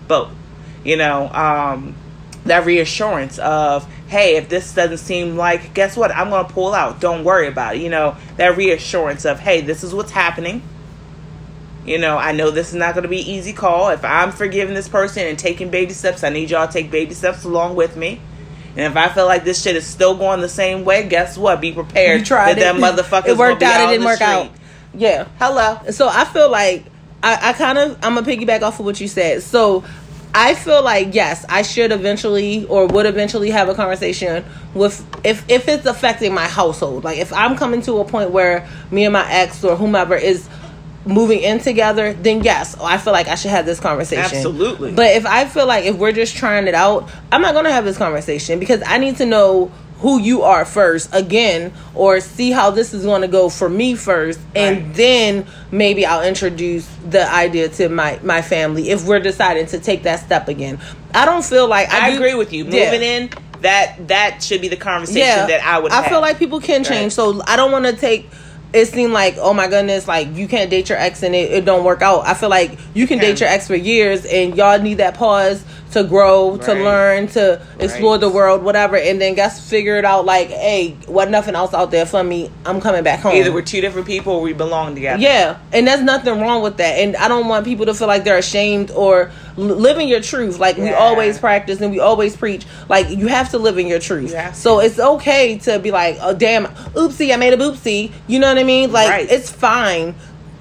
boat 0.08 0.28
you 0.84 0.96
know? 0.96 1.28
Um 1.32 1.94
that 2.44 2.66
reassurance 2.66 3.38
of 3.38 3.86
hey 4.08 4.34
if 4.34 4.48
this 4.48 4.74
doesn't 4.74 4.98
seem 4.98 5.36
like 5.36 5.72
guess 5.74 5.96
what? 5.96 6.10
I'm 6.10 6.28
gonna 6.30 6.48
pull 6.48 6.74
out. 6.74 7.00
Don't 7.00 7.22
worry 7.22 7.46
about 7.46 7.76
it 7.76 7.82
you 7.82 7.88
know? 7.88 8.16
That 8.36 8.56
reassurance 8.56 9.24
of 9.24 9.38
hey 9.38 9.60
this 9.60 9.84
is 9.84 9.94
what's 9.94 10.10
happening. 10.10 10.60
You 11.86 11.98
know 11.98 12.18
i 12.18 12.32
know 12.32 12.50
this 12.50 12.70
is 12.70 12.74
not 12.74 12.96
gonna 12.96 13.06
be 13.06 13.20
an 13.20 13.26
easy 13.28 13.52
call. 13.52 13.90
If 13.90 14.04
i'm 14.04 14.32
forgiving 14.32 14.74
this 14.74 14.88
person 14.88 15.24
and 15.28 15.38
taking 15.38 15.70
baby 15.70 15.92
steps 15.92 16.24
i 16.24 16.28
need 16.30 16.50
y'all 16.50 16.66
to 16.66 16.72
take 16.72 16.90
baby 16.90 17.14
steps 17.14 17.44
along 17.44 17.76
with 17.76 17.96
me 17.96 18.20
and 18.76 18.80
if 18.92 18.96
I 18.96 19.08
feel 19.08 19.26
like 19.26 19.44
this 19.44 19.62
shit 19.62 19.76
is 19.76 19.86
still 19.86 20.16
going 20.16 20.40
the 20.40 20.48
same 20.48 20.84
way, 20.84 21.06
guess 21.08 21.36
what? 21.38 21.60
Be 21.60 21.72
prepared 21.72 22.20
you 22.20 22.26
tried 22.26 22.54
that 22.56 22.58
it. 22.58 22.60
them 22.60 22.76
motherfuckers 22.78 23.28
It 23.28 23.36
worked 23.36 23.60
gonna 23.60 23.72
be 23.72 23.76
out. 23.76 23.80
out 23.80 23.88
It 23.88 23.92
didn't 23.92 24.04
work 24.06 24.16
street. 24.16 24.26
out. 24.26 24.50
Yeah. 24.94 25.28
Hello. 25.38 25.78
So 25.90 26.08
I 26.08 26.24
feel 26.24 26.50
like 26.50 26.84
I, 27.22 27.50
I 27.50 27.52
kind 27.52 27.78
of 27.78 27.98
I'm 28.02 28.14
gonna 28.14 28.26
piggyback 28.26 28.62
off 28.62 28.78
of 28.80 28.86
what 28.86 29.00
you 29.00 29.08
said. 29.08 29.42
So 29.42 29.84
I 30.34 30.54
feel 30.54 30.82
like 30.82 31.14
yes, 31.14 31.44
I 31.48 31.62
should 31.62 31.92
eventually 31.92 32.64
or 32.66 32.86
would 32.86 33.04
eventually 33.06 33.50
have 33.50 33.68
a 33.68 33.74
conversation 33.74 34.44
with 34.74 35.04
if 35.24 35.44
if 35.50 35.68
it's 35.68 35.84
affecting 35.86 36.32
my 36.34 36.46
household. 36.46 37.04
Like 37.04 37.18
if 37.18 37.32
I'm 37.32 37.56
coming 37.56 37.82
to 37.82 37.98
a 38.00 38.04
point 38.04 38.30
where 38.30 38.66
me 38.90 39.04
and 39.04 39.12
my 39.12 39.30
ex 39.30 39.62
or 39.62 39.76
whomever 39.76 40.16
is 40.16 40.48
moving 41.04 41.40
in 41.40 41.58
together, 41.58 42.12
then 42.12 42.42
yes, 42.42 42.76
I 42.80 42.96
feel 42.98 43.12
like 43.12 43.28
I 43.28 43.34
should 43.34 43.50
have 43.50 43.66
this 43.66 43.80
conversation. 43.80 44.24
Absolutely. 44.36 44.92
But 44.92 45.12
if 45.16 45.26
I 45.26 45.46
feel 45.46 45.66
like 45.66 45.84
if 45.84 45.96
we're 45.96 46.12
just 46.12 46.36
trying 46.36 46.66
it 46.68 46.74
out, 46.74 47.10
I'm 47.30 47.42
not 47.42 47.54
gonna 47.54 47.72
have 47.72 47.84
this 47.84 47.96
conversation 47.98 48.58
because 48.60 48.82
I 48.86 48.98
need 48.98 49.16
to 49.16 49.26
know 49.26 49.70
who 49.98 50.18
you 50.20 50.42
are 50.42 50.64
first 50.64 51.08
again 51.14 51.72
or 51.94 52.18
see 52.20 52.50
how 52.50 52.70
this 52.72 52.92
is 52.92 53.04
going 53.04 53.22
to 53.22 53.28
go 53.28 53.48
for 53.48 53.68
me 53.68 53.94
first 53.94 54.40
and 54.52 54.78
Right. 54.86 54.94
then 54.94 55.46
maybe 55.70 56.04
I'll 56.04 56.24
introduce 56.24 56.88
the 57.08 57.30
idea 57.32 57.68
to 57.68 57.88
my 57.88 58.18
my 58.24 58.42
family 58.42 58.90
if 58.90 59.04
we're 59.06 59.20
deciding 59.20 59.66
to 59.66 59.78
take 59.78 60.02
that 60.02 60.18
step 60.18 60.48
again. 60.48 60.80
I 61.14 61.24
don't 61.24 61.44
feel 61.44 61.68
like 61.68 61.92
I, 61.92 62.10
do- 62.10 62.16
agree 62.16 62.34
with 62.34 62.52
you. 62.52 62.64
Yeah. 62.64 62.86
Moving 62.86 63.02
in, 63.02 63.30
that 63.60 64.08
that 64.08 64.42
should 64.42 64.60
be 64.60 64.66
the 64.66 64.76
conversation 64.76 65.46
that 65.46 65.64
I 65.64 65.78
would. 65.78 65.92
I 65.92 66.02
have. 66.02 66.06
feel 66.06 66.20
like 66.20 66.36
people 66.36 66.58
can 66.60 66.82
change, 66.82 67.04
Right. 67.04 67.12
so 67.12 67.40
I 67.46 67.54
don't 67.54 67.70
want 67.70 67.86
to 67.86 67.92
take. 67.92 68.28
It 68.72 68.86
seemed 68.86 69.12
like, 69.12 69.36
oh 69.38 69.52
my 69.52 69.68
goodness, 69.68 70.08
like 70.08 70.34
you 70.34 70.48
can't 70.48 70.70
date 70.70 70.88
your 70.88 70.98
ex 70.98 71.22
and 71.22 71.34
it, 71.34 71.52
it 71.52 71.64
don't 71.64 71.84
work 71.84 72.00
out. 72.02 72.26
I 72.26 72.34
feel 72.34 72.48
like 72.48 72.78
you 72.94 73.06
can 73.06 73.18
Can. 73.18 73.28
date 73.28 73.40
your 73.40 73.48
ex 73.48 73.66
for 73.66 73.76
years 73.76 74.24
and 74.24 74.56
y'all 74.56 74.80
need 74.80 74.94
that 74.94 75.14
pause 75.14 75.62
to 75.92 76.04
grow, 76.04 76.56
to 76.58 76.74
learn, 76.74 77.28
to 77.28 77.60
explore 77.78 78.12
Right. 78.14 78.20
the 78.20 78.28
world, 78.28 78.62
whatever, 78.62 78.96
and 78.96 79.20
then 79.20 79.34
guess 79.34 79.68
figure 79.68 79.96
it 79.96 80.04
out. 80.04 80.24
Like, 80.24 80.48
hey, 80.50 80.96
what 81.06 81.30
nothing 81.30 81.54
else 81.54 81.72
out 81.74 81.90
there 81.90 82.06
for 82.06 82.22
me? 82.24 82.50
I'm 82.66 82.80
coming 82.80 83.02
back 83.02 83.20
home. 83.20 83.34
either 83.36 83.52
we're 83.52 83.62
two 83.62 83.80
different 83.80 84.06
people 84.06 84.34
or 84.34 84.40
we 84.42 84.52
belong 84.52 84.94
together. 84.94 85.20
Yeah, 85.22 85.56
and 85.72 85.86
there's 85.86 86.02
nothing 86.02 86.40
wrong 86.40 86.62
with 86.62 86.76
that. 86.78 86.98
And 86.98 87.16
I 87.16 87.28
don't 87.28 87.48
want 87.48 87.64
people 87.64 87.86
to 87.86 87.94
feel 87.94 88.08
like 88.08 88.24
they're 88.24 88.38
ashamed 88.38 88.90
or 88.90 89.30
living 89.56 90.08
your 90.08 90.20
truth. 90.20 90.58
Like 90.58 90.76
we 90.78 90.90
always 90.92 91.38
practice 91.38 91.80
and 91.80 91.90
we 91.92 92.00
always 92.00 92.36
preach. 92.36 92.64
Like 92.88 93.10
you 93.10 93.26
have 93.28 93.50
to 93.50 93.58
live 93.58 93.78
in 93.78 93.86
your 93.86 93.98
truth. 93.98 94.34
So 94.54 94.80
it's 94.80 94.98
okay 94.98 95.58
to 95.58 95.78
be 95.78 95.90
like, 95.90 96.16
oh 96.22 96.34
damn, 96.34 96.66
oopsie, 96.94 97.32
I 97.32 97.36
made 97.36 97.52
a 97.52 97.56
boopsie. 97.58 98.12
You 98.26 98.38
know 98.38 98.48
what 98.48 98.58
I 98.58 98.64
mean? 98.64 98.92
Like 98.92 99.10
Right. 99.10 99.30
it's 99.30 99.50
fine. 99.50 100.14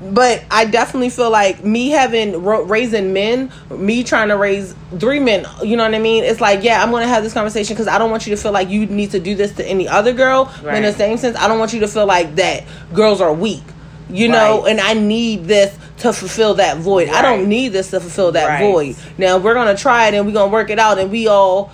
But 0.04 0.44
I 0.50 0.66
definitely 0.66 1.10
feel 1.12 1.30
like 1.30 1.64
me 1.64 1.90
having 1.90 2.44
raising 2.44 3.14
men, 3.14 3.52
me 3.70 4.04
trying 4.04 4.30
to 4.30 4.38
raise 4.38 4.74
three 4.98 5.20
men. 5.20 5.46
You 5.64 5.78
know 5.78 5.84
what 5.84 5.94
I 5.94 6.00
mean? 6.00 6.24
It's 6.24 6.42
like, 6.42 6.64
yeah, 6.64 6.82
I'm 6.84 6.90
gonna 6.92 7.08
have 7.08 7.24
this 7.24 7.34
conversation 7.34 7.76
because 7.76 7.88
I 7.88 7.98
don't 8.00 8.10
want 8.10 8.26
you 8.26 8.36
to 8.36 8.42
feel 8.42 8.52
like 8.52 8.70
you 8.70 8.88
need 8.88 9.12
to 9.12 9.20
do 9.20 9.36
this 9.36 9.52
to 9.54 9.66
any 9.66 9.88
other 9.88 10.14
girl. 10.14 10.52
But 10.64 10.76
In 10.76 10.84
the 10.84 10.94
same 10.94 11.18
sense, 11.18 11.38
I 11.38 11.48
don't 11.48 11.60
want 11.60 11.74
you 11.74 11.82
to 11.82 11.88
feel 11.88 12.06
like 12.08 12.36
that 12.36 12.64
girls 12.94 13.22
are 13.22 13.34
weak 13.34 13.64
you 14.10 14.28
know 14.28 14.66
and 14.66 14.82
i 14.82 14.94
need 14.94 15.46
this 15.46 15.78
to 16.02 16.12
fulfill 16.12 16.56
that 16.56 16.78
void. 16.78 17.10
I 17.10 17.22
don't 17.22 17.48
need 17.48 17.70
this 17.70 17.92
to 17.92 18.00
fulfill 18.00 18.32
that 18.32 18.48
Right. 18.48 18.60
void. 18.72 18.96
Now 19.18 19.38
we're 19.38 19.54
gonna 19.54 19.78
try 19.78 20.08
it 20.08 20.16
and 20.16 20.26
we're 20.26 20.34
gonna 20.34 20.52
work 20.52 20.70
it 20.72 20.80
out 20.80 20.98
and 20.98 21.12
we 21.12 21.28
all 21.28 21.72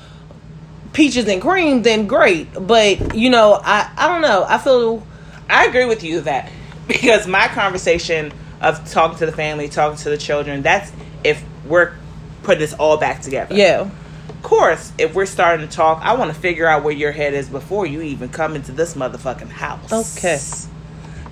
peaches 0.94 1.28
and 1.28 1.42
cream, 1.42 1.82
then 1.82 2.08
great. 2.08 2.48
But 2.60 3.16
you 3.16 3.30
know, 3.30 3.60
I 3.64 3.90
I 3.98 4.08
don't 4.08 4.22
know. 4.22 4.46
I 4.48 4.58
feel 4.58 5.02
I 5.50 5.66
agree 5.66 5.86
with 5.86 6.04
you 6.04 6.22
that 6.22 6.52
because 6.88 7.28
my 7.28 7.48
conversation 7.48 8.32
of 8.62 8.90
talking 8.90 9.18
to 9.20 9.26
the 9.26 9.32
family, 9.32 9.68
talking 9.68 9.98
to 10.00 10.10
the 10.10 10.18
children, 10.18 10.62
that's 10.62 10.92
if 11.24 11.44
we're 11.66 11.94
putting 12.44 12.60
this 12.60 12.74
all 12.74 12.98
back 12.98 13.22
together. 13.22 13.54
yeah. 13.56 13.90
Of 14.30 14.44
course, 14.44 14.94
if 14.98 15.14
we're 15.16 15.26
starting 15.26 15.68
to 15.68 15.76
talk, 15.76 16.00
I 16.04 16.14
want 16.16 16.34
to 16.34 16.40
figure 16.40 16.68
out 16.68 16.84
where 16.84 16.94
your 16.94 17.12
head 17.12 17.34
is 17.34 17.50
before 17.50 17.86
you 17.86 18.02
even 18.02 18.30
come 18.30 18.56
into 18.56 18.72
this 18.72 18.94
motherfucking 18.94 19.50
house. 19.50 20.18
Okay. 20.18 20.40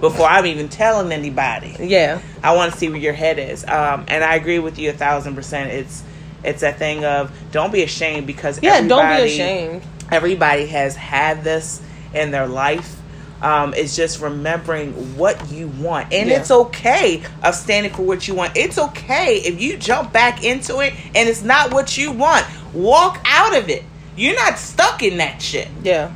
Before 0.01 0.26
I'm 0.28 0.45
even 0.47 0.68
telling 0.70 1.12
anybody. 1.14 1.76
Yeah. 1.80 2.20
I 2.43 2.56
want 2.56 2.74
to 2.74 2.78
see 2.78 2.89
where 2.89 2.97
your 2.97 3.14
head 3.14 3.39
is. 3.39 3.64
Um, 3.64 4.06
and 4.08 4.24
I 4.24 4.36
agree 4.36 4.60
with 4.60 4.78
you 4.80 4.89
a 4.89 4.93
thousand 4.93 5.36
percent. 5.36 5.72
It's 5.72 6.03
it's 6.43 6.64
a 6.64 6.74
thing 6.74 7.06
of 7.06 7.32
don't 7.51 7.72
be 7.72 7.84
ashamed 7.84 8.28
because 8.28 8.62
Yeah, 8.62 8.82
don't 8.86 9.18
be 9.18 9.24
ashamed. 9.24 9.84
everybody 10.12 10.66
has 10.66 10.95
had 10.95 11.43
this 11.43 11.82
in 12.14 12.32
their 12.32 12.47
life. 12.47 12.99
Um, 13.45 13.75
it's 13.75 13.95
just 13.95 14.21
remembering 14.21 14.93
what 15.17 15.51
you 15.51 15.67
want, 15.67 16.11
and 16.11 16.29
Yeah. 16.29 16.39
it's 16.39 16.49
okay 16.49 17.21
of 17.43 17.53
standing 17.53 17.93
for 17.93 18.01
what 18.01 18.27
you 18.27 18.33
want. 18.33 18.57
It's 18.57 18.79
okay 18.79 19.35
if 19.35 19.61
you 19.61 19.77
jump 19.77 20.11
back 20.11 20.43
into 20.43 20.79
it 20.79 20.93
and 21.13 21.29
it's 21.29 21.43
not 21.43 21.71
what 21.71 21.95
you 21.95 22.11
want. 22.11 22.43
Walk 22.73 23.23
out 23.23 23.55
of 23.55 23.69
it. 23.69 23.83
You're 24.15 24.35
not 24.35 24.57
stuck 24.57 25.03
in 25.03 25.17
that 25.17 25.43
shit. 25.43 25.67
Yeah. 25.83 26.09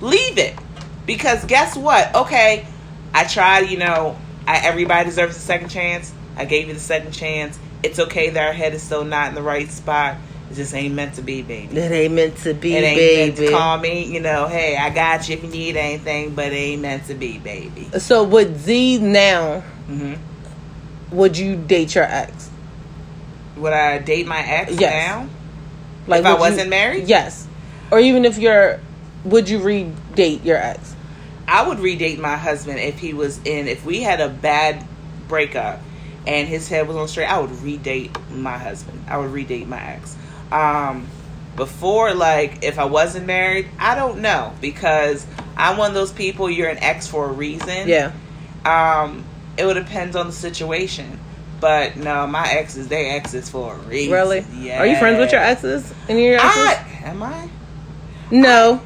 Leave 0.00 0.36
it, 0.36 0.56
because 1.06 1.44
guess 1.44 1.76
what? 1.76 2.12
Okay, 2.12 2.66
I 3.14 3.22
tried. 3.22 3.70
You 3.70 3.78
know, 3.78 4.16
I, 4.44 4.58
everybody 4.58 5.04
deserves 5.08 5.36
a 5.36 5.40
second 5.40 5.68
chance. 5.68 6.12
I 6.36 6.44
gave 6.44 6.66
you 6.66 6.74
the 6.74 6.80
second 6.80 7.12
chance. 7.12 7.56
It's 7.84 8.00
okay 8.00 8.30
that 8.30 8.44
our 8.48 8.52
head 8.52 8.74
is 8.74 8.82
still 8.82 9.04
not 9.04 9.28
in 9.28 9.36
the 9.36 9.42
right 9.42 9.70
spot. 9.70 10.16
Just 10.54 10.74
ain't 10.74 10.94
meant 10.94 11.14
to 11.14 11.22
be, 11.22 11.42
baby. 11.42 11.76
It 11.76 11.90
ain't 11.90 12.14
meant 12.14 12.36
to 12.38 12.54
be, 12.54 12.74
It 12.74 12.84
ain't 12.84 12.96
meant 13.26 13.36
baby. 13.36 13.46
to 13.48 13.52
call 13.52 13.78
me, 13.78 14.04
you 14.04 14.20
know, 14.20 14.46
hey, 14.46 14.76
I 14.76 14.90
got 14.90 15.28
you 15.28 15.34
if 15.36 15.42
you 15.44 15.50
need 15.50 15.76
anything, 15.76 16.34
but 16.34 16.46
it 16.52 16.56
ain't 16.56 16.82
meant 16.82 17.06
to 17.06 17.14
be, 17.14 17.38
baby. 17.38 17.88
So 17.98 18.22
with 18.24 18.60
Zee 18.64 18.98
now, 18.98 19.60
hmm 19.86 20.14
would 21.10 21.36
you 21.38 21.54
date 21.56 21.94
your 21.94 22.04
ex? 22.04 22.50
Would 23.56 23.72
I 23.72 23.98
date 23.98 24.26
my 24.26 24.40
ex 24.40 24.72
Yes. 24.72 25.08
now? 25.08 25.28
Like 26.08 26.20
If 26.20 26.26
I 26.26 26.32
you- 26.34 26.38
wasn't 26.40 26.70
married? 26.70 27.06
Yes. 27.08 27.46
Or 27.90 28.00
even 28.00 28.24
if 28.24 28.38
you're 28.38 28.80
would 29.24 29.48
you 29.48 29.58
re-date 29.60 30.44
your 30.44 30.56
ex? 30.58 30.94
I 31.48 31.66
would 31.66 31.78
redate 31.78 32.18
my 32.18 32.36
husband 32.36 32.78
if 32.80 32.98
he 32.98 33.12
was 33.14 33.38
in, 33.44 33.68
if 33.68 33.84
we 33.84 34.00
had 34.02 34.20
a 34.20 34.28
bad 34.28 34.84
breakup 35.28 35.80
and 36.26 36.48
his 36.48 36.68
head 36.68 36.88
was 36.88 36.96
on 36.96 37.06
straight, 37.08 37.26
I 37.26 37.38
would 37.38 37.50
redate 37.50 38.10
my 38.30 38.58
husband. 38.58 39.04
I 39.08 39.16
would 39.18 39.30
redate 39.30 39.66
my 39.66 39.80
ex. 39.80 40.16
Um, 40.52 41.08
before, 41.56 42.14
like, 42.14 42.64
if 42.64 42.78
I 42.78 42.84
wasn't 42.84 43.26
married, 43.26 43.68
I 43.78 43.94
don't 43.94 44.20
know 44.20 44.52
because 44.60 45.26
I'm 45.56 45.76
one 45.76 45.90
of 45.90 45.94
those 45.94 46.12
people, 46.12 46.50
you're 46.50 46.68
an 46.68 46.78
ex 46.78 47.06
for 47.06 47.28
a 47.28 47.32
reason. 47.32 47.88
Yeah. 47.88 48.12
Um, 48.64 49.24
it 49.56 49.64
would 49.64 49.74
depend 49.74 50.16
on 50.16 50.26
the 50.26 50.32
situation. 50.32 51.20
But 51.60 51.96
no, 51.96 52.26
my 52.26 52.46
exes, 52.48 52.88
they 52.88 53.10
exes 53.10 53.48
for 53.48 53.74
a 53.74 53.78
reason. 53.78 54.12
Really? 54.12 54.44
Yeah. 54.54 54.80
Are 54.80 54.86
you 54.86 54.96
friends 54.96 55.18
with 55.18 55.32
your 55.32 55.40
exes? 55.40 55.94
Any 56.08 56.26
of 56.26 56.32
your 56.32 56.40
exes? 56.40 56.56
I, 56.56 57.02
am 57.04 57.22
I? 57.22 57.48
no. 58.30 58.82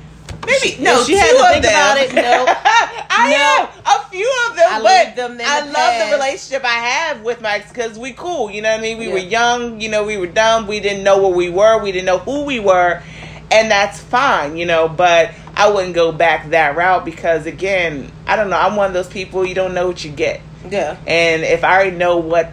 Maybe 0.49 0.83
no. 0.83 1.01
If 1.01 1.07
she 1.07 1.17
had 1.17 1.31
to 1.37 1.45
think 1.53 1.63
them. 1.65 1.73
about 1.73 1.99
it, 1.99 2.15
no. 2.15 2.47
I 3.11 3.31
No. 3.31 3.67
have 3.67 4.05
a 4.07 4.09
few 4.11 4.33
of 4.49 4.57
them, 4.57 4.67
I 4.71 4.81
but 5.07 5.17
them 5.17 5.33
in 5.33 5.39
the 5.39 5.45
I 5.47 5.61
love 5.61 5.75
past. 5.75 6.11
the 6.11 6.17
relationship 6.17 6.65
I 6.65 6.69
have 6.69 7.23
with 7.23 7.41
my 7.41 7.57
ex 7.57 7.69
because 7.69 7.99
we 7.99 8.13
cool. 8.13 8.51
You 8.51 8.63
know 8.63 8.71
what 8.71 8.79
I 8.79 8.83
mean? 8.83 8.99
We 8.99 9.07
Yeah. 9.09 9.13
were 9.13 9.19
young. 9.19 9.81
You 9.81 9.89
know, 9.91 10.05
we 10.05 10.17
were 10.17 10.27
dumb. 10.27 10.67
We 10.67 10.81
didn't 10.81 11.05
know 11.05 11.19
what 11.19 11.35
we 11.35 11.49
were. 11.51 11.79
We 11.83 11.93
didn't 11.93 12.07
know 12.07 12.19
who 12.19 12.45
we 12.45 12.61
were, 12.61 13.03
and 13.51 13.71
that's 13.71 13.99
fine. 14.01 14.57
You 14.57 14.67
know, 14.67 14.89
but 14.89 15.33
I 15.57 15.69
wouldn't 15.71 15.95
go 15.95 16.13
back 16.13 16.51
that 16.51 16.77
route 16.77 17.05
because 17.05 17.47
again, 17.47 18.11
I 18.27 18.37
don't 18.37 18.49
know. 18.51 18.59
I'm 18.59 18.77
one 18.77 18.87
of 18.87 18.95
those 18.95 19.09
people. 19.09 19.45
You 19.45 19.55
don't 19.55 19.75
know 19.75 19.87
what 19.89 20.05
you 20.05 20.11
get. 20.11 20.41
Yeah. 20.71 20.97
And 21.07 21.43
if 21.43 21.65
I 21.65 21.75
already 21.75 21.97
know 21.97 22.17
what 22.19 22.53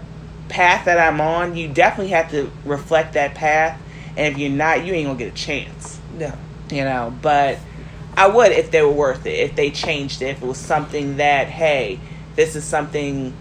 path 0.50 0.86
that 0.86 0.98
I'm 1.00 1.22
on, 1.22 1.56
you 1.56 1.68
definitely 1.68 2.12
have 2.14 2.30
to 2.32 2.52
reflect 2.66 3.14
that 3.14 3.36
path. 3.36 3.80
And 4.18 4.34
if 4.34 4.40
you're 4.40 4.50
not, 4.50 4.86
you 4.86 4.94
ain't 4.94 5.08
gonna 5.08 5.20
get 5.20 5.28
a 5.34 5.36
chance. 5.36 6.00
Yeah. 6.18 6.36
You 6.72 6.84
know, 6.84 7.14
but 7.22 7.60
I 8.18 8.28
would 8.28 8.52
if 8.52 8.72
they 8.72 8.82
were 8.82 8.92
worth 8.92 9.26
it, 9.26 9.40
if 9.40 9.56
they 9.56 9.72
changed 9.72 10.22
it, 10.22 10.28
if 10.28 10.42
it 10.42 10.46
was 10.46 10.58
something 10.58 11.18
that, 11.18 11.48
hey, 11.48 12.00
this 12.36 12.56
is 12.56 12.64
something 12.64 13.34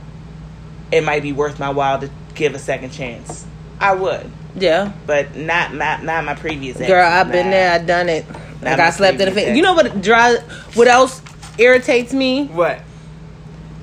it 0.90 1.02
might 1.02 1.22
be 1.22 1.32
worth 1.32 1.58
my 1.58 1.70
while 1.70 2.00
to 2.00 2.10
give 2.34 2.54
a 2.54 2.58
second 2.58 2.90
chance. 2.90 3.46
I 3.80 3.94
would. 3.94 4.30
Yeah. 4.56 4.92
But 5.06 5.36
not 5.36 5.74
not 5.74 6.04
not 6.04 6.24
my 6.24 6.34
previous 6.34 6.78
ex. 6.78 6.88
Girl, 6.88 7.06
I've 7.06 7.30
been 7.30 7.50
there, 7.50 7.72
I've 7.72 7.86
done 7.86 8.08
it. 8.08 8.26
Like 8.62 8.74
I 8.74 8.76
Not 8.76 8.94
slapped 8.94 9.14
in 9.14 9.18
the 9.18 9.24
previous 9.26 9.46
face. 9.48 9.56
You 9.56 9.62
know 9.62 9.74
what 9.74 10.00
drive 10.00 10.42
what 10.76 10.88
else 10.88 11.20
irritates 11.58 12.12
me? 12.12 12.46
What? 12.46 12.80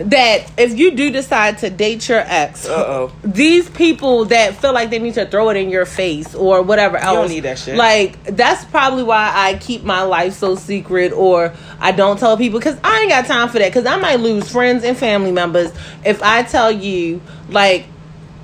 That 0.10 0.52
if 0.58 0.78
you 0.78 0.92
do 0.92 1.12
decide 1.12 1.60
to 1.60 1.70
date 1.70 2.08
your 2.10 2.20
ex, 2.26 2.68
Uh 2.68 2.74
oh. 2.88 3.12
these 3.24 3.70
people 3.70 4.26
that 4.26 4.56
feel 4.56 4.74
like 4.74 4.90
they 4.90 5.00
need 5.00 5.14
to 5.16 5.26
throw 5.26 5.50
it 5.50 5.58
in 5.58 5.70
your 5.70 5.86
face 5.86 6.34
or 6.36 6.62
whatever 6.62 6.98
else. 6.98 7.16
don't 7.16 7.30
need 7.30 7.42
that 7.42 7.60
shit. 7.60 7.76
Like 7.76 8.24
that's 8.26 8.66
probably 8.66 9.04
why 9.04 9.32
I 9.34 9.58
keep 9.58 9.84
my 9.84 10.02
life 10.04 10.34
so 10.34 10.56
secret 10.56 11.14
or 11.14 11.54
I 11.80 11.92
don't 11.92 12.20
tell 12.20 12.38
people 12.38 12.60
because 12.60 12.78
I 12.84 13.02
ain't 13.02 13.10
got 13.10 13.26
time 13.26 13.50
for 13.50 13.60
that 13.60 13.70
because 13.70 13.86
I 13.86 13.98
might 13.98 14.20
lose 14.20 14.52
friends 14.52 14.84
and 14.84 14.98
family 14.98 15.32
members 15.32 15.72
if 16.06 16.22
I 16.24 16.44
tell 16.44 16.72
you 16.72 17.22
like. 17.50 17.86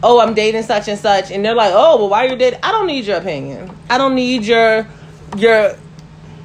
Oh, 0.03 0.19
I'm 0.19 0.35
dating 0.35 0.61
such 0.61 0.87
and 0.89 0.99
such, 0.99 1.31
and 1.31 1.43
they're 1.43 1.55
like, 1.55 1.71
"Oh, 1.73 1.97
well, 1.97 2.09
why 2.09 2.27
are 2.27 2.29
you 2.29 2.35
dating?" 2.35 2.59
I 2.61 2.71
don't 2.71 2.85
need 2.85 3.05
your 3.05 3.17
opinion. 3.17 3.75
I 3.89 3.97
don't 3.97 4.13
need 4.13 4.43
your 4.43 4.87
your 5.35 5.75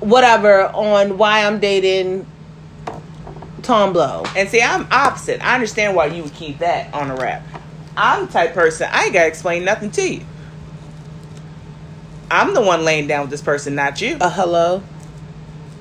whatever 0.01 0.69
on 0.69 1.19
why 1.19 1.45
I'm 1.45 1.59
dating 1.61 2.27
Tom 3.63 3.93
Blow. 3.93 4.25
And 4.37 4.49
see, 4.49 4.61
I'm 4.63 4.87
opposite. 4.91 5.45
I 5.45 5.55
understand 5.55 5.95
why 5.95 6.07
you 6.07 6.23
would 6.25 6.35
keep 6.35 6.59
that 6.59 6.93
on 6.95 7.11
a 7.11 7.17
wrap. 7.17 7.43
I'm 7.97 8.27
the 8.27 8.33
type 8.33 8.55
person 8.55 8.89
I 8.91 9.05
ain't 9.05 9.13
gotta 9.13 9.27
explain 9.29 9.65
nothing 9.65 9.91
to 9.93 10.15
you. 10.15 10.25
I'm 12.31 12.55
the 12.55 12.63
one 12.63 12.85
laying 12.85 13.07
down 13.07 13.23
with 13.23 13.31
this 13.31 13.43
person, 13.43 13.75
not 13.75 14.01
you. 14.01 14.17
A 14.21 14.31
hello. 14.31 14.83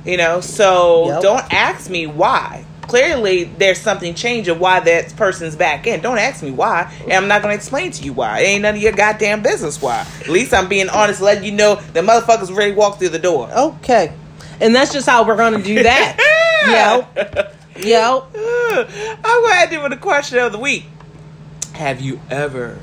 You 0.05 0.17
know, 0.17 0.41
so 0.41 1.07
Yep. 1.07 1.21
don't 1.21 1.53
ask 1.53 1.89
me 1.89 2.07
why. 2.07 2.65
Clearly, 2.81 3.45
there's 3.45 3.79
something 3.79 4.13
changing 4.15 4.59
why 4.59 4.81
that 4.81 5.15
person's 5.15 5.55
back 5.55 5.87
in. 5.87 6.01
Don't 6.01 6.17
ask 6.17 6.43
me 6.43 6.51
why, 6.51 6.91
and 7.03 7.13
I'm 7.13 7.27
not 7.29 7.41
gonna 7.41 7.53
explain 7.53 7.91
to 7.91 8.03
you 8.03 8.11
why. 8.11 8.39
It 8.39 8.45
ain't 8.47 8.63
none 8.63 8.75
of 8.75 8.81
your 8.81 8.91
goddamn 8.91 9.41
business 9.41 9.81
why. 9.81 10.05
At 10.19 10.27
least 10.27 10.53
I'm 10.53 10.67
being 10.67 10.89
honest, 10.89 11.21
letting 11.21 11.45
you 11.45 11.51
know 11.53 11.75
the 11.75 12.01
motherfuckers 12.01 12.53
ready 12.53 12.71
to 12.71 12.77
walk 12.77 12.99
through 12.99 13.09
the 13.09 13.19
door. 13.19 13.49
Okay. 13.55 14.11
And 14.59 14.75
that's 14.75 14.91
just 14.91 15.07
how 15.07 15.25
we're 15.25 15.37
gonna 15.37 15.61
do 15.63 15.83
that. 15.83 16.17
Yep. 16.63 17.55
Yep. 17.77 18.27
I'm 18.35 19.21
gonna 19.23 19.55
end 19.55 19.73
it 19.73 19.81
with 19.81 19.93
a 19.93 19.97
question 19.97 20.39
of 20.39 20.51
the 20.51 20.59
week. 20.59 20.85
Have 21.73 22.01
you 22.01 22.19
ever 22.29 22.79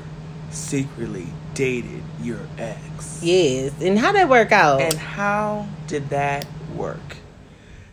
secretly 0.49 1.27
dated 1.53 2.03
your 2.21 2.39
ex? 2.57 3.21
Yes. 3.23 3.73
And 3.81 3.97
how 3.97 4.11
did 4.11 4.21
that 4.21 4.29
work 4.29 4.51
out? 4.51 4.81
And 4.81 4.93
how 4.93 5.67
did 5.87 6.09
that 6.09 6.45
work? 6.75 7.17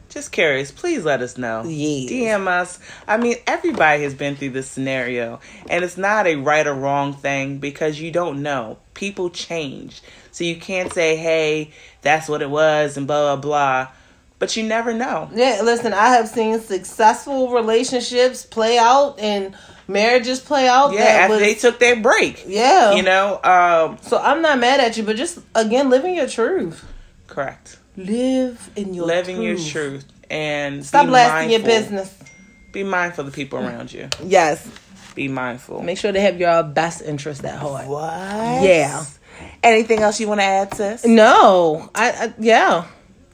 Just 0.09 0.33
curious, 0.33 0.71
please 0.71 1.05
let 1.05 1.21
us 1.21 1.37
know. 1.37 1.65
Yes. 1.67 2.11
DM 2.11 2.47
us. 2.47 2.79
I 3.07 3.19
mean, 3.19 3.37
everybody 3.47 4.03
has 4.05 4.15
been 4.15 4.35
through 4.35 4.51
this 4.51 4.67
scenario, 4.67 5.41
and 5.69 5.85
it's 5.85 5.99
not 5.99 6.27
a 6.27 6.37
right 6.37 6.67
or 6.67 6.73
wrong 6.73 7.13
thing 7.13 7.59
because 7.59 8.01
you 8.01 8.11
don't 8.11 8.43
know. 8.43 8.79
People 8.95 9.29
change. 9.29 10.01
So 10.33 10.45
you 10.45 10.57
can't 10.57 10.91
say, 10.91 11.17
hey, 11.17 11.71
that's 12.01 12.31
what 12.31 12.41
it 12.41 12.49
was, 12.49 12.97
and 12.97 13.07
blah, 13.07 13.37
blah, 13.37 13.43
blah. 13.43 13.89
But 14.39 14.55
you 14.57 14.65
never 14.65 14.93
know. 14.93 15.31
yeah, 15.35 15.61
listen, 15.65 15.93
I 15.95 16.09
have 16.11 16.29
seen 16.29 16.61
successful 16.61 17.53
relationships 17.53 18.45
play 18.45 18.77
out 18.77 19.19
and 19.19 19.55
marriages 19.89 20.41
play 20.41 20.69
out. 20.69 20.93
Yeah, 20.93 21.01
that 21.05 21.21
after 21.23 21.33
was, 21.37 21.41
they 21.43 21.55
took 21.55 21.79
their 21.79 21.97
break. 21.97 22.45
Yeah. 22.47 22.93
You 22.95 23.03
know, 23.03 23.41
um, 23.43 23.99
So 24.03 24.19
I'm 24.19 24.43
not 24.43 24.59
mad 24.59 24.81
at 24.81 24.97
you, 24.99 25.05
but 25.05 25.17
just 25.17 25.39
again 25.55 25.89
living 25.89 26.15
your 26.15 26.29
truth. 26.29 26.85
correct. 27.29 27.79
Live 27.97 28.69
in 28.77 28.93
your 28.93 29.07
Living 29.07 29.41
your 29.41 29.55
truth. 29.55 29.73
truth 29.73 30.07
and 30.31 30.85
Stop 30.85 31.07
blasting 31.07 31.51
your 31.51 31.61
business. 31.63 32.15
Be 32.73 32.83
mindful 32.85 33.25
of 33.25 33.33
the 33.33 33.35
people 33.35 33.59
around 33.59 33.91
you. 33.91 34.11
Yes. 34.23 34.69
Be 35.15 35.29
mindful. 35.29 35.81
Make 35.83 35.97
sure 35.97 36.13
they 36.13 36.21
have 36.21 36.39
your 36.39 36.63
best 36.63 37.01
interest 37.01 37.43
at 37.43 37.59
heart. 37.59 37.87
What? 37.87 38.03
Yeah. 38.63 39.03
Anything 39.63 40.01
else 40.01 40.21
you 40.21 40.29
want 40.29 40.41
to 40.41 40.45
add, 40.45 40.75
sis? 40.75 41.07
No. 41.07 41.89
I, 41.95 42.11
I 42.11 42.35
yeah. 42.39 42.85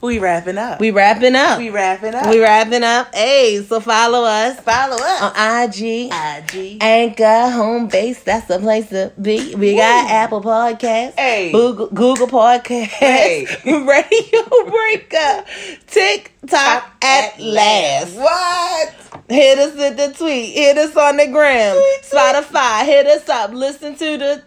We 0.03 0.19
wrapping 0.19 0.57
up. 0.57 0.81
We 0.81 0.91
wrapping 0.91 1.33
up. 1.33 1.57
we 1.59 1.69
wrapping 1.69 2.13
up. 2.13 2.29
We 2.29 2.41
wrapping 2.41 2.83
up. 2.83 3.15
Hey, 3.15 3.63
so 3.63 3.79
follow 3.79 4.25
us 4.25 4.59
follow 4.59 4.97
up. 5.01 5.37
on 5.37 5.63
IG. 5.69 6.11
IG. 6.11 6.83
Anchor, 6.83 7.49
home 7.49 7.87
base, 7.87 8.21
that's 8.21 8.47
the 8.47 8.59
place 8.59 8.89
to 8.89 9.13
be. 9.21 9.55
We 9.55 9.77
got 9.77 10.11
Apple 10.11 10.41
Podcasts, 10.41 11.17
Hey. 11.17 11.53
Google, 11.53 11.87
Google 11.87 12.27
Podcasts, 12.27 12.87
Hey. 12.87 13.45
Radio 13.65 14.69
Breaker, 14.69 15.45
TikTok 15.87 16.91
at 17.01 17.39
last. 17.39 18.15
What? 18.17 19.23
Hit 19.29 19.57
us 19.57 19.73
with 19.73 19.95
the 19.95 20.13
tweet. 20.17 20.53
Hit 20.53 20.77
us 20.79 20.97
on 20.97 21.15
the 21.15 21.27
gram. 21.27 21.81
Spotify. 22.01 22.83
Hit 22.83 23.07
us 23.07 23.29
up. 23.29 23.51
Listen 23.53 23.95
to 23.95 24.17
the. 24.17 24.43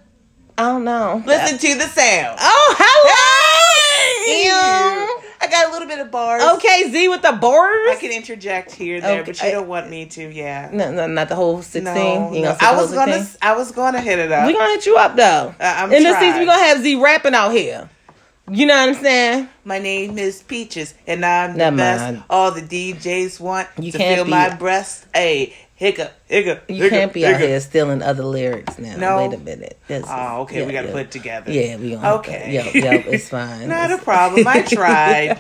I 0.59 0.63
don't 0.65 0.85
know. 0.85 1.23
Listen 1.25 1.57
to 1.57 1.75
the 1.77 1.87
sound. 1.89 2.37
Oh, 2.43 2.75
Hey! 2.79 4.45
hello. 4.49 5.23
I 5.41 5.49
got 5.49 5.69
a 5.69 5.73
little 5.73 5.89
bit 5.89 5.99
of 5.99 6.11
bars. 6.11 6.43
Okay, 6.57 6.91
Zee 6.91 7.09
with 7.09 7.23
the 7.23 7.33
bars. 7.33 7.89
I 7.91 7.97
can 8.01 8.13
interject 8.13 8.73
here 8.73 9.01
there, 9.01 9.25
but 9.25 9.43
you 9.43 9.51
don't 9.51 9.69
want 9.69 9.91
me 9.91 10.07
to. 10.07 10.29
Yeah. 10.33 10.71
No, 10.73 10.91
no, 10.93 11.07
not 11.07 11.29
the 11.29 11.35
whole 11.35 11.63
sixteen. 11.63 11.95
No, 11.95 12.31
no. 12.31 12.57
I 12.61 12.75
was 12.77 12.93
gonna. 12.93 13.19
16? 13.19 13.39
I 13.43 13.55
was 13.57 13.73
gonna 13.73 14.01
hit 14.01 14.19
it 14.19 14.33
up. 14.33 14.47
We 14.47 14.53
gonna 14.55 14.71
hit 14.71 14.87
you 14.87 14.97
up 14.97 15.17
though. 15.17 15.55
Uh, 15.59 15.75
I'm 15.79 15.93
In 15.93 16.03
this 16.03 16.19
season, 16.19 16.41
we 16.41 16.47
gonna 16.47 16.67
have 16.67 16.81
Zee 16.81 16.97
rapping 16.97 17.35
out 17.35 17.53
here. 17.53 17.89
You 18.49 18.67
know 18.67 18.77
what 18.77 18.91
I'm 18.97 19.03
saying? 19.03 19.49
My 19.65 19.81
name 19.81 20.19
is 20.19 20.41
Peaches, 20.43 20.95
and 21.07 21.27
I'm 21.27 21.55
the 21.59 21.73
best. 21.77 22.03
mind. 22.03 22.23
All 22.31 22.53
the 22.53 22.63
DJs 22.63 23.41
want 23.41 23.69
You 23.77 23.91
to 23.91 23.99
feel 23.99 24.25
my 24.25 24.55
breast. 24.55 25.07
Hey, 25.13 25.57
hiccup, 25.77 26.13
hiccup. 26.27 26.65
You 26.69 26.75
hiccup, 26.83 26.91
can't 26.91 27.13
be 27.13 27.25
out 27.27 27.41
here 27.41 27.61
stealing 27.61 28.03
other 28.03 28.25
lyrics 28.25 28.79
now. 28.79 28.97
No. 28.97 29.17
Wait 29.29 29.35
a 29.35 29.39
minute. 29.39 29.79
This 29.87 30.05
Oh, 30.09 30.41
okay. 30.43 30.67
we 30.67 30.73
got 30.73 30.83
to 30.83 30.89
yeah. 30.89 30.93
put 30.93 31.03
it 31.03 31.11
together. 31.13 31.53
Yeah, 31.53 31.77
we 31.77 31.95
gonna. 31.95 32.15
Okay. 32.17 32.53
Yep, 32.53 32.75
yep. 32.75 33.07
It's 33.07 33.29
fine. 33.31 33.69
Not 33.69 33.93
a 33.93 33.99
problem. 33.99 34.47
I 34.49 34.63
tried. 34.63 35.39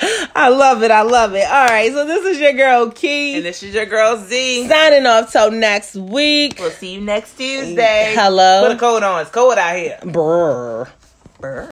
I 0.36 0.48
love 0.50 0.84
it. 0.84 0.92
I 0.92 1.02
love 1.02 1.34
it. 1.34 1.44
All 1.44 1.66
right. 1.66 1.90
So 1.92 2.06
this 2.06 2.24
is 2.24 2.38
your 2.38 2.52
girl 2.52 2.90
Kee. 2.92 3.34
and 3.36 3.44
this 3.44 3.64
is 3.64 3.74
your 3.74 3.86
girl 3.86 4.16
Zee. 4.16 4.68
signing 4.68 5.04
off 5.06 5.32
till 5.32 5.50
next 5.50 5.96
week. 5.96 6.56
We'll 6.60 6.70
see 6.70 6.94
you 6.94 7.00
next 7.00 7.36
Tuesday. 7.36 8.12
Hello. 8.16 8.68
Put 8.68 8.76
a 8.76 8.78
coat 8.78 9.02
on. 9.02 9.22
It's 9.22 9.30
cold 9.30 9.58
out 9.58 9.76
here. 9.76 9.98
Brr. 10.04 10.86
Brr. 11.40 11.66